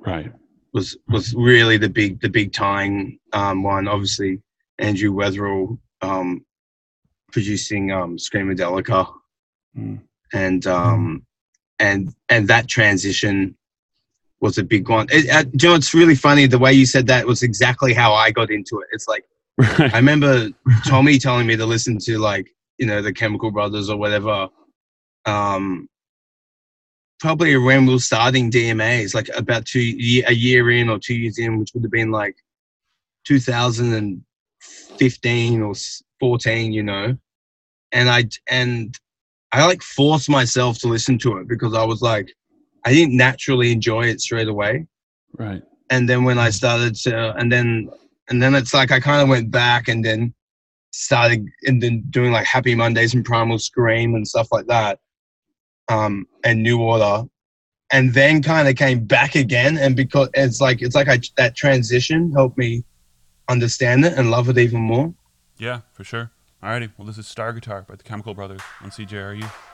Right. 0.00 0.32
Was 0.72 0.96
was 1.08 1.34
really 1.34 1.76
the 1.78 1.88
big 1.88 2.20
the 2.20 2.28
big 2.28 2.52
tying 2.52 3.18
um, 3.32 3.62
one. 3.62 3.88
Obviously, 3.88 4.40
Andrew 4.78 5.12
Weatherall 5.12 5.78
um, 6.00 6.44
producing 7.32 7.90
um, 7.92 8.16
Screamadelica, 8.16 9.12
Mm. 9.76 10.00
and 10.32 10.66
um, 10.66 11.24
and 11.78 12.12
and 12.28 12.48
that 12.48 12.66
transition 12.68 13.56
was 14.40 14.58
a 14.58 14.64
big 14.64 14.88
one. 14.88 15.06
It, 15.10 15.28
uh, 15.30 15.44
know, 15.62 15.74
it's 15.74 15.94
really 15.94 16.14
funny 16.16 16.46
the 16.46 16.58
way 16.58 16.72
you 16.72 16.86
said 16.86 17.06
that 17.06 17.26
was 17.26 17.42
exactly 17.42 17.92
how 17.94 18.12
I 18.14 18.30
got 18.32 18.50
into 18.50 18.80
it. 18.80 18.88
It's 18.92 19.06
like 19.06 19.24
Right. 19.58 19.92
I 19.92 19.98
remember 19.98 20.48
Tommy 20.86 21.18
telling 21.18 21.46
me 21.46 21.54
to 21.56 21.66
listen 21.66 21.98
to 21.98 22.18
like 22.18 22.48
you 22.78 22.86
know 22.86 23.02
the 23.02 23.12
Chemical 23.12 23.50
Brothers 23.50 23.90
or 23.90 23.96
whatever. 23.98 24.48
Um, 25.26 25.88
probably 27.20 27.56
when 27.56 27.86
we 27.86 27.94
were 27.94 28.00
starting 28.00 28.50
DMAs, 28.50 29.14
like 29.14 29.30
about 29.36 29.66
two 29.66 29.78
a 30.26 30.32
year 30.32 30.70
in 30.70 30.88
or 30.88 30.98
two 30.98 31.14
years 31.14 31.38
in, 31.38 31.58
which 31.58 31.70
would 31.74 31.84
have 31.84 31.92
been 31.92 32.10
like 32.10 32.34
2015 33.26 35.62
or 35.62 35.74
14, 36.18 36.72
you 36.72 36.82
know. 36.82 37.16
And 37.92 38.08
I 38.08 38.24
and 38.48 38.98
I 39.52 39.66
like 39.66 39.82
forced 39.82 40.30
myself 40.30 40.78
to 40.80 40.88
listen 40.88 41.18
to 41.18 41.38
it 41.38 41.48
because 41.48 41.74
I 41.74 41.84
was 41.84 42.02
like, 42.02 42.32
I 42.84 42.92
didn't 42.92 43.16
naturally 43.16 43.72
enjoy 43.72 44.06
it 44.06 44.20
straight 44.20 44.48
away 44.48 44.86
Right. 45.38 45.62
and 45.90 46.08
then 46.08 46.24
when 46.24 46.38
I 46.38 46.48
mm-hmm. 46.48 46.52
started 46.52 46.94
to, 46.96 47.34
and 47.36 47.50
then, 47.50 47.90
and 48.28 48.42
then 48.42 48.54
it's 48.54 48.74
like 48.74 48.90
I 48.90 49.00
kind 49.00 49.22
of 49.22 49.28
went 49.28 49.50
back 49.50 49.88
and 49.88 50.04
then 50.04 50.34
started 50.92 51.46
and 51.64 51.82
then 51.82 52.04
doing 52.10 52.32
like 52.32 52.46
Happy 52.46 52.74
Mondays 52.74 53.14
and 53.14 53.24
Primal 53.24 53.58
Scream 53.58 54.14
and 54.14 54.26
stuff 54.26 54.48
like 54.50 54.66
that, 54.66 54.98
um, 55.90 56.26
and 56.44 56.62
New 56.62 56.80
Order, 56.80 57.28
and 57.92 58.14
then 58.14 58.42
kind 58.42 58.68
of 58.68 58.76
came 58.76 59.04
back 59.04 59.34
again. 59.34 59.76
And 59.76 59.94
because 59.94 60.28
it's 60.34 60.60
like 60.60 60.80
it's 60.80 60.94
like 60.94 61.08
I, 61.08 61.18
that 61.36 61.54
transition 61.54 62.32
helped 62.32 62.56
me 62.56 62.84
understand 63.48 64.04
it 64.04 64.14
and 64.14 64.30
love 64.30 64.48
it 64.48 64.56
even 64.56 64.80
more. 64.80 65.12
Yeah, 65.58 65.80
for 65.92 66.04
sure. 66.04 66.30
Alrighty. 66.62 66.90
Well, 66.96 67.06
this 67.06 67.18
is 67.18 67.26
Star 67.26 67.52
Guitar 67.52 67.84
by 67.88 67.96
the 67.96 68.02
Chemical 68.02 68.34
Brothers 68.34 68.60
on 68.82 68.90
CJRU. 68.90 69.69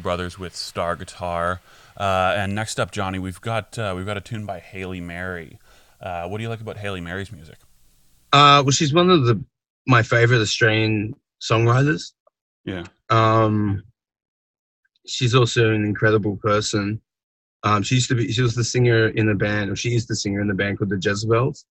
Brothers 0.00 0.38
with 0.38 0.56
Star 0.56 0.96
Guitar. 0.96 1.60
Uh, 1.96 2.34
and 2.36 2.54
next 2.54 2.80
up, 2.80 2.90
Johnny, 2.90 3.18
we've 3.18 3.40
got 3.40 3.78
uh, 3.78 3.92
we've 3.96 4.06
got 4.06 4.16
a 4.16 4.20
tune 4.20 4.46
by 4.46 4.58
Hayley 4.58 5.00
Mary. 5.00 5.58
Uh, 6.00 6.26
what 6.26 6.38
do 6.38 6.42
you 6.42 6.48
like 6.48 6.60
about 6.60 6.78
Hayley 6.78 7.00
Mary's 7.00 7.30
music? 7.30 7.58
Uh, 8.32 8.62
well, 8.64 8.70
she's 8.70 8.94
one 8.94 9.10
of 9.10 9.24
the 9.26 9.42
my 9.86 10.02
favorite 10.02 10.40
Australian 10.40 11.14
songwriters. 11.40 12.12
Yeah. 12.64 12.84
Um, 13.08 13.82
she's 15.06 15.34
also 15.34 15.70
an 15.70 15.84
incredible 15.84 16.36
person. 16.36 17.00
Um, 17.62 17.82
she 17.82 17.96
used 17.96 18.08
to 18.08 18.14
be 18.14 18.32
she 18.32 18.42
was 18.42 18.54
the 18.54 18.64
singer 18.64 19.08
in 19.08 19.26
the 19.26 19.34
band, 19.34 19.70
or 19.70 19.76
she 19.76 19.94
is 19.94 20.06
the 20.06 20.16
singer 20.16 20.40
in 20.40 20.48
the 20.48 20.54
band 20.54 20.78
called 20.78 20.90
the 20.90 21.00
Jezebels. 21.02 21.64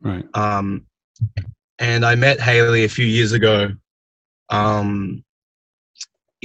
Right. 0.00 0.24
Um, 0.34 0.86
and 1.78 2.04
I 2.04 2.14
met 2.14 2.40
Hayley 2.40 2.84
a 2.84 2.88
few 2.88 3.06
years 3.06 3.32
ago. 3.32 3.70
Um, 4.48 5.24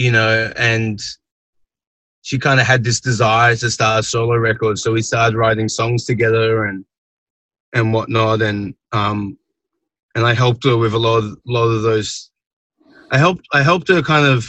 you 0.01 0.11
know, 0.11 0.51
and 0.57 0.99
she 2.23 2.39
kind 2.39 2.59
of 2.59 2.65
had 2.65 2.83
this 2.83 2.99
desire 2.99 3.55
to 3.55 3.69
start 3.69 3.99
a 3.99 4.03
solo 4.03 4.35
record, 4.37 4.79
so 4.79 4.91
we 4.93 5.01
started 5.01 5.37
writing 5.37 5.69
songs 5.69 6.05
together 6.05 6.65
and 6.65 6.85
and 7.73 7.93
whatnot, 7.93 8.41
and 8.41 8.73
um, 8.91 9.37
and 10.15 10.25
I 10.25 10.33
helped 10.33 10.63
her 10.65 10.75
with 10.77 10.93
a 10.93 10.97
lot 10.99 11.17
of 11.19 11.37
lot 11.45 11.67
of 11.67 11.83
those. 11.83 12.31
I 13.11 13.17
helped 13.17 13.45
I 13.53 13.61
helped 13.61 13.87
her 13.89 14.01
kind 14.01 14.25
of 14.25 14.47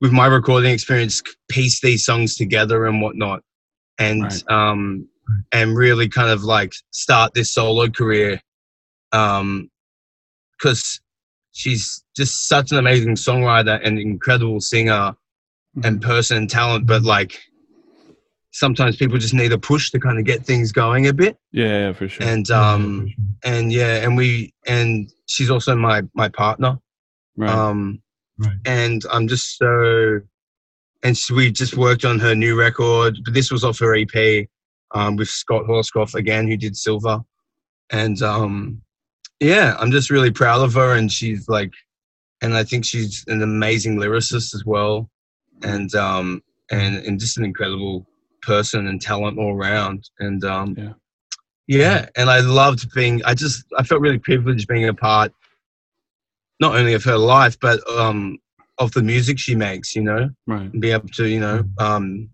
with 0.00 0.12
my 0.12 0.26
recording 0.26 0.72
experience 0.72 1.22
piece 1.48 1.80
these 1.80 2.04
songs 2.04 2.36
together 2.36 2.86
and 2.86 3.00
whatnot, 3.00 3.42
and 3.98 4.22
Right. 4.22 4.42
um, 4.48 5.08
and 5.52 5.76
really 5.76 6.08
kind 6.08 6.30
of 6.30 6.42
like 6.42 6.72
start 6.90 7.34
this 7.34 7.52
solo 7.52 7.88
career, 7.88 8.40
um, 9.12 9.70
because 10.58 11.00
she's 11.58 12.04
just 12.16 12.46
such 12.48 12.70
an 12.72 12.78
amazing 12.78 13.16
songwriter 13.16 13.80
and 13.84 13.98
incredible 13.98 14.60
singer 14.60 15.12
and 15.82 16.00
person 16.00 16.36
and 16.36 16.48
talent, 16.50 16.86
but 16.86 17.02
like 17.02 17.38
sometimes 18.52 18.96
people 18.96 19.18
just 19.18 19.34
need 19.34 19.52
a 19.52 19.58
push 19.58 19.90
to 19.90 19.98
kind 19.98 20.18
of 20.18 20.24
get 20.24 20.44
things 20.46 20.72
going 20.72 21.06
a 21.08 21.12
bit 21.12 21.36
Yeah, 21.52 21.66
yeah, 21.88 21.92
for 21.92 22.08
sure. 22.08 22.26
and 22.26 22.50
um 22.50 23.12
and 23.44 23.72
yeah 23.72 23.96
and 24.04 24.16
we 24.16 24.52
and 24.66 25.10
she's 25.26 25.50
also 25.50 25.76
my 25.76 26.02
my 26.14 26.28
partner 26.28 26.78
right. 27.36 27.50
um 27.50 28.00
Right. 28.40 28.56
and 28.66 29.02
i'm 29.12 29.26
just 29.26 29.58
so 29.58 30.20
and 31.02 31.16
so 31.18 31.34
we 31.34 31.50
just 31.50 31.76
worked 31.76 32.04
on 32.04 32.18
her 32.20 32.34
new 32.36 32.56
record 32.58 33.18
but 33.24 33.34
this 33.34 33.50
was 33.50 33.64
off 33.64 33.78
her 33.80 33.94
ep 33.96 34.46
um 34.94 35.16
with 35.16 35.28
scott 35.28 35.64
horscroft 35.66 36.14
again 36.14 36.46
who 36.48 36.56
did 36.56 36.76
silver 36.76 37.20
and 37.90 38.22
um 38.22 38.80
yeah 39.40 39.76
i'm 39.78 39.90
just 39.90 40.10
really 40.10 40.30
proud 40.30 40.62
of 40.62 40.74
her 40.74 40.94
and 40.94 41.10
she's 41.12 41.48
like 41.48 41.72
and 42.42 42.54
i 42.56 42.64
think 42.64 42.84
she's 42.84 43.24
an 43.28 43.42
amazing 43.42 43.96
lyricist 43.96 44.54
as 44.54 44.64
well 44.64 45.08
and 45.62 45.94
um 45.94 46.42
and 46.70 46.96
and 46.96 47.18
just 47.20 47.38
an 47.38 47.44
incredible 47.44 48.06
person 48.42 48.86
and 48.88 49.00
talent 49.00 49.38
all 49.38 49.54
around 49.54 50.08
and 50.20 50.44
um 50.44 50.74
Yeah. 50.78 50.92
yeah 51.66 52.06
and 52.16 52.30
i 52.30 52.40
loved 52.40 52.92
being 52.94 53.22
i 53.24 53.34
just 53.34 53.64
i 53.78 53.82
felt 53.82 54.00
really 54.00 54.18
privileged 54.18 54.68
being 54.68 54.88
a 54.88 54.94
part 54.94 55.32
not 56.60 56.74
only 56.76 56.94
of 56.94 57.04
her 57.04 57.18
life 57.18 57.58
but 57.60 57.80
um 57.90 58.38
of 58.78 58.92
the 58.92 59.02
music 59.02 59.38
she 59.38 59.54
makes 59.54 59.94
you 59.96 60.02
know 60.02 60.30
right. 60.46 60.72
and 60.72 60.80
be 60.80 60.90
able 60.90 61.08
to 61.08 61.28
you 61.28 61.40
know 61.40 61.64
um 61.78 62.28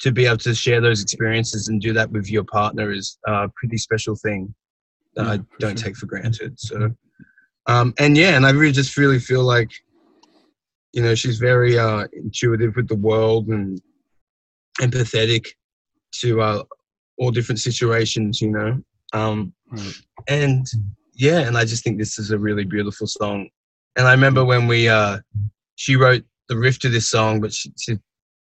to 0.00 0.12
be 0.12 0.26
able 0.26 0.36
to 0.36 0.54
share 0.54 0.80
those 0.80 1.02
experiences 1.02 1.68
and 1.68 1.80
do 1.80 1.92
that 1.92 2.10
with 2.10 2.30
your 2.30 2.44
partner 2.44 2.92
is 2.92 3.18
a 3.26 3.48
pretty 3.56 3.76
special 3.78 4.14
thing 4.16 4.54
that 5.16 5.26
i 5.26 5.38
don't 5.58 5.76
take 5.78 5.96
for 5.96 6.06
granted 6.06 6.58
so 6.58 6.90
um 7.66 7.94
and 7.98 8.16
yeah 8.16 8.36
and 8.36 8.46
i 8.46 8.50
really 8.50 8.72
just 8.72 8.96
really 8.96 9.18
feel 9.18 9.42
like 9.42 9.70
you 10.92 11.02
know 11.02 11.14
she's 11.14 11.38
very 11.38 11.78
uh 11.78 12.06
intuitive 12.12 12.74
with 12.76 12.88
the 12.88 12.96
world 12.96 13.48
and 13.48 13.80
empathetic 14.80 15.46
to 16.12 16.40
uh 16.40 16.62
all 17.18 17.30
different 17.30 17.60
situations 17.60 18.40
you 18.40 18.50
know 18.50 18.80
um 19.12 19.52
Right. 19.70 19.94
and 20.28 20.66
yeah 21.14 21.40
and 21.40 21.56
i 21.56 21.64
just 21.64 21.82
think 21.82 21.98
this 21.98 22.18
is 22.18 22.30
a 22.30 22.38
really 22.38 22.64
beautiful 22.64 23.06
song 23.06 23.48
and 23.96 24.06
i 24.06 24.12
remember 24.12 24.44
when 24.44 24.68
we 24.68 24.88
uh 24.88 25.18
she 25.76 25.96
wrote 25.96 26.22
the 26.48 26.56
riff 26.56 26.78
to 26.80 26.88
this 26.88 27.10
song 27.10 27.40
but 27.40 27.52
she, 27.52 27.72
she 27.78 27.98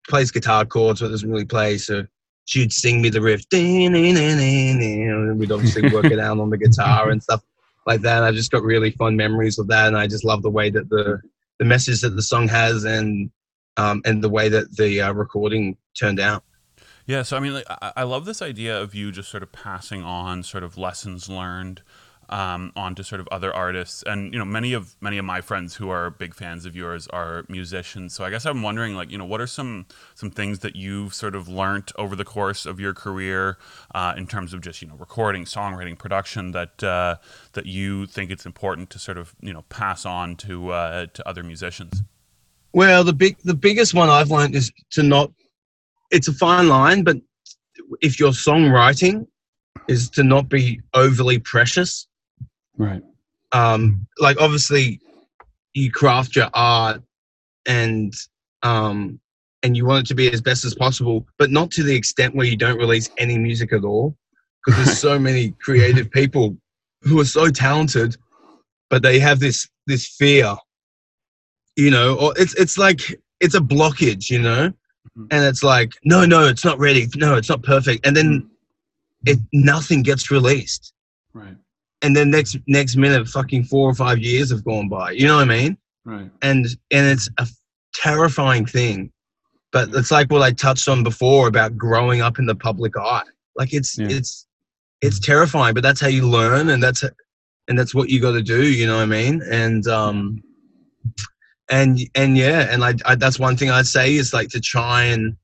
plays 0.07 0.29
guitar 0.29 0.65
chords 0.65 1.01
but 1.01 1.09
doesn't 1.09 1.31
really 1.31 1.45
play 1.45 1.77
so 1.77 2.05
she'd 2.45 2.71
sing 2.71 3.01
me 3.01 3.09
the 3.09 3.21
riff 3.21 3.43
and 3.51 5.39
we'd 5.39 5.51
obviously 5.51 5.91
work 5.91 6.05
it 6.05 6.19
out 6.19 6.39
on 6.39 6.49
the 6.49 6.57
guitar 6.57 7.09
and 7.09 7.21
stuff 7.21 7.43
like 7.85 8.01
that. 8.01 8.17
And 8.17 8.25
i 8.25 8.31
just 8.31 8.51
got 8.51 8.63
really 8.63 8.91
fond 8.91 9.17
memories 9.17 9.59
of 9.59 9.67
that 9.67 9.87
and 9.87 9.97
i 9.97 10.07
just 10.07 10.23
love 10.23 10.41
the 10.41 10.49
way 10.49 10.69
that 10.69 10.89
the 10.89 11.21
the 11.59 11.65
message 11.65 12.01
that 12.01 12.11
the 12.11 12.21
song 12.21 12.47
has 12.47 12.83
and 12.83 13.29
um 13.77 14.01
and 14.05 14.23
the 14.23 14.29
way 14.29 14.49
that 14.49 14.75
the 14.77 15.01
uh, 15.01 15.13
recording 15.13 15.77
turned 15.97 16.19
out. 16.19 16.43
Yeah, 17.07 17.21
so 17.21 17.37
I 17.37 17.39
mean, 17.39 17.53
like, 17.53 17.65
I, 17.69 17.93
I 17.97 18.03
love 18.03 18.25
this 18.25 18.41
idea 18.41 18.81
of 18.81 18.95
you 18.95 19.11
just 19.11 19.29
sort 19.29 19.43
of 19.43 19.51
passing 19.51 20.01
on 20.01 20.41
sort 20.41 20.63
of 20.63 20.75
lessons 20.75 21.29
learned 21.29 21.83
um, 22.29 22.71
on 22.75 22.95
to 22.95 23.03
sort 23.03 23.21
of 23.21 23.27
other 23.31 23.53
artists, 23.53 24.03
and 24.03 24.33
you 24.33 24.39
know, 24.39 24.45
many 24.45 24.73
of 24.73 24.95
many 25.01 25.17
of 25.17 25.25
my 25.25 25.41
friends 25.41 25.75
who 25.75 25.89
are 25.89 26.09
big 26.09 26.33
fans 26.33 26.65
of 26.65 26.75
yours 26.75 27.07
are 27.07 27.45
musicians. 27.49 28.13
So 28.13 28.23
I 28.23 28.29
guess 28.29 28.45
I'm 28.45 28.61
wondering, 28.61 28.95
like, 28.95 29.11
you 29.11 29.17
know, 29.17 29.25
what 29.25 29.41
are 29.41 29.47
some 29.47 29.85
some 30.13 30.31
things 30.31 30.59
that 30.59 30.75
you've 30.75 31.13
sort 31.13 31.35
of 31.35 31.47
learnt 31.47 31.91
over 31.97 32.15
the 32.15 32.25
course 32.25 32.65
of 32.65 32.79
your 32.79 32.93
career 32.93 33.57
uh, 33.93 34.13
in 34.17 34.27
terms 34.27 34.53
of 34.53 34.61
just 34.61 34.81
you 34.81 34.87
know 34.87 34.95
recording, 34.95 35.45
songwriting, 35.45 35.97
production 35.97 36.51
that 36.51 36.83
uh, 36.83 37.15
that 37.53 37.65
you 37.65 38.05
think 38.07 38.31
it's 38.31 38.45
important 38.45 38.89
to 38.91 38.99
sort 38.99 39.17
of 39.17 39.35
you 39.41 39.53
know 39.53 39.63
pass 39.69 40.05
on 40.05 40.35
to 40.37 40.71
uh, 40.71 41.05
to 41.13 41.27
other 41.27 41.43
musicians. 41.43 42.03
Well, 42.73 43.05
the 43.05 43.13
big, 43.13 43.37
the 43.45 43.53
biggest 43.53 43.93
one 43.93 44.09
I've 44.09 44.31
learned 44.31 44.55
is 44.55 44.71
to 44.91 45.03
not. 45.03 45.31
It's 46.11 46.27
a 46.27 46.33
fine 46.33 46.67
line, 46.67 47.03
but 47.03 47.17
if 48.01 48.19
your 48.19 48.31
songwriting 48.31 49.27
is 49.87 50.09
to 50.11 50.23
not 50.23 50.49
be 50.49 50.81
overly 50.93 51.39
precious. 51.39 52.07
Right. 52.77 53.01
Um, 53.51 54.05
like 54.19 54.39
obviously, 54.39 54.99
you 55.73 55.91
craft 55.91 56.35
your 56.35 56.49
art, 56.53 57.01
and 57.65 58.13
um, 58.63 59.19
and 59.63 59.75
you 59.77 59.85
want 59.85 60.05
it 60.05 60.09
to 60.09 60.15
be 60.15 60.31
as 60.31 60.41
best 60.41 60.65
as 60.65 60.75
possible, 60.75 61.25
but 61.37 61.51
not 61.51 61.71
to 61.71 61.83
the 61.83 61.95
extent 61.95 62.35
where 62.35 62.45
you 62.45 62.57
don't 62.57 62.77
release 62.77 63.09
any 63.17 63.37
music 63.37 63.73
at 63.73 63.83
all. 63.83 64.15
Because 64.65 64.83
there's 64.83 64.99
so 64.99 65.19
many 65.19 65.51
creative 65.61 66.09
people 66.11 66.57
who 67.03 67.19
are 67.19 67.25
so 67.25 67.49
talented, 67.49 68.17
but 68.89 69.01
they 69.03 69.19
have 69.19 69.39
this 69.39 69.67
this 69.87 70.07
fear 70.07 70.55
you 71.75 71.91
know 71.91 72.15
or 72.17 72.33
it's 72.37 72.53
it's 72.55 72.77
like 72.77 73.01
it's 73.39 73.55
a 73.55 73.59
blockage 73.59 74.29
you 74.29 74.39
know 74.39 74.71
Mhm. 75.17 75.27
and 75.31 75.45
it's 75.45 75.63
like 75.63 75.93
no 76.03 76.25
no 76.25 76.47
it's 76.47 76.65
not 76.65 76.79
ready 76.79 77.07
no 77.15 77.35
it's 77.35 77.49
not 77.49 77.61
perfect 77.63 78.05
and 78.05 78.15
then 78.17 78.49
it 79.25 79.39
nothing 79.53 80.01
gets 80.01 80.31
released 80.31 80.93
Right. 81.33 81.55
And 82.01 82.15
then 82.15 82.29
next 82.29 82.57
next 82.67 82.95
minute 82.95 83.27
fucking 83.27 83.63
four 83.63 83.89
or 83.89 83.93
five 83.95 84.19
years 84.19 84.51
have 84.51 84.63
gone 84.63 84.89
by. 84.89 85.11
You 85.11 85.27
know 85.27 85.35
what 85.37 85.49
i 85.49 85.57
mean? 85.57 85.77
Right. 86.05 86.29
and 86.41 86.65
and 86.91 87.07
it's 87.07 87.29
a 87.39 87.47
terrifying 87.93 88.65
thing. 88.65 89.11
But 89.71 89.89
it's 89.93 90.11
like 90.11 90.29
what 90.31 90.41
i 90.41 90.51
touched 90.51 90.87
on 90.87 91.03
before 91.03 91.47
about 91.47 91.77
growing 91.77 92.21
up 92.21 92.39
in 92.39 92.45
the 92.45 92.55
public 92.55 92.97
eye. 92.97 93.23
Like 93.55 93.73
it's 93.73 93.97
Yeah. 93.97 94.07
it's 94.09 94.45
it's 95.01 95.19
terrifying 95.19 95.73
but 95.73 95.83
that's 95.83 95.99
how 96.01 96.07
you 96.07 96.27
learn 96.27 96.69
and 96.69 96.81
that's 96.81 97.03
and 97.67 97.77
that's 97.79 97.93
what 97.95 98.09
you 98.09 98.21
got 98.21 98.33
to 98.33 98.41
do 98.41 98.65
you 98.67 98.85
know 98.87 98.95
what 98.97 99.03
i 99.03 99.05
mean? 99.05 99.41
And 99.49 99.85
um 99.87 100.41
and 101.69 101.99
and 102.15 102.37
yeah 102.37 102.67
and 102.71 102.83
I, 102.83 102.93
I 103.05 103.15
that's 103.15 103.39
one 103.39 103.57
thing 103.57 103.71
i'd 103.71 103.87
say 103.87 104.13
is 104.15 104.33
like 104.33 104.49
to 104.49 104.59
try 104.61 105.03
and 105.05 105.35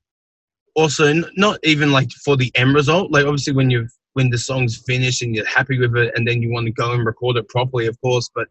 also 0.75 1.05
n- 1.07 1.25
not 1.35 1.59
even 1.63 1.91
like 1.91 2.11
for 2.23 2.37
the 2.37 2.51
end 2.55 2.73
result. 2.75 3.11
Like 3.11 3.25
obviously 3.25 3.51
when 3.53 3.69
you've 3.69 3.91
when 4.13 4.29
the 4.29 4.37
song's 4.37 4.77
finished 4.77 5.21
and 5.21 5.35
you're 5.35 5.45
happy 5.45 5.79
with 5.79 5.95
it 5.95 6.11
and 6.15 6.27
then 6.27 6.41
you 6.41 6.51
want 6.51 6.65
to 6.65 6.71
go 6.71 6.93
and 6.93 7.05
record 7.05 7.37
it 7.37 7.47
properly 7.49 7.87
of 7.87 7.99
course 8.01 8.29
but 8.33 8.47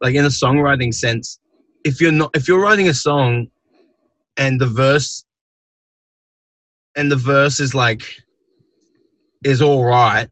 like 0.00 0.14
in 0.14 0.24
a 0.24 0.28
songwriting 0.28 0.92
sense 0.92 1.40
if 1.84 2.00
you're 2.00 2.12
not 2.12 2.30
if 2.34 2.48
you're 2.48 2.60
writing 2.60 2.88
a 2.88 2.94
song 2.94 3.46
and 4.36 4.60
the 4.60 4.66
verse 4.66 5.24
and 6.96 7.10
the 7.10 7.16
verse 7.16 7.60
is 7.60 7.74
like 7.74 8.02
is 9.44 9.60
all 9.62 9.84
right 9.84 10.28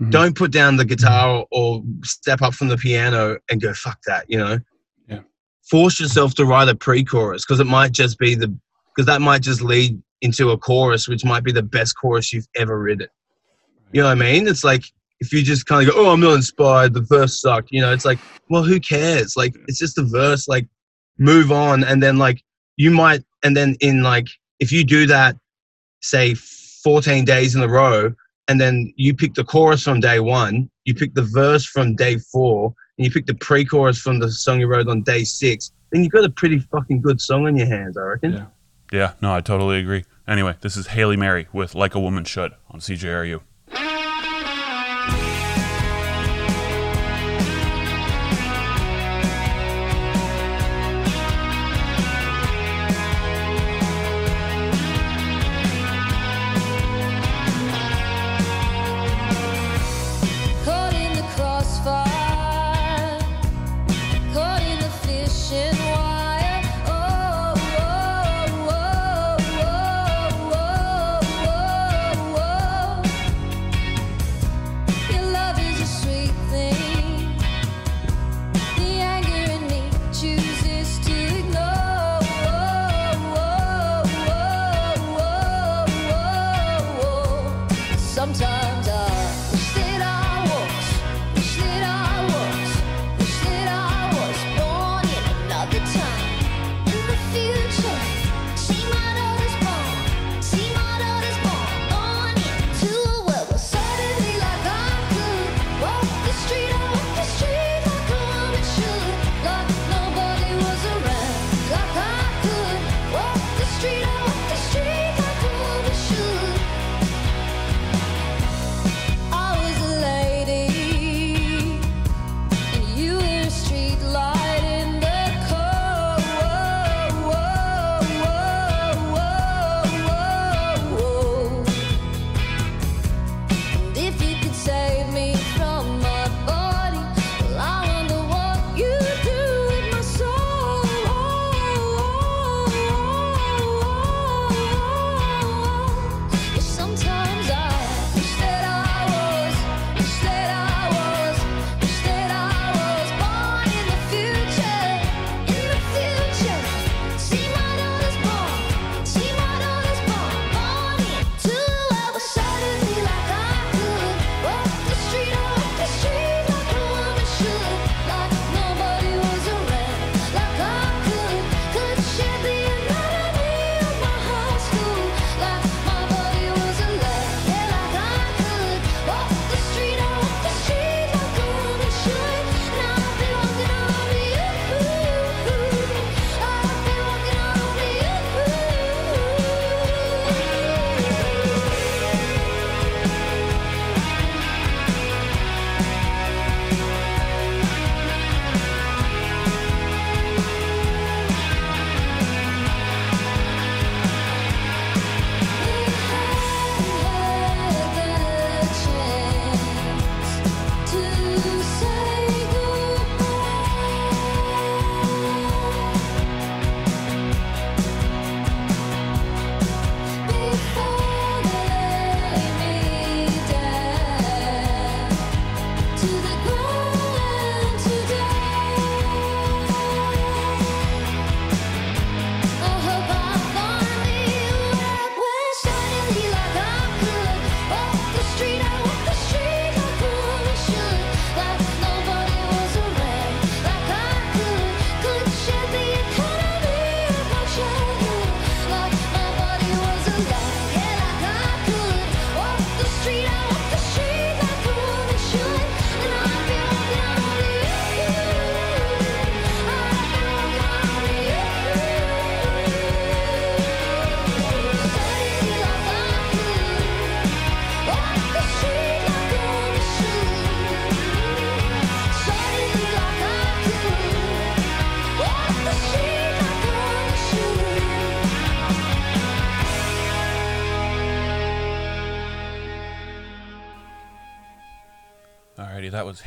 Mhm. 0.00 0.10
don't 0.10 0.36
put 0.36 0.50
down 0.50 0.76
the 0.76 0.84
guitar 0.84 1.44
or 1.50 1.82
step 2.04 2.40
up 2.40 2.54
from 2.54 2.68
the 2.68 2.76
piano 2.78 3.36
and 3.50 3.60
go 3.60 3.74
fuck 3.74 3.98
that 4.06 4.24
you 4.28 4.38
know 4.38 4.58
Yeah. 5.08 5.20
force 5.68 6.00
yourself 6.00 6.34
to 6.36 6.46
write 6.46 6.68
a 6.68 6.74
pre-chorus 6.74 7.44
because 7.44 7.60
it 7.60 7.66
might 7.66 7.92
just 7.92 8.18
be 8.18 8.34
the 8.34 8.48
because 8.94 9.06
that 9.06 9.20
might 9.20 9.42
just 9.42 9.60
lead 9.60 10.02
into 10.22 10.50
a 10.50 10.58
chorus 10.58 11.06
which 11.06 11.24
might 11.24 11.44
be 11.44 11.52
the 11.52 11.62
best 11.62 11.94
chorus 12.00 12.32
you've 12.32 12.48
ever 12.56 12.78
written 12.78 13.08
you 13.92 14.00
know 14.00 14.08
what 14.08 14.12
I 14.12 14.32
mean? 14.32 14.48
It's 14.48 14.64
like 14.64 14.84
if 15.20 15.32
you 15.32 15.42
just 15.42 15.66
kind 15.66 15.86
of 15.86 15.94
go, 15.94 16.00
oh, 16.00 16.10
I'm 16.10 16.20
not 16.20 16.34
inspired. 16.34 16.94
The 16.94 17.02
verse 17.02 17.40
sucked. 17.40 17.68
You 17.70 17.82
know, 17.82 17.92
it's 17.92 18.04
like, 18.04 18.18
well, 18.48 18.62
who 18.62 18.80
cares? 18.80 19.36
Like, 19.36 19.54
it's 19.66 19.78
just 19.78 19.98
a 19.98 20.02
verse. 20.02 20.48
Like, 20.48 20.66
move 21.18 21.52
on. 21.52 21.84
And 21.84 22.02
then 22.02 22.16
like 22.16 22.42
you 22.76 22.90
might, 22.90 23.22
and 23.42 23.56
then 23.56 23.76
in 23.80 24.02
like 24.02 24.28
if 24.58 24.72
you 24.72 24.84
do 24.84 25.06
that, 25.06 25.36
say 26.00 26.34
14 26.34 27.24
days 27.24 27.54
in 27.54 27.62
a 27.62 27.68
row, 27.68 28.12
and 28.48 28.60
then 28.60 28.92
you 28.96 29.14
pick 29.14 29.34
the 29.34 29.44
chorus 29.44 29.82
from 29.82 30.00
day 30.00 30.20
one, 30.20 30.70
you 30.84 30.94
pick 30.94 31.14
the 31.14 31.22
verse 31.22 31.64
from 31.64 31.94
day 31.94 32.18
four, 32.18 32.74
and 32.98 33.04
you 33.04 33.10
pick 33.10 33.26
the 33.26 33.34
pre-chorus 33.34 33.98
from 33.98 34.18
the 34.18 34.30
song 34.30 34.60
you 34.60 34.66
wrote 34.66 34.88
on 34.88 35.02
day 35.02 35.24
six, 35.24 35.72
then 35.90 36.02
you've 36.02 36.12
got 36.12 36.24
a 36.24 36.30
pretty 36.30 36.58
fucking 36.58 37.00
good 37.00 37.20
song 37.20 37.46
in 37.46 37.56
your 37.56 37.66
hands, 37.66 37.96
I 37.96 38.02
reckon. 38.02 38.32
Yeah. 38.32 38.46
Yeah, 38.92 39.12
no, 39.22 39.32
I 39.32 39.40
totally 39.40 39.78
agree. 39.78 40.04
Anyway, 40.26 40.56
this 40.62 40.76
is 40.76 40.88
Hayley 40.88 41.16
Mary 41.16 41.46
with 41.52 41.76
Like 41.76 41.94
a 41.94 42.00
Woman 42.00 42.24
Should 42.24 42.52
on 42.70 42.80
CJRU. 42.80 43.40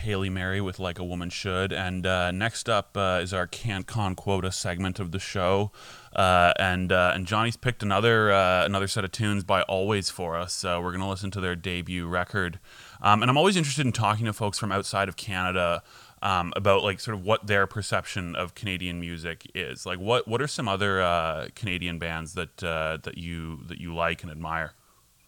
Hayley 0.04 0.30
Mary 0.30 0.62
with 0.62 0.80
Like 0.80 1.00
a 1.00 1.04
Woman 1.04 1.30
Should. 1.30 1.74
And 1.74 2.06
uh, 2.06 2.32
next 2.32 2.70
up 2.70 2.96
uh, 2.96 3.20
is 3.22 3.34
our 3.34 3.48
CanCon 3.48 4.16
quota 4.16 4.52
segment 4.52 5.00
of 5.00 5.12
the 5.12 5.20
show. 5.20 5.72
Uh, 6.16 6.54
and 6.60 6.92
uh, 6.92 7.12
and 7.16 7.26
Johnny's 7.26 7.58
picked 7.58 7.82
another 7.82 8.32
uh, 8.32 8.66
another 8.66 8.88
set 8.88 9.04
of 9.04 9.12
tunes 9.12 9.44
by 9.44 9.64
Alvvays 9.64 10.12
for 10.12 10.38
us. 10.38 10.64
Uh, 10.64 10.80
we're 10.82 10.92
going 10.92 11.02
to 11.02 11.08
listen 11.08 11.32
to 11.32 11.42
their 11.42 11.56
debut 11.56 12.08
record. 12.08 12.60
Um, 13.02 13.22
and 13.22 13.32
I'm 13.32 13.38
always 13.38 13.58
interested 13.58 13.86
in 13.86 13.92
talking 13.92 14.26
to 14.26 14.34
folks 14.34 14.60
from 14.60 14.72
outside 14.72 15.10
of 15.10 15.16
Canada 15.16 15.82
um, 16.22 16.54
about 16.56 16.84
like 16.84 17.00
sort 17.00 17.16
of 17.16 17.24
what 17.24 17.48
their 17.48 17.68
perception 17.68 18.36
of 18.36 18.56
Canadian 18.56 19.00
music 19.00 19.50
is. 19.54 19.86
Like, 19.86 20.00
what 20.00 20.28
what 20.28 20.42
are 20.42 20.48
some 20.48 20.68
other 20.68 21.02
uh, 21.02 21.48
Canadian 21.56 22.00
bands 22.00 22.34
that 22.34 22.64
uh, 22.64 22.98
that 23.04 23.18
you 23.18 23.60
that 23.68 23.80
you 23.80 23.94
like 23.94 24.24
and 24.24 24.32
admire? 24.32 24.74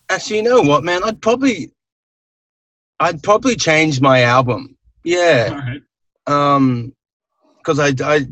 Actually, 0.09 0.37
you 0.37 0.43
know 0.43 0.61
what, 0.61 0.83
man? 0.83 1.03
I'd 1.03 1.21
probably 1.21 1.71
I'd 2.99 3.23
probably 3.23 3.55
change 3.55 4.01
my 4.01 4.23
album. 4.23 4.77
Yeah. 5.03 5.75
Um, 6.27 6.93
because 7.57 7.79
I, 7.79 7.93
I, 8.03 8.27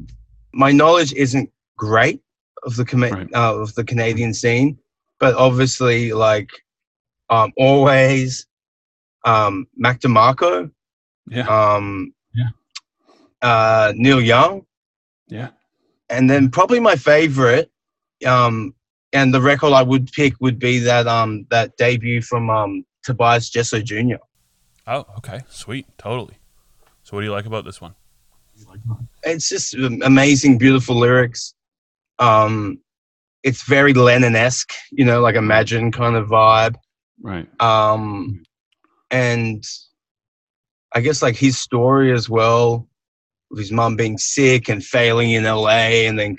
my 0.53 0.71
knowledge 0.71 1.13
isn't 1.13 1.49
great 1.77 2.21
of 2.63 2.75
the 2.75 2.85
com- 2.85 3.03
right. 3.03 3.27
uh, 3.33 3.59
of 3.59 3.73
the 3.75 3.83
Canadian 3.83 4.33
scene, 4.33 4.77
but 5.19 5.35
obviously, 5.35 6.13
like, 6.13 6.49
um, 7.29 7.51
Alvvays, 7.59 8.45
um, 9.25 9.67
Mac 9.75 9.99
DeMarco. 10.01 10.71
Yeah. 11.27 11.47
Um. 11.47 12.13
Yeah. 12.33 12.49
Uh, 13.41 13.93
Neil 13.95 14.21
Young. 14.21 14.65
Yeah. 15.27 15.49
And 16.09 16.29
then 16.29 16.51
probably 16.51 16.79
my 16.79 16.95
favorite, 16.95 17.71
um, 18.25 18.75
and 19.13 19.33
the 19.33 19.41
record 19.41 19.73
I 19.73 19.83
would 19.83 20.11
pick 20.11 20.33
would 20.41 20.59
be 20.59 20.79
that 20.79 21.07
um 21.07 21.47
that 21.49 21.75
debut 21.77 22.21
from 22.21 22.49
um 22.49 22.85
Tobias 23.03 23.49
Jesso 23.49 23.79
Jr. 23.81 24.17
Oh, 24.85 25.05
okay, 25.17 25.41
sweet, 25.49 25.85
totally. 25.97 26.37
So, 27.03 27.15
what 27.15 27.21
do 27.21 27.25
you 27.27 27.31
like 27.31 27.45
about 27.45 27.65
this 27.65 27.79
one? 27.81 27.95
It's 29.23 29.49
just 29.49 29.73
amazing, 29.75 30.57
beautiful 30.57 30.95
lyrics. 30.97 31.53
Um, 32.19 32.79
it's 33.43 33.63
very 33.63 33.93
Lennon-esque, 33.93 34.71
you 34.91 35.03
know, 35.05 35.21
like 35.21 35.35
Imagine 35.35 35.91
kind 35.91 36.15
of 36.15 36.27
vibe. 36.27 36.75
Right. 37.21 37.47
um 37.61 38.43
and 39.11 39.63
i 40.93 40.99
guess 40.99 41.21
like 41.21 41.35
his 41.37 41.57
story 41.57 42.11
as 42.11 42.27
well 42.27 42.87
of 43.51 43.57
his 43.59 43.71
mum 43.71 43.95
being 43.95 44.17
sick 44.17 44.67
and 44.67 44.83
failing 44.83 45.31
in 45.31 45.43
la 45.45 45.69
and 45.69 46.17
then 46.19 46.35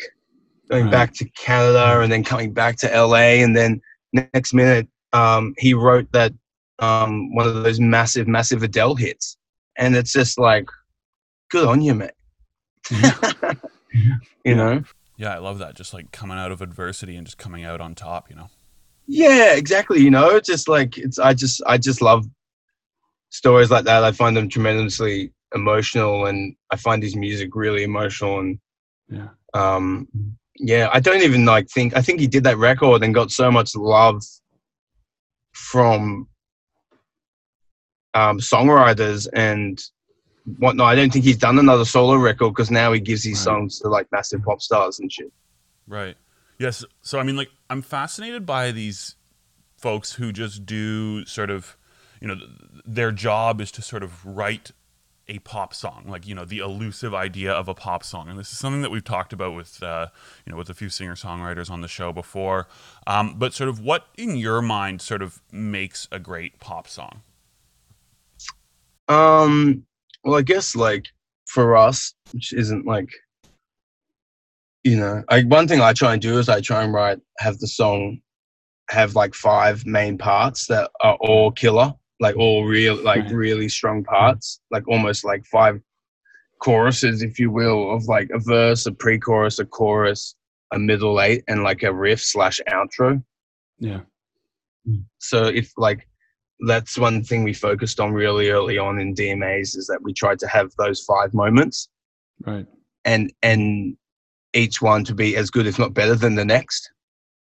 going 0.69 0.85
Right. 0.87 0.91
back 0.91 1.15
to 1.15 1.25
canada 1.31 2.01
and 2.03 2.13
then 2.13 2.23
coming 2.25 2.53
back 2.53 2.77
to 2.79 2.89
la 3.07 3.15
and 3.17 3.57
then 3.57 3.81
next 4.13 4.53
minute 4.53 4.87
um 5.15 5.55
he 5.59 5.73
wrote 5.73 6.11
that 6.13 6.35
um 6.81 7.35
one 7.35 7.47
of 7.47 7.63
those 7.63 7.79
massive 7.81 8.27
massive 8.27 8.63
adele 8.63 8.95
hits 8.95 9.37
and 9.79 9.95
it's 9.97 10.13
just 10.13 10.39
like 10.39 10.69
good 11.51 11.67
on 11.69 11.81
you 11.81 11.95
mate 11.95 12.11
you 14.45 14.55
know 14.55 14.83
Yeah, 15.17 15.33
I 15.33 15.39
love 15.39 15.59
that. 15.59 15.77
Just 15.77 15.95
like 15.95 16.11
coming 16.11 16.37
out 16.37 16.51
of 16.51 16.61
adversity 16.61 17.17
and 17.17 17.25
just 17.27 17.39
coming 17.39 17.63
out 17.65 17.81
on 17.81 17.95
top. 17.95 18.29
You 18.29 18.37
know. 18.37 18.49
yeah 19.07 19.55
exactly 19.55 20.01
you 20.01 20.11
know 20.11 20.31
it's 20.31 20.49
just 20.49 20.69
like 20.69 20.99
it's 20.99 21.19
i 21.19 21.33
just 21.33 21.63
i 21.67 21.79
just 21.79 22.03
love 22.03 22.25
stories 23.31 23.71
like 23.71 23.85
that 23.85 24.03
i 24.05 24.11
find 24.13 24.37
them 24.37 24.49
tremendously 24.49 25.33
emotional 25.55 26.27
and 26.27 26.55
i 26.73 26.77
find 26.77 27.03
his 27.03 27.15
music 27.17 27.55
really 27.55 27.85
emotional 27.85 28.41
and 28.41 28.59
Yeah. 29.09 29.29
um 29.55 30.09
yeah 30.59 30.89
i 30.93 31.01
don't 31.01 31.23
even 31.23 31.45
like 31.45 31.69
think 31.69 31.97
i 31.97 32.03
think 32.03 32.19
he 32.21 32.27
did 32.27 32.45
that 32.45 32.59
record 32.59 33.03
and 33.05 33.15
got 33.15 33.31
so 33.31 33.51
much 33.51 33.75
love 33.77 34.23
from 35.53 36.27
um 38.15 38.39
songwriters 38.39 39.27
and 39.35 39.83
whatnot 40.59 40.87
i 40.87 40.95
don't 40.95 41.13
think 41.13 41.25
he's 41.25 41.37
done 41.39 41.59
another 41.59 41.85
solo 41.85 42.15
record 42.17 42.51
because 42.51 42.71
now 42.71 42.93
he 42.93 43.01
gives 43.01 43.23
these 43.23 43.39
Right. 43.39 43.45
songs 43.45 43.79
to 43.81 43.89
like 43.89 44.07
massive 44.13 44.43
pop 44.43 44.61
stars 44.61 44.99
and 45.01 45.11
shit 45.13 45.33
Right. 45.87 46.17
Yes. 46.59 46.83
So 47.03 47.19
I 47.19 47.25
mean, 47.25 47.37
like, 47.37 47.51
I'm 47.69 47.83
fascinated 47.83 48.47
by 48.47 48.71
these 48.71 49.17
folks 49.77 50.15
who 50.15 50.33
just 50.33 50.65
do 50.65 51.27
sort 51.27 51.51
of, 51.51 51.77
you 52.23 52.29
know, 52.29 52.37
th- 52.37 52.49
their 52.87 53.13
job 53.13 53.61
is 53.61 53.71
to 53.73 53.83
sort 53.83 54.03
of 54.03 54.25
write 54.25 54.71
a 55.29 55.41
pop 55.41 55.75
song, 55.75 56.05
like 56.09 56.27
you 56.27 56.35
know, 56.35 56.47
the 56.47 56.61
elusive 56.61 57.13
idea 57.15 57.53
of 57.53 57.69
a 57.69 57.75
pop 57.75 58.03
song, 58.03 58.31
and 58.31 58.39
this 58.39 58.51
is 58.51 58.57
something 58.59 58.81
that 58.81 58.91
we've 58.91 59.05
talked 59.05 59.35
about 59.35 59.55
with, 59.55 59.83
uh, 59.83 60.07
you 60.47 60.53
know, 60.53 60.57
with 60.57 60.71
a 60.71 60.75
few 60.75 60.89
singer 60.89 61.15
songwriters 61.17 61.71
on 61.71 61.83
the 61.83 61.89
show 61.89 62.13
before. 62.15 62.67
Um, 63.07 63.35
but 63.37 63.53
sort 63.53 63.69
of, 63.69 63.79
what 63.81 64.07
in 64.17 64.37
your 64.37 64.63
mind 64.63 65.03
sort 65.03 65.21
of 65.21 65.43
makes 65.53 66.09
a 66.11 66.19
great 66.19 66.61
pop 66.61 66.89
song? 66.89 67.21
Um, 69.09 69.85
well, 70.23 70.39
I 70.39 70.43
guess 70.43 70.75
like 70.75 71.07
for 71.47 71.77
us, 71.77 72.15
which 72.33 72.53
isn't 72.53 72.87
like, 72.87 73.09
you 74.83 74.97
know, 74.97 75.23
like 75.31 75.47
one 75.47 75.69
thing 75.69 75.81
I 75.81 75.93
try 75.93 76.13
and 76.15 76.23
do 76.23 76.39
is 76.39 76.49
I 76.49 76.61
try 76.61 76.83
and 76.83 76.93
write, 76.93 77.19
have 77.39 77.59
the 77.59 77.67
song 77.69 78.21
have 78.91 79.15
like 79.15 79.35
five 79.35 79.87
main 79.87 80.19
parts 80.19 80.67
that 80.67 80.91
are 81.03 81.17
all 81.21 81.51
killer, 81.51 81.93
like 82.21 82.37
all 82.37 82.65
real, 82.65 82.97
like 83.03 83.29
really 83.31 83.69
strong 83.69 84.05
parts, 84.05 84.61
like 84.71 84.87
almost 84.89 85.25
like 85.25 85.45
five 85.47 85.81
choruses, 86.61 87.23
if 87.23 87.39
you 87.39 87.51
will, 87.51 87.95
of 87.95 88.05
like 88.05 88.31
a 88.31 88.39
verse, 88.39 88.87
a 88.87 88.93
pre-chorus, 88.93 89.59
a 89.59 89.65
chorus, 89.65 90.35
a 90.73 90.79
middle 90.79 91.21
eight, 91.21 91.45
and 91.49 91.63
like 91.63 91.83
a 91.83 91.93
riff 91.93 92.23
slash 92.23 92.61
outro 92.69 93.23
Yeah. 93.79 94.01
so 95.19 95.45
if 95.45 95.73
like 95.77 96.07
that's 96.61 96.97
one 96.97 97.23
thing 97.23 97.43
we 97.45 97.53
focused 97.53 97.99
on 98.01 98.13
really 98.13 98.49
early 98.51 98.79
on 98.79 98.99
in 99.01 99.15
dmas 99.15 99.77
is 99.77 99.87
that 99.89 100.01
we 100.03 100.13
tried 100.13 100.39
to 100.39 100.47
have 100.49 100.71
those 100.79 101.01
five 101.05 101.35
moments 101.35 101.89
Right. 102.47 102.67
and 103.05 103.33
and 103.43 103.97
each 104.55 104.81
one 104.81 105.05
to 105.05 105.15
be 105.15 105.37
as 105.37 105.51
good 105.51 105.67
if 105.67 105.79
not 105.79 105.95
better 105.95 106.15
than 106.15 106.35
the 106.37 106.45
next 106.45 106.91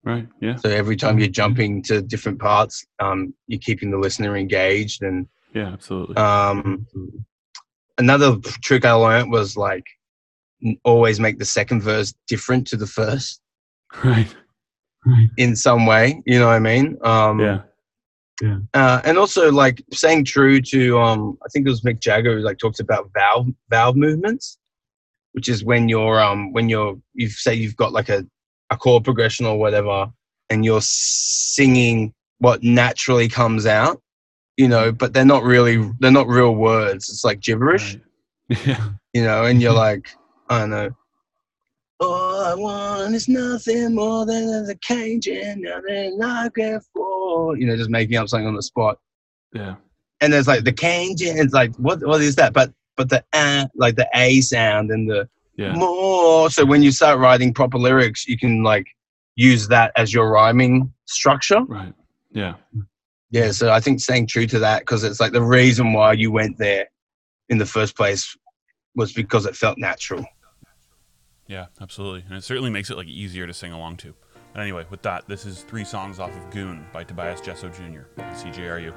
Right. 0.04 0.28
Yeah. 0.42 0.56
so 0.56 0.70
every 0.70 0.96
time 0.96 1.20
you're 1.20 1.28
jumping 1.28 1.82
to 1.84 2.02
different 2.02 2.40
parts 2.40 2.86
um, 3.00 3.34
you're 3.48 3.60
keeping 3.60 3.92
the 3.92 3.98
listener 3.98 4.36
engaged 4.38 5.02
and 5.04 5.28
Yeah. 5.54 5.72
Absolutely. 5.74 6.16
um, 6.18 6.86
another 7.98 8.38
trick 8.62 8.86
i 8.86 8.92
learned 8.94 9.32
was 9.32 9.58
like 9.58 9.86
always 10.84 11.20
make 11.20 11.38
the 11.40 11.46
second 11.46 11.82
verse 11.82 12.14
different 12.28 12.68
to 12.68 12.76
the 12.78 12.88
first 12.88 13.42
right. 14.04 14.34
Right. 15.06 15.30
in 15.38 15.56
some 15.56 15.86
way 15.86 16.22
you 16.26 16.40
know 16.40 16.48
what 16.48 16.54
i 16.56 16.60
mean 16.60 16.98
um, 17.04 17.40
Yeah. 17.40 17.62
Uh, 18.74 19.02
and 19.04 19.18
also 19.18 19.52
like 19.52 19.84
staying 19.92 20.24
true 20.26 20.62
to 20.62 21.00
um 21.00 21.38
I 21.44 21.48
think 21.50 21.66
it 21.66 21.70
was 21.70 21.82
Mick 21.82 22.00
Jagger 22.00 22.38
who 22.38 22.44
like 22.44 22.58
talks 22.60 22.80
about 22.80 23.10
valve 23.14 23.48
valve 23.70 23.96
movements, 23.96 24.58
which 25.34 25.50
is 25.50 25.64
when 25.64 25.90
you're 25.90 26.20
um 26.22 26.54
when 26.54 26.70
you're 26.70 26.98
you 27.14 27.30
say 27.30 27.54
you've 27.54 27.76
got 27.78 27.94
like 27.94 28.10
a 28.10 28.26
a 28.70 28.78
chord 28.78 29.04
progression 29.04 29.46
or 29.46 29.58
whatever, 29.58 30.08
and 30.50 30.64
you're 30.66 30.82
singing 30.82 32.14
what 32.40 32.62
naturally 32.64 33.28
comes 33.28 33.66
out, 33.66 34.02
you 34.58 34.68
know, 34.68 34.92
but 34.92 35.14
they're 35.14 35.26
not 35.26 35.44
really 35.44 35.90
they're 36.00 36.12
not 36.12 36.28
real 36.28 36.54
words. 36.56 37.10
It's 37.10 37.24
like 37.24 37.40
gibberish, 37.40 37.96
Right. 38.50 38.60
Yeah. 38.66 38.90
you 39.14 39.24
know, 39.24 39.46
and 39.46 39.62
you're 39.62 39.74
like 39.88 40.10
I 40.50 40.60
don't 40.60 40.70
know. 40.70 40.90
All 42.00 42.42
I 42.44 42.54
want 42.54 43.16
is 43.16 43.28
nothing 43.28 43.96
more 43.96 44.26
than 44.26 44.66
the 44.66 44.76
cage 44.82 45.28
and 45.28 45.62
nothing 45.62 46.20
I 46.24 46.50
care 46.50 46.82
for. 46.94 47.58
You 47.58 47.66
know, 47.68 47.76
just 47.76 47.90
making 47.90 48.18
up 48.18 48.30
something 48.30 48.48
on 48.48 48.56
the 48.56 48.62
spot 48.62 48.98
Yeah. 49.54 49.76
and 50.22 50.32
there's 50.32 50.48
like 50.48 50.64
the 50.64 50.72
cane 50.74 51.18
jam. 51.18 51.38
It's 51.38 51.54
like 51.54 51.76
what 51.78 52.06
what 52.06 52.22
is 52.22 52.36
that? 52.36 52.54
But 52.54 52.72
but 52.96 53.10
the 53.10 53.24
uh, 53.34 53.68
like 53.76 53.96
the 53.96 54.08
a 54.16 54.42
sound 54.42 54.92
and 54.92 55.10
the 55.10 55.28
Yeah. 55.58 55.74
more. 55.74 56.50
So 56.52 56.66
when 56.66 56.84
you 56.84 56.92
start 56.92 57.20
writing 57.20 57.54
proper 57.54 57.78
lyrics, 57.80 58.28
you 58.28 58.38
can 58.38 58.64
like 58.64 58.86
use 59.36 59.68
that 59.70 59.92
as 59.96 60.14
your 60.14 60.30
rhyming 60.30 60.94
structure. 61.06 61.62
Right. 61.64 61.94
Yeah. 62.32 62.56
Yeah. 63.32 63.52
So 63.52 63.72
I 63.72 63.80
think 63.80 64.02
staying 64.02 64.28
true 64.28 64.46
to 64.48 64.60
that 64.60 64.80
because 64.82 65.04
it's 65.04 65.20
like 65.20 65.32
the 65.32 65.42
reason 65.42 65.94
why 65.94 66.14
you 66.14 66.32
went 66.32 66.58
there 66.60 66.86
in 67.50 67.58
the 67.58 67.66
first 67.66 67.96
place 67.96 68.36
was 68.96 69.14
because 69.14 69.46
it 69.48 69.56
felt 69.56 69.78
natural. 69.80 70.26
Yeah, 71.48 71.68
absolutely, 71.82 72.24
and 72.28 72.38
it 72.38 72.44
certainly 72.44 72.70
makes 72.70 72.90
it 72.90 72.98
like 72.98 73.08
easier 73.08 73.48
to 73.48 73.54
sing 73.54 73.72
along 73.72 73.98
to. 73.98 74.14
But 74.54 74.62
anyway, 74.62 74.86
with 74.90 75.02
that, 75.04 75.28
this 75.28 75.46
is 75.46 75.64
three 75.64 75.86
songs 75.86 76.20
off 76.20 76.36
of 76.36 76.50
Goon 76.50 76.86
by 76.92 77.04
Tobias 77.04 77.42
Jesso 77.42 77.70
Jr. 77.70 78.02
at 78.22 78.36
CJRU. 78.36 78.94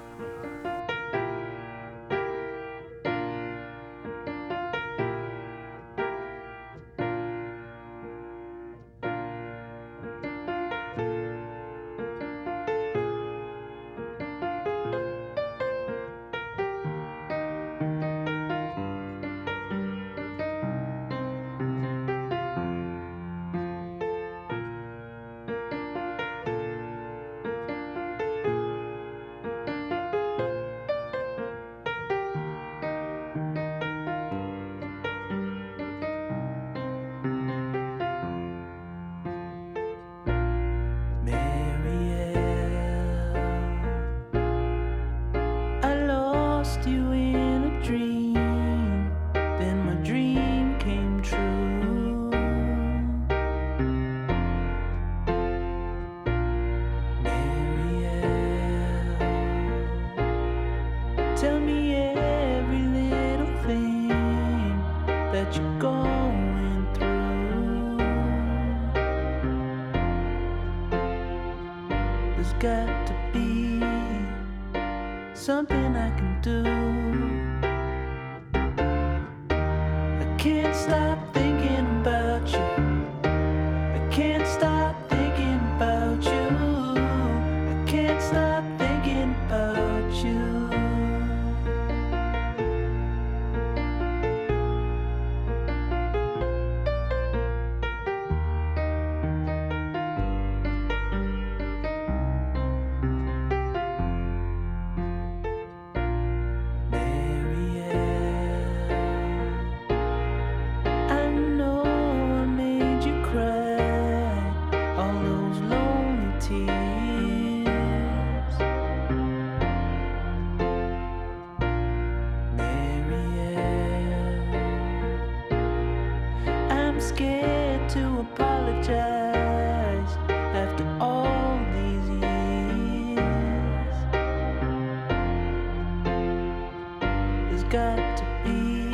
Got 137.71 138.17
to 138.17 138.25
be 138.45 138.91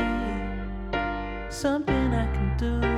something 1.50 2.12
I 2.12 2.26
can 2.34 2.56
do. 2.58 2.95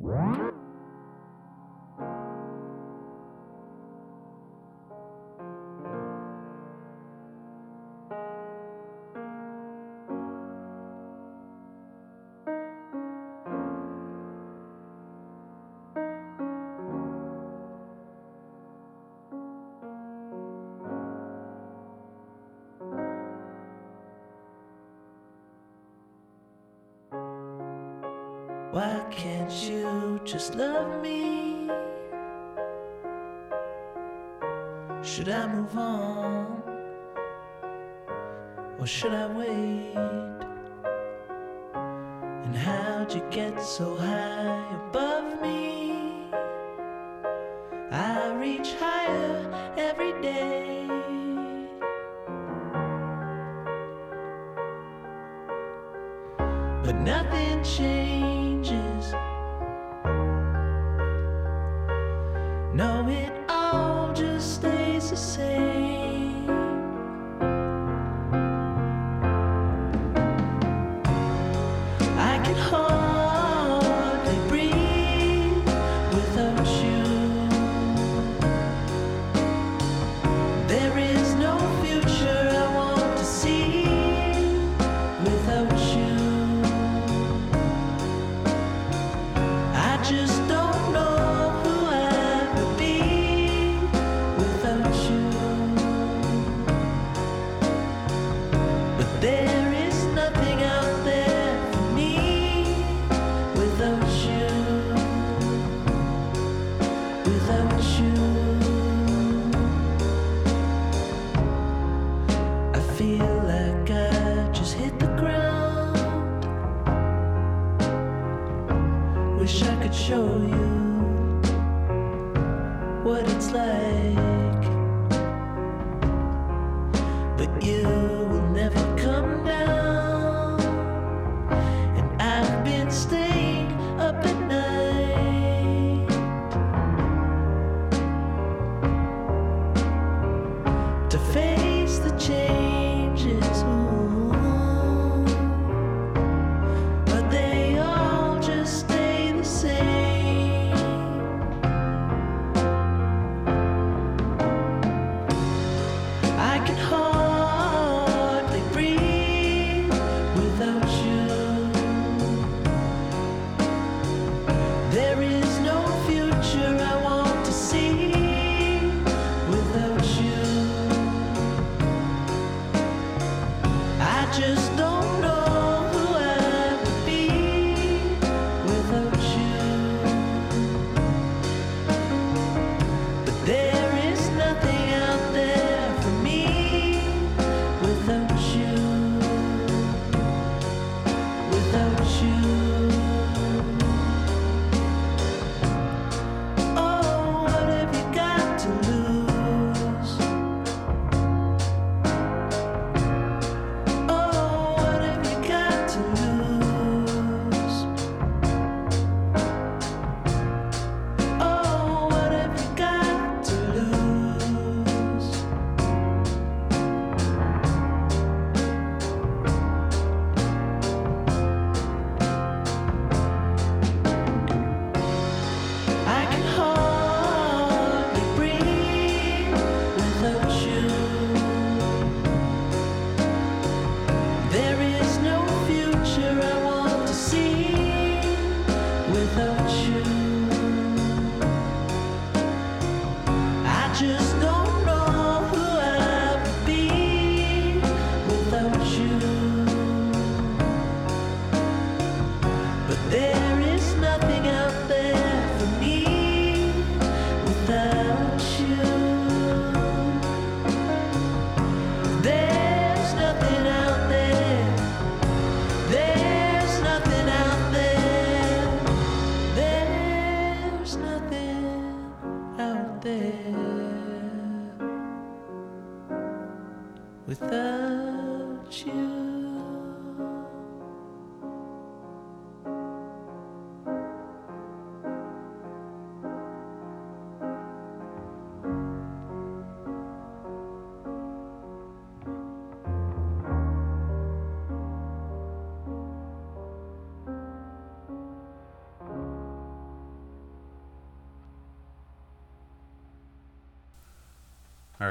Wow. 0.00 0.49
Why 28.80 29.04
can't 29.10 29.52
you 29.68 30.18
just 30.24 30.54
love 30.54 31.02
me? 31.02 31.68
Should 35.02 35.28
I 35.28 35.46
move 35.54 35.76
on? 35.76 36.62
Or 38.78 38.86
should 38.86 39.12
I 39.12 39.26
wait? 39.26 39.96
And 42.44 42.56
how'd 42.56 43.12
you 43.12 43.22
get 43.30 43.62
so 43.62 43.96
high 43.96 44.64
above? 44.88 45.29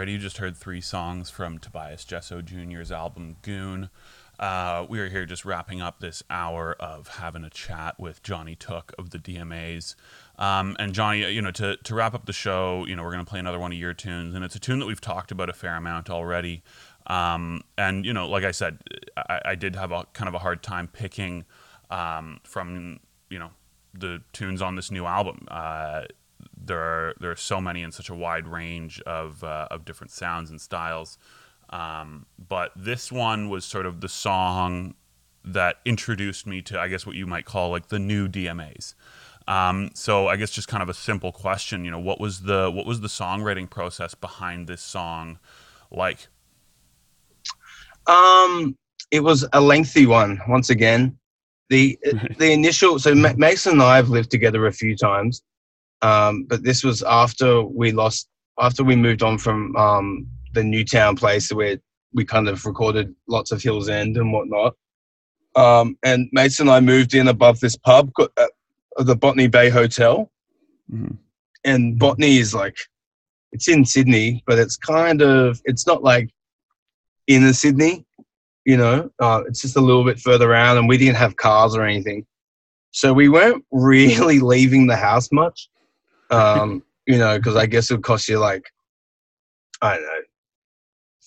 You 0.08 0.18
just 0.18 0.38
heard 0.38 0.56
three 0.56 0.82
songs 0.82 1.30
from 1.30 1.60
Tobias 1.60 2.06
Jesso 2.06 2.42
Jr.'s 2.42 2.92
album 2.92 3.36
Goon. 3.42 3.90
Uh, 4.40 4.86
we 4.88 5.00
are 5.00 5.10
here 5.10 5.26
just 5.26 5.44
wrapping 5.44 5.82
up 5.82 6.00
this 6.00 6.24
hour 6.30 6.76
of 6.80 7.08
having 7.08 7.44
a 7.44 7.50
chat 7.50 8.00
with 8.00 8.24
Johnny 8.24 8.56
Took 8.56 8.94
of 8.98 9.10
the 9.10 9.20
DMAs. 9.20 9.96
Um, 10.38 10.78
and 10.80 10.94
Johnny, 10.94 11.30
you 11.30 11.42
know, 11.42 11.52
to, 11.52 11.76
to 11.76 11.96
wrap 11.96 12.14
up 12.14 12.26
the 12.26 12.34
show, 12.34 12.86
you 12.88 12.96
know, 12.96 13.04
we're 13.04 13.12
going 13.12 13.26
to 13.26 13.30
play 13.30 13.40
another 13.40 13.60
one 13.60 13.74
of 13.74 13.78
your 13.78 13.94
tunes, 13.94 14.34
and 14.34 14.46
it's 14.46 14.56
a 14.56 14.60
tune 14.60 14.80
that 14.80 14.86
we've 14.86 15.02
talked 15.02 15.32
about 15.32 15.50
a 15.50 15.54
fair 15.54 15.76
amount 15.76 16.10
already. 16.10 16.64
Um, 17.08 17.62
and 17.78 18.06
you 18.06 18.14
know, 18.14 18.28
like 18.30 18.46
I 18.46 18.52
said, 18.52 18.80
I, 19.18 19.42
I 19.46 19.56
did 19.56 19.76
have 19.76 19.92
a 19.92 20.06
kind 20.14 20.30
of 20.30 20.34
a 20.34 20.40
hard 20.40 20.64
time 20.64 20.88
picking 20.88 21.44
um, 21.92 22.40
from 22.44 23.00
you 23.30 23.38
know 23.38 23.50
the 23.94 24.22
tunes 24.32 24.62
on 24.62 24.76
this 24.76 24.92
new 24.92 25.06
album. 25.06 25.46
Uh, 25.50 26.04
there 26.70 26.80
are 26.80 27.14
there 27.20 27.32
are 27.32 27.36
so 27.36 27.60
many 27.60 27.82
in 27.82 27.92
such 27.92 28.10
a 28.10 28.16
wide 28.16 28.48
range 28.48 29.02
of 29.02 29.44
uh, 29.44 29.68
of 29.70 29.84
different 29.84 30.12
sounds 30.12 30.50
and 30.50 30.62
styles. 30.62 31.18
Um, 31.72 32.26
but 32.38 32.72
this 32.76 33.12
one 33.12 33.50
was 33.50 33.66
sort 33.66 33.86
of 33.86 34.00
the 34.02 34.10
song 34.10 34.96
that 35.44 35.78
introduced 35.86 36.48
me 36.48 36.62
to, 36.64 36.80
I 36.80 36.88
guess, 36.88 37.06
what 37.06 37.16
you 37.16 37.28
might 37.28 37.46
call 37.46 37.70
like 37.70 37.90
the 37.90 38.00
new 38.00 38.28
DMAs. 38.28 38.96
Um, 39.48 39.92
so 39.94 40.28
I 40.28 40.36
guess 40.36 40.52
just 40.52 40.68
kind 40.68 40.84
of 40.84 40.90
a 40.90 40.94
simple 40.94 41.32
question, 41.32 41.84
you 41.84 41.92
know, 41.92 42.00
what 42.00 42.20
was 42.20 42.42
the 42.42 42.72
what 42.72 42.86
was 42.86 43.02
the 43.02 43.08
songwriting 43.08 43.70
process 43.70 44.14
behind 44.16 44.68
this 44.68 44.82
song 44.82 45.40
like? 45.92 46.28
Um, 48.08 48.78
it 49.12 49.22
was 49.22 49.46
a 49.54 49.62
lengthy 49.62 50.06
one. 50.06 50.40
Once 50.48 50.70
again, 50.70 51.18
the 51.70 51.98
the 52.38 52.52
initial. 52.52 53.00
So 53.00 53.16
Ma- 53.16 53.34
Mason 53.38 53.74
and 53.74 53.82
I 53.82 53.96
have 53.96 54.10
lived 54.10 54.30
together 54.32 54.68
a 54.68 54.72
few 54.72 54.96
times, 54.96 55.42
um, 56.02 56.44
but 56.44 56.64
this 56.64 56.84
was 56.84 57.04
after 57.04 57.62
we 57.62 57.92
lost. 57.92 58.28
After 58.60 58.84
we 58.84 58.96
moved 58.96 59.24
on 59.24 59.38
from 59.38 59.74
um, 59.78 60.28
the 60.54 60.64
Newtown 60.64 61.16
place 61.16 61.52
where 61.52 61.78
we 62.14 62.26
kind 62.26 62.50
of 62.50 62.66
recorded 62.66 63.16
lots 63.28 63.52
of 63.52 63.62
Hills 63.62 63.88
End 63.90 64.18
and 64.18 64.34
whatnot. 64.34 64.76
Um, 65.56 65.98
and 66.04 66.28
Mason 66.32 66.68
and 66.68 66.76
I 66.76 66.80
moved 66.80 67.14
in 67.14 67.28
above 67.28 67.60
this 67.60 67.76
pub, 67.76 68.12
uh, 68.20 68.48
the 68.98 69.16
Botany 69.16 69.48
Bay 69.48 69.70
Hotel. 69.70 70.32
Mhm. 70.92 71.18
And 71.64 72.00
Botany 72.00 72.38
is 72.38 72.54
like, 72.54 72.78
it's 73.52 73.68
in 73.68 73.86
Sydney, 73.86 74.44
but 74.46 74.60
it's 74.60 74.78
kind 74.78 75.22
of, 75.22 75.62
it's 75.66 75.86
not 75.86 76.04
like 76.04 76.30
inner 77.28 77.54
Sydney, 77.54 78.06
you 78.66 78.78
know, 78.78 79.10
uh, 79.20 79.44
it's 79.48 79.62
just 79.62 79.76
a 79.76 79.82
little 79.82 80.04
bit 80.04 80.20
further 80.20 80.52
around 80.52 80.78
and 80.78 80.88
we 80.88 80.98
didn't 80.98 81.16
have 81.16 81.36
cars 81.36 81.76
or 81.76 81.84
anything. 81.84 82.26
So 82.92 83.14
we 83.14 83.30
weren't 83.30 83.66
really 83.72 84.40
leaving 84.40 84.88
the 84.88 84.96
house 84.96 85.32
much, 85.32 85.70
um, 86.30 86.84
you 87.06 87.18
know, 87.18 87.38
because 87.38 87.56
I 87.56 87.66
guess 87.66 87.90
it 87.90 87.96
would 87.96 88.04
cost 88.04 88.28
you 88.28 88.40
like, 88.40 88.64
I 89.82 89.96
don't 89.96 90.04
know, 90.04 90.22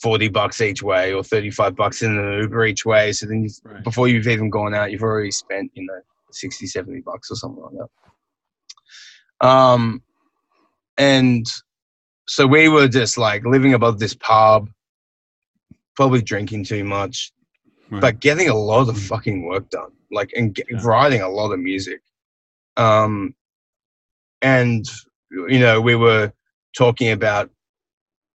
40 0.02 0.28
bucks 0.28 0.60
each 0.60 0.82
way 0.82 1.12
or 1.12 1.22
35 1.22 1.76
bucks 1.76 2.02
in 2.02 2.16
an 2.18 2.40
Uber 2.40 2.66
each 2.66 2.84
way. 2.84 3.12
So 3.12 3.26
then 3.26 3.48
Right. 3.64 3.84
before 3.84 4.08
you've 4.08 4.28
even 4.28 4.50
gone 4.50 4.74
out, 4.74 4.90
you've 4.90 5.02
already 5.02 5.30
spent, 5.30 5.70
you 5.74 5.86
know, 5.86 6.00
60, 6.30 6.66
70 6.66 7.00
bucks 7.02 7.30
or 7.30 7.36
something 7.36 7.62
like 7.62 7.74
that. 9.40 9.46
Um, 9.48 10.02
and 10.98 11.46
so 12.26 12.46
we 12.46 12.68
were 12.68 12.88
just 12.88 13.18
like 13.18 13.44
living 13.44 13.74
above 13.74 13.98
this 13.98 14.14
pub, 14.14 14.70
probably 15.96 16.22
drinking 16.22 16.64
too 16.64 16.84
much, 16.84 17.32
Right. 17.90 18.00
but 18.00 18.20
getting 18.20 18.48
a 18.48 18.54
lot 18.54 18.88
of 18.88 18.98
fucking 18.98 19.44
work 19.44 19.68
done, 19.70 19.92
like, 20.10 20.32
and 20.36 20.54
get, 20.54 20.66
Yeah. 20.70 20.78
writing 20.84 21.20
a 21.20 21.28
lot 21.28 21.52
of 21.52 21.60
music. 21.60 22.00
Um, 22.76 23.34
and, 24.42 24.84
you 25.30 25.58
know, 25.58 25.80
we 25.80 25.94
were 25.94 26.32
talking 26.76 27.12
about 27.12 27.50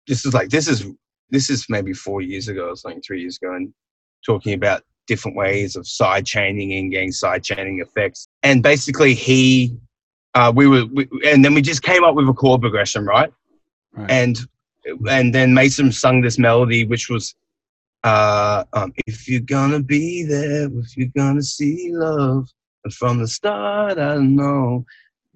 this 0.06 0.24
is 0.24 0.34
like, 0.34 0.50
this 0.50 0.68
is, 0.68 0.86
this 1.30 1.50
is 1.50 1.66
maybe 1.68 1.92
four 1.92 2.20
years 2.20 2.48
ago 2.48 2.68
or 2.68 2.76
something, 2.76 3.02
three 3.02 3.20
years 3.22 3.38
ago, 3.42 3.54
and 3.54 3.72
talking 4.24 4.52
about 4.52 4.82
different 5.06 5.36
ways 5.36 5.76
of 5.76 5.86
side 5.86 6.26
chaining 6.26 6.72
and 6.74 6.90
getting 6.92 7.12
side 7.12 7.42
chaining 7.42 7.80
effects. 7.80 8.28
And 8.42 8.62
basically, 8.62 9.14
he, 9.14 9.76
uh, 10.34 10.52
we 10.54 10.66
were, 10.66 10.84
we, 10.86 11.08
and 11.26 11.44
then 11.44 11.54
we 11.54 11.62
just 11.62 11.82
came 11.82 12.04
up 12.04 12.14
with 12.14 12.28
a 12.28 12.32
chord 12.32 12.60
progression, 12.60 13.06
right? 13.06 13.32
Right. 13.92 14.10
And 14.10 14.38
and 15.08 15.34
then 15.34 15.54
Mason 15.54 15.90
sung 15.92 16.20
this 16.20 16.38
melody, 16.38 16.84
which 16.84 17.08
was, 17.08 17.34
uh, 18.02 18.64
um, 18.74 18.92
if 19.06 19.26
you're 19.28 19.40
gonna 19.40 19.80
be 19.80 20.24
there, 20.24 20.68
if 20.78 20.96
you're 20.96 21.08
gonna 21.16 21.42
see 21.42 21.90
love, 21.92 22.48
and 22.84 22.92
from 22.92 23.18
the 23.18 23.28
start, 23.28 23.98
I 23.98 24.16
know. 24.18 24.84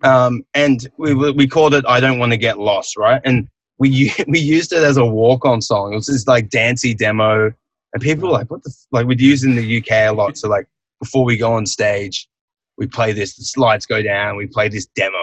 Um, 0.03 0.45
and 0.55 0.89
we 0.97 1.15
we 1.15 1.47
called 1.47 1.75
it 1.75 1.85
"I 1.87 2.01
Don't 2.01 2.19
Want 2.19 2.33
to 2.33 2.39
Get 2.39 2.59
Lost," 2.59 2.97
right? 2.97 3.21
And 3.25 3.49
we 3.79 4.13
we 4.29 4.39
used 4.39 4.73
it 4.73 4.83
as 4.83 4.97
a 4.97 5.05
walk-on 5.05 5.63
song. 5.63 5.93
It 5.93 5.97
was 5.97 6.07
this 6.07 6.27
like 6.27 6.51
dancey 6.51 6.95
demo, 6.95 7.53
and 7.93 8.03
people 8.03 8.29
were 8.29 8.35
like, 8.35 8.51
"What 8.51 8.63
the 8.63 8.71
f-? 8.71 8.87
like?" 8.93 9.07
We'd 9.07 9.21
use 9.21 9.45
it 9.45 9.51
in 9.51 9.57
the 9.57 9.79
UK 9.79 9.91
a 9.91 10.11
lot. 10.11 10.37
So 10.39 10.49
like 10.49 10.67
before 11.01 11.25
we 11.25 11.37
go 11.37 11.53
on 11.53 11.67
stage, 11.67 12.29
we 12.77 12.87
play 12.87 13.13
this. 13.13 13.37
The 13.37 13.45
slides 13.45 13.87
go 13.87 14.03
down. 14.03 14.37
We 14.37 14.47
play 14.47 14.69
this 14.69 14.87
demo. 14.95 15.17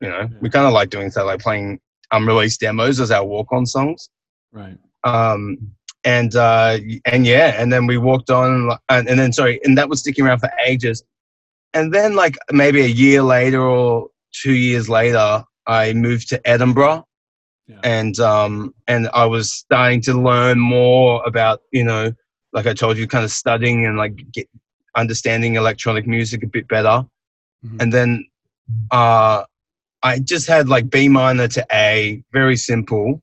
You 0.00 0.08
know, 0.08 0.28
we 0.40 0.50
kind 0.50 0.66
of 0.66 0.72
like 0.72 0.90
doing 0.90 1.10
so, 1.10 1.24
like 1.24 1.40
playing 1.40 1.80
unreleased 2.12 2.60
demos 2.60 3.00
as 3.00 3.10
our 3.10 3.24
walk-on 3.24 3.66
songs. 3.66 4.10
Right. 4.52 4.76
Um, 5.04 5.58
and 6.04 6.34
uh, 6.34 6.78
and 7.04 7.26
yeah, 7.26 7.54
and 7.60 7.72
then 7.72 7.86
we 7.86 7.98
walked 7.98 8.30
on, 8.30 8.76
and, 8.88 9.08
and 9.08 9.18
then 9.18 9.32
sorry, 9.32 9.60
and 9.64 9.78
that 9.78 9.88
was 9.88 10.00
sticking 10.00 10.26
around 10.26 10.40
for 10.40 10.50
ages. 10.64 11.04
And 11.74 11.94
then 11.94 12.14
like 12.14 12.36
maybe 12.50 12.82
a 12.82 12.88
year 12.88 13.22
later 13.22 13.62
or 13.62 14.10
two 14.32 14.54
years 14.54 14.88
later, 14.88 15.44
I 15.66 15.92
moved 15.92 16.28
to 16.30 16.40
Edinburgh, 16.48 17.06
Yeah. 17.68 17.80
and 17.84 18.18
um, 18.20 18.74
and 18.88 19.08
I 19.14 19.26
was 19.26 19.52
starting 19.52 20.00
to 20.02 20.14
learn 20.14 20.58
more 20.58 21.22
about 21.26 21.60
you 21.72 21.84
know, 21.84 22.12
like 22.52 22.66
I 22.66 22.74
told 22.74 22.98
you, 22.98 23.06
kind 23.06 23.24
of 23.24 23.30
studying 23.30 23.86
and 23.86 23.96
like 23.96 24.14
get 24.32 24.48
understanding 24.96 25.54
electronic 25.56 26.06
music 26.06 26.42
a 26.42 26.46
bit 26.46 26.68
better. 26.68 27.04
Mhm. 27.64 27.80
And 27.80 27.92
then 27.92 28.26
uh, 28.90 29.44
I 30.02 30.18
just 30.18 30.46
had 30.48 30.68
like 30.68 30.90
B 30.90 31.08
minor 31.08 31.48
to 31.48 31.66
A, 31.72 32.22
very 32.32 32.56
simple. 32.56 33.22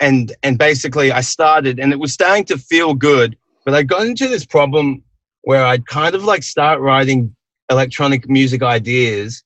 And 0.00 0.34
and 0.42 0.58
basically 0.58 1.10
I 1.12 1.20
started 1.22 1.78
and 1.80 1.92
it 1.92 1.98
was 1.98 2.12
starting 2.12 2.44
to 2.46 2.58
feel 2.58 2.94
good, 2.94 3.36
but 3.64 3.74
I 3.74 3.82
got 3.82 4.06
into 4.06 4.28
this 4.28 4.46
problem 4.46 5.02
where 5.42 5.64
I'd 5.64 5.86
kind 5.86 6.14
of 6.14 6.24
like 6.24 6.42
start 6.42 6.80
writing 6.80 7.34
electronic 7.70 8.28
music 8.28 8.62
ideas 8.62 9.42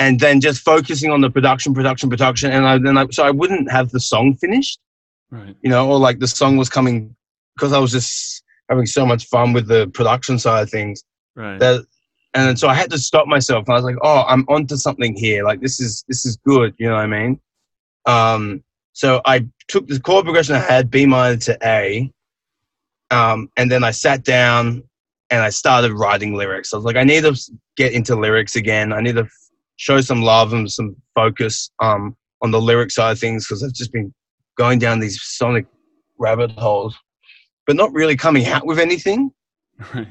and 0.00 0.18
then 0.18 0.40
just 0.40 0.62
focusing 0.62 1.10
on 1.10 1.20
the 1.20 1.28
production, 1.30 1.74
production, 1.74 2.08
production. 2.08 2.50
And 2.50 2.66
I 2.66 2.78
then 2.78 2.96
I, 2.96 3.06
so 3.10 3.22
I 3.22 3.30
wouldn't 3.30 3.70
have 3.70 3.90
the 3.90 4.00
song 4.00 4.34
finished, 4.34 4.80
Right. 5.30 5.54
you 5.62 5.70
know, 5.70 5.88
or 5.88 5.98
like 5.98 6.18
the 6.18 6.26
song 6.26 6.56
was 6.56 6.70
coming 6.70 7.14
because 7.54 7.74
I 7.74 7.78
was 7.78 7.92
just 7.92 8.42
having 8.70 8.86
so 8.86 9.04
much 9.04 9.26
fun 9.26 9.52
with 9.52 9.68
the 9.68 9.88
production 9.88 10.38
side 10.38 10.62
of 10.62 10.70
things 10.70 11.04
Right. 11.36 11.60
that 11.60 11.84
and 12.32 12.58
so 12.58 12.68
I 12.68 12.74
had 12.74 12.90
to 12.90 12.98
stop 12.98 13.26
myself 13.26 13.68
I 13.68 13.74
was 13.74 13.84
like, 13.84 13.96
oh, 14.02 14.24
I'm 14.26 14.44
onto 14.48 14.76
something 14.76 15.14
here. 15.14 15.44
Like 15.44 15.60
this 15.60 15.80
is 15.80 16.02
this 16.08 16.24
is 16.24 16.36
good, 16.46 16.74
you 16.78 16.88
know 16.88 16.94
what 16.94 17.02
I 17.04 17.06
mean? 17.06 17.38
Um, 18.06 18.64
so 18.94 19.20
I 19.26 19.46
took 19.68 19.86
the 19.86 20.00
chord 20.00 20.24
progression 20.24 20.56
I 20.56 20.60
had, 20.60 20.90
B 20.90 21.04
minor 21.04 21.36
to 21.36 21.58
A, 21.62 22.10
um, 23.10 23.50
and 23.58 23.70
then 23.70 23.84
I 23.84 23.90
sat 23.90 24.24
down 24.24 24.82
and 25.28 25.42
I 25.42 25.50
started 25.50 25.92
writing 25.92 26.34
lyrics. 26.34 26.72
I 26.72 26.76
was 26.76 26.84
like, 26.86 26.96
I 26.96 27.04
need 27.04 27.22
to 27.24 27.38
get 27.76 27.92
into 27.92 28.16
lyrics 28.16 28.56
again. 28.56 28.92
I 28.92 29.00
need 29.00 29.16
to 29.16 29.28
show 29.80 29.98
some 30.02 30.20
love 30.20 30.52
and 30.52 30.70
some 30.70 30.94
focus 31.14 31.70
um, 31.80 32.14
on 32.42 32.50
the 32.50 32.60
lyric 32.60 32.90
side 32.90 33.12
of 33.12 33.18
things 33.18 33.46
because 33.46 33.64
I've 33.64 33.72
just 33.72 33.92
been 33.92 34.12
going 34.58 34.78
down 34.78 35.00
these 35.00 35.18
sonic 35.22 35.64
rabbit 36.18 36.50
holes, 36.52 36.94
but 37.66 37.76
not 37.76 37.90
really 37.94 38.14
coming 38.14 38.46
out 38.46 38.66
with 38.66 38.78
anything. 38.78 39.30
Right. 39.94 40.08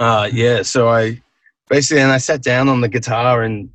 Uh, 0.00 0.28
yeah, 0.32 0.62
so 0.62 0.88
I 0.88 1.22
basically 1.70 2.02
and 2.02 2.10
I 2.10 2.18
sat 2.18 2.42
down 2.42 2.68
on 2.68 2.80
the 2.80 2.88
guitar 2.88 3.44
and 3.44 3.70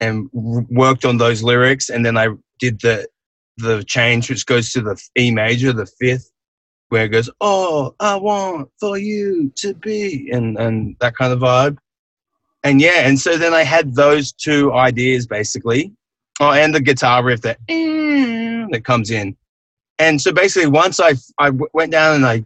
and 0.00 0.28
worked 0.32 1.06
on 1.06 1.16
those 1.16 1.42
lyrics, 1.42 1.88
and 1.88 2.04
then 2.04 2.18
I 2.18 2.28
did 2.58 2.82
the 2.82 3.08
the 3.56 3.82
change 3.84 4.28
which 4.28 4.44
goes 4.44 4.70
to 4.72 4.82
the 4.82 5.02
E 5.18 5.30
major, 5.30 5.72
the 5.72 5.86
fifth, 5.98 6.30
where 6.90 7.06
it 7.06 7.08
goes, 7.08 7.30
"Oh, 7.40 7.94
I 8.00 8.16
want 8.16 8.68
for 8.78 8.98
you 8.98 9.50
to 9.56 9.72
be," 9.72 10.28
and 10.30 10.58
and 10.58 10.96
that 11.00 11.16
kind 11.16 11.32
of 11.32 11.38
vibe. 11.38 11.78
And 12.64 12.80
yeah, 12.80 13.06
and 13.06 13.18
so 13.20 13.36
then 13.36 13.52
I 13.52 13.62
had 13.62 13.94
those 13.94 14.32
two 14.32 14.72
ideas 14.72 15.26
basically. 15.26 15.92
Oh, 16.40 16.50
and 16.50 16.74
the 16.74 16.80
guitar 16.80 17.22
riff 17.22 17.42
that 17.42 17.58
that 17.68 18.82
comes 18.84 19.10
in. 19.10 19.36
And 19.98 20.20
so 20.20 20.32
basically, 20.32 20.68
once 20.68 20.98
I 20.98 21.12
I 21.38 21.50
went 21.72 21.92
down 21.92 22.16
and 22.16 22.26
I 22.26 22.44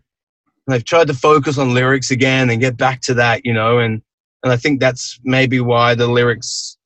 I've 0.68 0.84
tried 0.84 1.06
to 1.06 1.14
focus 1.14 1.56
on 1.56 1.72
lyrics 1.72 2.10
again 2.10 2.50
and 2.50 2.60
get 2.60 2.76
back 2.76 3.00
to 3.02 3.14
that, 3.14 3.46
you 3.46 3.54
know, 3.54 3.78
and 3.78 4.02
and 4.42 4.52
I 4.52 4.56
think 4.56 4.80
that's 4.80 5.18
maybe 5.24 5.60
why 5.60 5.94
the 5.94 6.06
lyrics. 6.06 6.76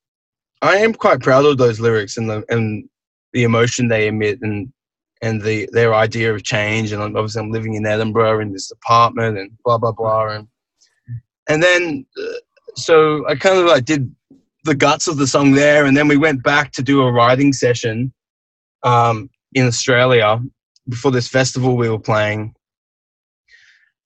I 0.61 0.77
am 0.77 0.95
quite 0.95 1.21
proud 1.21 1.45
of 1.45 1.59
those 1.59 1.81
lyrics 1.81 2.17
and 2.17 2.31
the 2.31 2.45
and 2.49 2.89
the 3.33 3.43
emotion 3.43 3.89
they 3.89 4.07
emit 4.07 4.41
and 4.43 4.73
and 5.23 5.43
the 5.43 5.69
their 5.73 5.95
idea 5.95 6.33
of 6.33 6.45
change 6.45 6.93
and 6.93 7.03
obviously 7.03 7.41
I'm 7.41 7.51
living 7.51 7.75
in 7.75 7.87
Edinburgh 7.87 8.41
in 8.41 8.53
this 8.53 8.71
apartment 8.71 9.39
and 9.39 9.51
blah 9.65 9.79
blah 9.79 9.93
blah 9.93 10.29
and 10.29 10.49
and 11.49 11.63
then 11.63 12.07
uh, 12.17 12.33
so 12.77 13.27
I 13.29 13.35
kind 13.35 13.59
of 13.59 13.67
like 13.67 13.85
did 13.85 14.15
the 14.65 14.75
guts 14.75 15.09
of 15.09 15.17
the 15.17 15.27
song 15.27 15.53
there 15.53 15.87
and 15.87 15.97
then 15.97 16.09
we 16.09 16.17
went 16.17 16.43
back 16.43 16.73
to 16.73 16.83
do 16.83 17.03
a 17.03 17.13
writing 17.13 17.53
session 17.53 18.13
um, 18.83 19.29
in 19.55 19.67
Australia 19.67 20.41
before 20.89 21.11
this 21.11 21.29
festival 21.29 21.77
we 21.77 21.89
were 21.89 21.99
playing, 21.99 22.55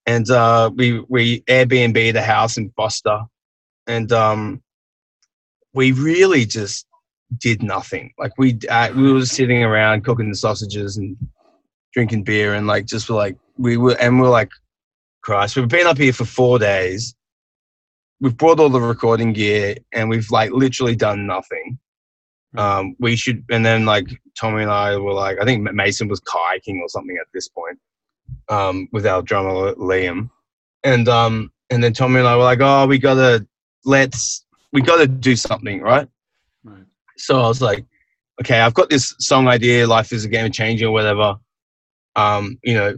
and 0.06 0.30
uh, 0.30 0.70
we 0.74 1.00
we 1.08 1.40
Airbnb 1.42 2.12
the 2.12 2.22
house 2.22 2.56
in 2.56 2.70
Foster, 2.70 3.20
and 3.86 4.12
um, 4.12 4.62
we 5.72 5.92
really 5.92 6.44
just 6.44 6.86
did 7.38 7.62
nothing. 7.62 8.12
Like 8.18 8.32
we 8.38 8.58
uh, 8.68 8.92
we 8.94 9.12
were 9.12 9.26
sitting 9.26 9.62
around 9.62 10.04
cooking 10.04 10.28
the 10.28 10.36
sausages 10.36 10.96
and 10.96 11.16
drinking 11.92 12.24
beer, 12.24 12.54
and 12.54 12.66
like 12.66 12.86
just 12.86 13.08
were 13.08 13.16
like 13.16 13.36
we 13.56 13.76
were 13.76 13.96
and 14.00 14.20
we 14.20 14.26
are 14.26 14.30
like, 14.30 14.50
Christ, 15.22 15.56
we've 15.56 15.68
been 15.68 15.86
up 15.86 15.98
here 15.98 16.12
for 16.12 16.24
four 16.24 16.58
days. 16.58 17.14
We've 18.20 18.36
brought 18.36 18.60
all 18.60 18.70
the 18.70 18.80
recording 18.80 19.32
gear, 19.32 19.76
and 19.92 20.08
we've 20.08 20.30
like 20.30 20.50
literally 20.52 20.96
done 20.96 21.26
nothing 21.26 21.78
um, 22.56 22.96
we 22.98 23.16
should, 23.16 23.44
and 23.50 23.64
then 23.64 23.84
like 23.84 24.08
Tommy 24.38 24.62
and 24.62 24.70
I 24.70 24.96
were 24.96 25.12
like, 25.12 25.38
I 25.40 25.44
think 25.44 25.70
Mason 25.72 26.08
was 26.08 26.20
kayaking 26.20 26.80
or 26.80 26.88
something 26.88 27.16
at 27.20 27.26
this 27.34 27.48
point, 27.48 27.78
um, 28.48 28.88
with 28.92 29.06
our 29.06 29.22
drummer 29.22 29.74
Liam, 29.74 30.30
and 30.82 31.08
um, 31.08 31.52
and 31.70 31.82
then 31.82 31.92
Tommy 31.92 32.18
and 32.18 32.28
I 32.28 32.36
were 32.36 32.44
like, 32.44 32.60
oh, 32.60 32.86
we 32.86 32.98
gotta 32.98 33.46
let's, 33.84 34.44
we 34.72 34.80
gotta 34.80 35.06
do 35.06 35.36
something, 35.36 35.80
right? 35.80 36.08
Right. 36.64 36.84
So 37.16 37.40
I 37.40 37.48
was 37.48 37.60
like, 37.60 37.84
okay, 38.40 38.60
I've 38.60 38.74
got 38.74 38.90
this 38.90 39.14
song 39.18 39.48
idea, 39.48 39.86
life 39.86 40.12
is 40.12 40.24
a 40.24 40.28
game 40.28 40.46
of 40.46 40.52
changing 40.52 40.88
or 40.88 40.92
whatever. 40.92 41.36
Um, 42.14 42.58
you 42.62 42.74
know, 42.74 42.96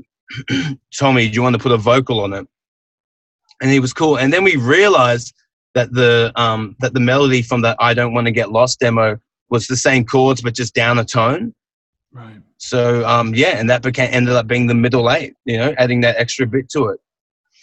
Tommy, 0.99 1.29
do 1.29 1.35
you 1.35 1.43
want 1.43 1.57
to 1.57 1.63
put 1.63 1.73
a 1.73 1.77
vocal 1.77 2.21
on 2.21 2.33
it? 2.33 2.47
And 3.61 3.71
he 3.71 3.81
was 3.81 3.93
cool. 3.93 4.19
And 4.19 4.33
then 4.33 4.45
we 4.45 4.57
realized 4.57 5.35
that 5.75 5.93
the 5.93 6.33
um, 6.37 6.77
that 6.81 6.95
the 6.95 7.01
melody 7.01 7.43
from 7.43 7.63
that 7.63 7.77
I 7.81 7.95
don't 7.95 8.15
want 8.15 8.27
to 8.27 8.33
get 8.33 8.51
lost 8.51 8.81
demo 8.81 9.19
was 9.51 9.67
the 9.67 9.77
same 9.77 10.05
chords 10.05 10.43
but 10.43 10.55
just 10.55 10.75
down 10.75 10.99
a 10.99 11.05
tone. 11.05 11.55
Right. 12.13 12.41
So 12.59 13.07
um, 13.07 13.35
yeah, 13.35 13.59
and 13.59 13.69
that 13.71 13.83
became 13.83 14.09
ended 14.13 14.35
up 14.35 14.47
being 14.47 14.67
the 14.67 14.75
middle 14.75 15.11
eight. 15.11 15.35
You 15.45 15.59
know, 15.59 15.75
adding 15.79 16.01
that 16.03 16.17
extra 16.19 16.47
bit 16.47 16.69
to 16.71 16.89
it. 16.89 17.01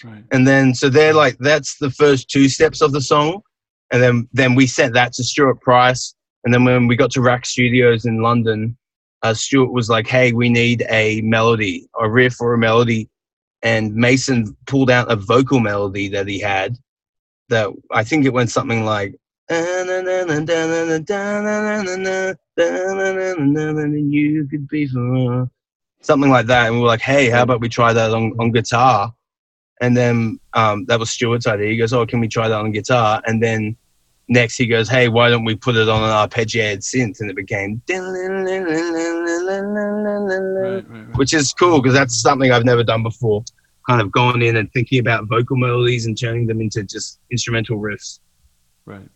Right. 0.03 0.23
And 0.31 0.47
then 0.47 0.73
so 0.73 0.89
they're 0.89 1.13
like 1.13 1.37
that's 1.39 1.77
the 1.77 1.89
first 1.89 2.29
two 2.29 2.49
steps 2.49 2.81
of 2.81 2.91
the 2.91 3.01
song, 3.01 3.41
and 3.91 4.01
then 4.01 4.29
then 4.33 4.55
we 4.55 4.67
sent 4.67 4.93
that 4.93 5.13
to 5.13 5.23
Stuart 5.23 5.61
Price. 5.61 6.15
And 6.43 6.53
then 6.53 6.63
when 6.63 6.87
we 6.87 6.95
got 6.95 7.11
to 7.11 7.21
RAK 7.21 7.45
Studios 7.45 8.05
in 8.05 8.21
London, 8.21 8.77
uh, 9.23 9.33
Stuart 9.33 9.71
was 9.71 9.89
like, 9.89 10.07
"Hey, 10.07 10.31
we 10.31 10.47
need 10.47 10.85
a 10.89 11.21
melody, 11.21 11.87
a 11.99 12.09
riff 12.09 12.39
or 12.39 12.53
a 12.53 12.57
melody," 12.57 13.09
and 13.65 13.95
Mason 13.95 14.55
pulled 14.67 14.91
out 14.91 15.11
a 15.11 15.15
vocal 15.15 15.59
melody 15.59 16.07
that 16.09 16.27
he 16.27 16.39
had. 16.39 16.77
That 17.49 17.71
I 17.91 18.03
think 18.03 18.25
it 18.25 18.33
went 18.33 18.51
something 18.51 18.85
like 18.85 19.15
you 24.11 24.47
could 24.49 24.67
be 24.67 24.87
something 26.01 26.29
like 26.29 26.45
that. 26.47 26.67
And 26.67 26.75
we 26.75 26.81
were 26.81 26.87
like, 26.87 27.01
hey, 27.01 27.29
how 27.29 27.43
about 27.43 27.61
we 27.61 27.69
try 27.69 27.91
that 27.91 28.11
on, 28.11 28.33
on 28.39 28.51
guitar? 28.51 29.13
And 29.81 29.97
then 29.97 30.39
um, 30.53 30.85
that 30.85 30.99
was 30.99 31.09
Stuart's 31.09 31.47
idea. 31.47 31.69
He 31.69 31.77
goes, 31.77 31.93
oh, 31.93 32.05
can 32.05 32.19
we 32.19 32.27
try 32.27 32.47
that 32.47 32.59
on 32.59 32.71
guitar? 32.71 33.21
And 33.27 33.41
then 33.43 33.77
next 34.27 34.57
he 34.57 34.65
goes, 34.65 34.89
hey, 34.89 35.07
why 35.07 35.29
don't 35.29 35.45
we 35.45 35.55
put 35.55 35.75
it 35.75 35.87
on 35.87 36.03
an 36.03 36.09
arpeggiated 36.09 36.79
synth? 36.79 37.21
And 37.21 37.29
it 37.29 37.35
became, 37.35 37.81
Right. 37.89 37.99
Right. 40.75 40.89
right. 40.89 41.17
which 41.17 41.33
is 41.33 41.53
cool 41.53 41.81
because 41.81 41.93
that's 41.93 42.19
something 42.21 42.51
I've 42.51 42.65
never 42.65 42.83
done 42.83 43.03
before. 43.03 43.43
Kind 43.87 44.01
of 44.01 44.11
going 44.11 44.41
in 44.41 44.55
and 44.55 44.71
thinking 44.73 44.99
about 44.99 45.27
vocal 45.27 45.57
melodies 45.57 46.07
and 46.07 46.19
turning 46.19 46.47
them 46.47 46.59
into 46.59 46.83
just 46.83 47.19
instrumental 47.31 47.77
riffs. 47.77 48.19
Right. 48.85 49.09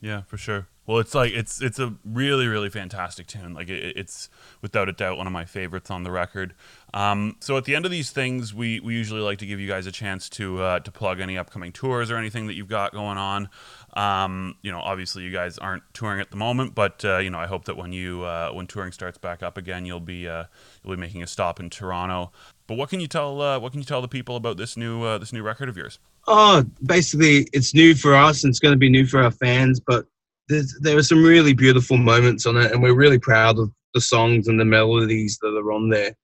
Yeah, 0.00 0.22
for 0.22 0.36
sure. 0.36 0.68
Well, 0.84 0.98
it's 0.98 1.14
like 1.14 1.32
it's 1.32 1.62
it's 1.62 1.78
a 1.78 1.94
really 2.04 2.48
really 2.48 2.68
fantastic 2.68 3.28
tune. 3.28 3.54
Like 3.54 3.68
it, 3.68 3.96
it's 3.96 4.28
without 4.60 4.88
a 4.88 4.92
doubt 4.92 5.16
one 5.16 5.28
of 5.28 5.32
my 5.32 5.44
favorites 5.44 5.92
on 5.92 6.02
the 6.02 6.10
record. 6.10 6.54
Um, 6.92 7.36
so 7.38 7.56
at 7.56 7.66
the 7.66 7.76
end 7.76 7.84
of 7.84 7.92
these 7.92 8.10
things, 8.10 8.52
we, 8.52 8.80
we 8.80 8.94
usually 8.94 9.20
like 9.20 9.38
to 9.38 9.46
give 9.46 9.60
you 9.60 9.68
guys 9.68 9.86
a 9.86 9.92
chance 9.92 10.28
to 10.30 10.60
uh, 10.60 10.80
to 10.80 10.90
plug 10.90 11.20
any 11.20 11.38
upcoming 11.38 11.70
tours 11.70 12.10
or 12.10 12.16
anything 12.16 12.48
that 12.48 12.54
you've 12.54 12.68
got 12.68 12.92
going 12.92 13.16
on. 13.16 13.48
Um, 13.94 14.56
you 14.62 14.72
know, 14.72 14.80
obviously 14.80 15.22
you 15.22 15.30
guys 15.30 15.58
aren't 15.58 15.82
touring 15.92 16.20
at 16.20 16.30
the 16.30 16.36
moment, 16.36 16.74
but 16.74 17.04
uh, 17.04 17.18
you 17.18 17.30
know 17.30 17.38
I 17.38 17.46
hope 17.46 17.66
that 17.66 17.76
when 17.76 17.92
you 17.92 18.22
uh, 18.22 18.50
when 18.52 18.66
touring 18.66 18.92
starts 18.92 19.18
back 19.18 19.42
up 19.42 19.58
again, 19.58 19.84
you'll 19.84 20.00
be 20.00 20.26
uh, 20.26 20.44
you'll 20.82 20.96
be 20.96 21.00
making 21.00 21.22
a 21.22 21.26
stop 21.26 21.60
in 21.60 21.68
Toronto. 21.68 22.32
But 22.66 22.76
what 22.78 22.88
can 22.88 23.00
you 23.00 23.06
tell 23.06 23.40
uh, 23.42 23.58
what 23.58 23.72
can 23.72 23.80
you 23.80 23.84
tell 23.84 24.00
the 24.00 24.08
people 24.08 24.36
about 24.36 24.56
this 24.56 24.76
new 24.76 25.02
uh, 25.02 25.18
this 25.18 25.32
new 25.32 25.42
record 25.42 25.68
of 25.68 25.76
yours? 25.76 25.98
Oh, 26.26 26.64
basically, 26.84 27.48
it's 27.52 27.74
new 27.74 27.94
for 27.94 28.14
us 28.14 28.44
and 28.44 28.50
it's 28.50 28.60
going 28.60 28.72
to 28.72 28.78
be 28.78 28.88
new 28.88 29.06
for 29.06 29.22
our 29.22 29.30
fans. 29.30 29.80
But 29.80 30.06
there 30.48 30.96
are 30.96 31.02
some 31.02 31.22
really 31.22 31.52
beautiful 31.52 31.96
moments 31.96 32.46
on 32.46 32.56
it, 32.56 32.72
and 32.72 32.82
we're 32.82 32.94
really 32.94 33.18
proud 33.18 33.58
of 33.58 33.70
the 33.94 34.00
songs 34.00 34.48
and 34.48 34.58
the 34.58 34.64
melodies 34.64 35.38
that 35.42 35.48
are 35.48 35.72
on 35.72 35.88
there. 35.88 36.14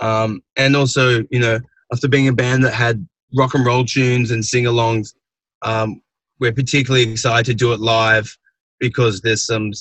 Um, 0.00 0.42
and 0.56 0.76
also, 0.76 1.24
you 1.30 1.40
know, 1.40 1.60
after 1.92 2.08
being 2.08 2.28
a 2.28 2.32
band 2.32 2.64
that 2.64 2.74
had 2.74 3.06
rock 3.34 3.54
and 3.54 3.64
roll 3.66 3.84
tunes 3.84 4.30
and 4.30 4.44
sing 4.44 4.64
alongs, 4.64 5.14
um, 5.62 6.00
we're 6.40 6.52
particularly 6.52 7.10
excited 7.10 7.46
to 7.46 7.54
do 7.54 7.72
it 7.72 7.80
live 7.80 8.36
because 8.78 9.20
there's 9.20 9.44
some 9.46 9.72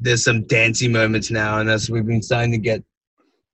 there's 0.00 0.24
some 0.24 0.44
dancing 0.44 0.92
moments 0.92 1.30
now, 1.30 1.58
and 1.58 1.68
as 1.68 1.90
we've 1.90 2.06
been 2.06 2.22
starting 2.22 2.52
to 2.52 2.58
get, 2.58 2.82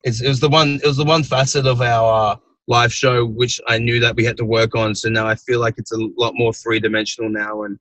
it's, 0.04 0.20
it 0.20 0.28
was 0.28 0.40
the 0.40 0.48
one 0.48 0.76
it 0.76 0.86
was 0.86 0.96
the 0.96 1.04
one 1.04 1.22
facet 1.24 1.66
of 1.66 1.80
our 1.80 2.32
uh, 2.32 2.36
live 2.68 2.92
show 2.92 3.26
which 3.26 3.60
I 3.66 3.78
knew 3.78 3.98
that 4.00 4.14
we 4.14 4.24
had 4.24 4.36
to 4.36 4.44
work 4.44 4.76
on. 4.76 4.94
So 4.94 5.08
now 5.08 5.26
I 5.26 5.34
feel 5.34 5.58
like 5.58 5.74
it's 5.76 5.92
a 5.92 5.98
lot 6.16 6.34
more 6.36 6.52
three 6.52 6.78
dimensional 6.78 7.30
now, 7.30 7.64
and 7.64 7.78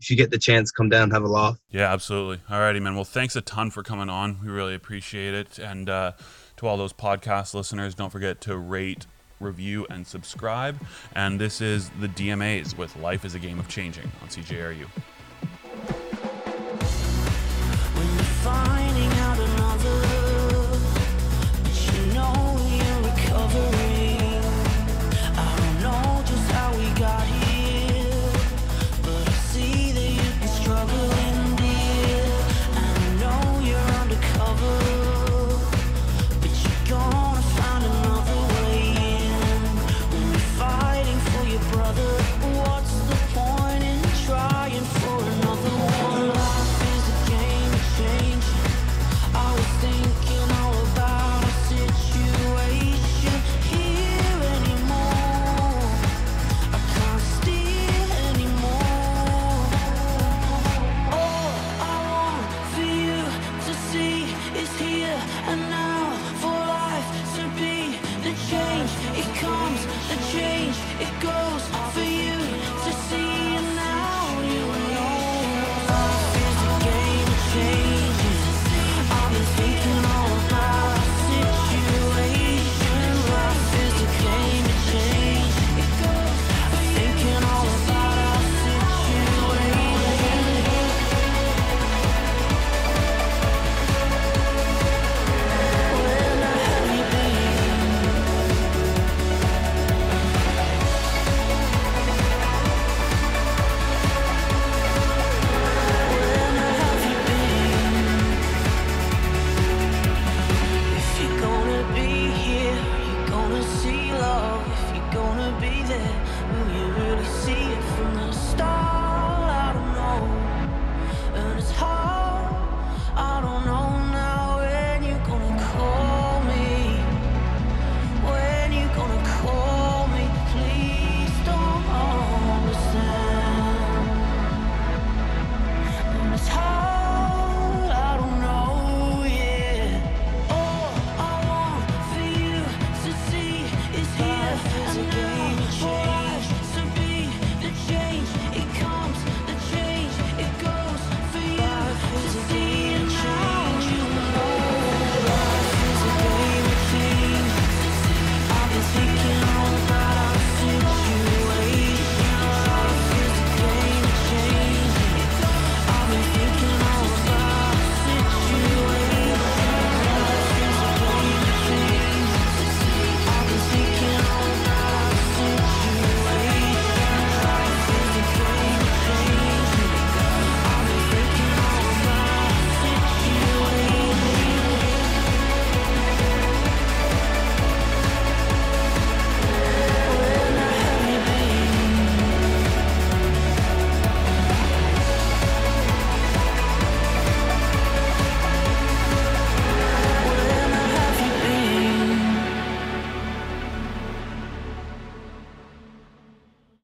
if 0.00 0.10
you 0.10 0.16
get 0.16 0.30
the 0.30 0.38
chance, 0.38 0.72
come 0.72 0.88
down 0.88 1.10
have 1.12 1.22
a 1.22 1.28
laugh. 1.28 1.58
Yeah, 1.70 1.92
absolutely. 1.92 2.38
Alrighty, 2.50 2.82
man. 2.82 2.96
Well, 2.96 3.04
thanks 3.04 3.36
a 3.36 3.40
ton 3.40 3.70
for 3.70 3.84
coming 3.84 4.10
on. 4.10 4.38
We 4.42 4.50
really 4.50 4.74
appreciate 4.74 5.32
it. 5.32 5.58
And 5.60 5.88
uh, 5.88 6.12
to 6.56 6.66
all 6.66 6.76
those 6.76 6.92
podcast 6.92 7.54
listeners, 7.54 7.94
don't 7.94 8.10
forget 8.10 8.40
to 8.42 8.56
rate, 8.56 9.06
review, 9.42 9.86
and 9.90 10.06
subscribe. 10.06 10.80
And 11.14 11.40
this 11.40 11.60
is 11.60 11.90
the 12.00 12.08
DMAs 12.08 12.76
with 12.76 12.96
Life 12.96 13.24
is 13.24 13.34
a 13.34 13.38
Game 13.38 13.58
of 13.58 13.68
Changing 13.68 14.10
on 14.22 14.28
CJRU. 14.28 14.86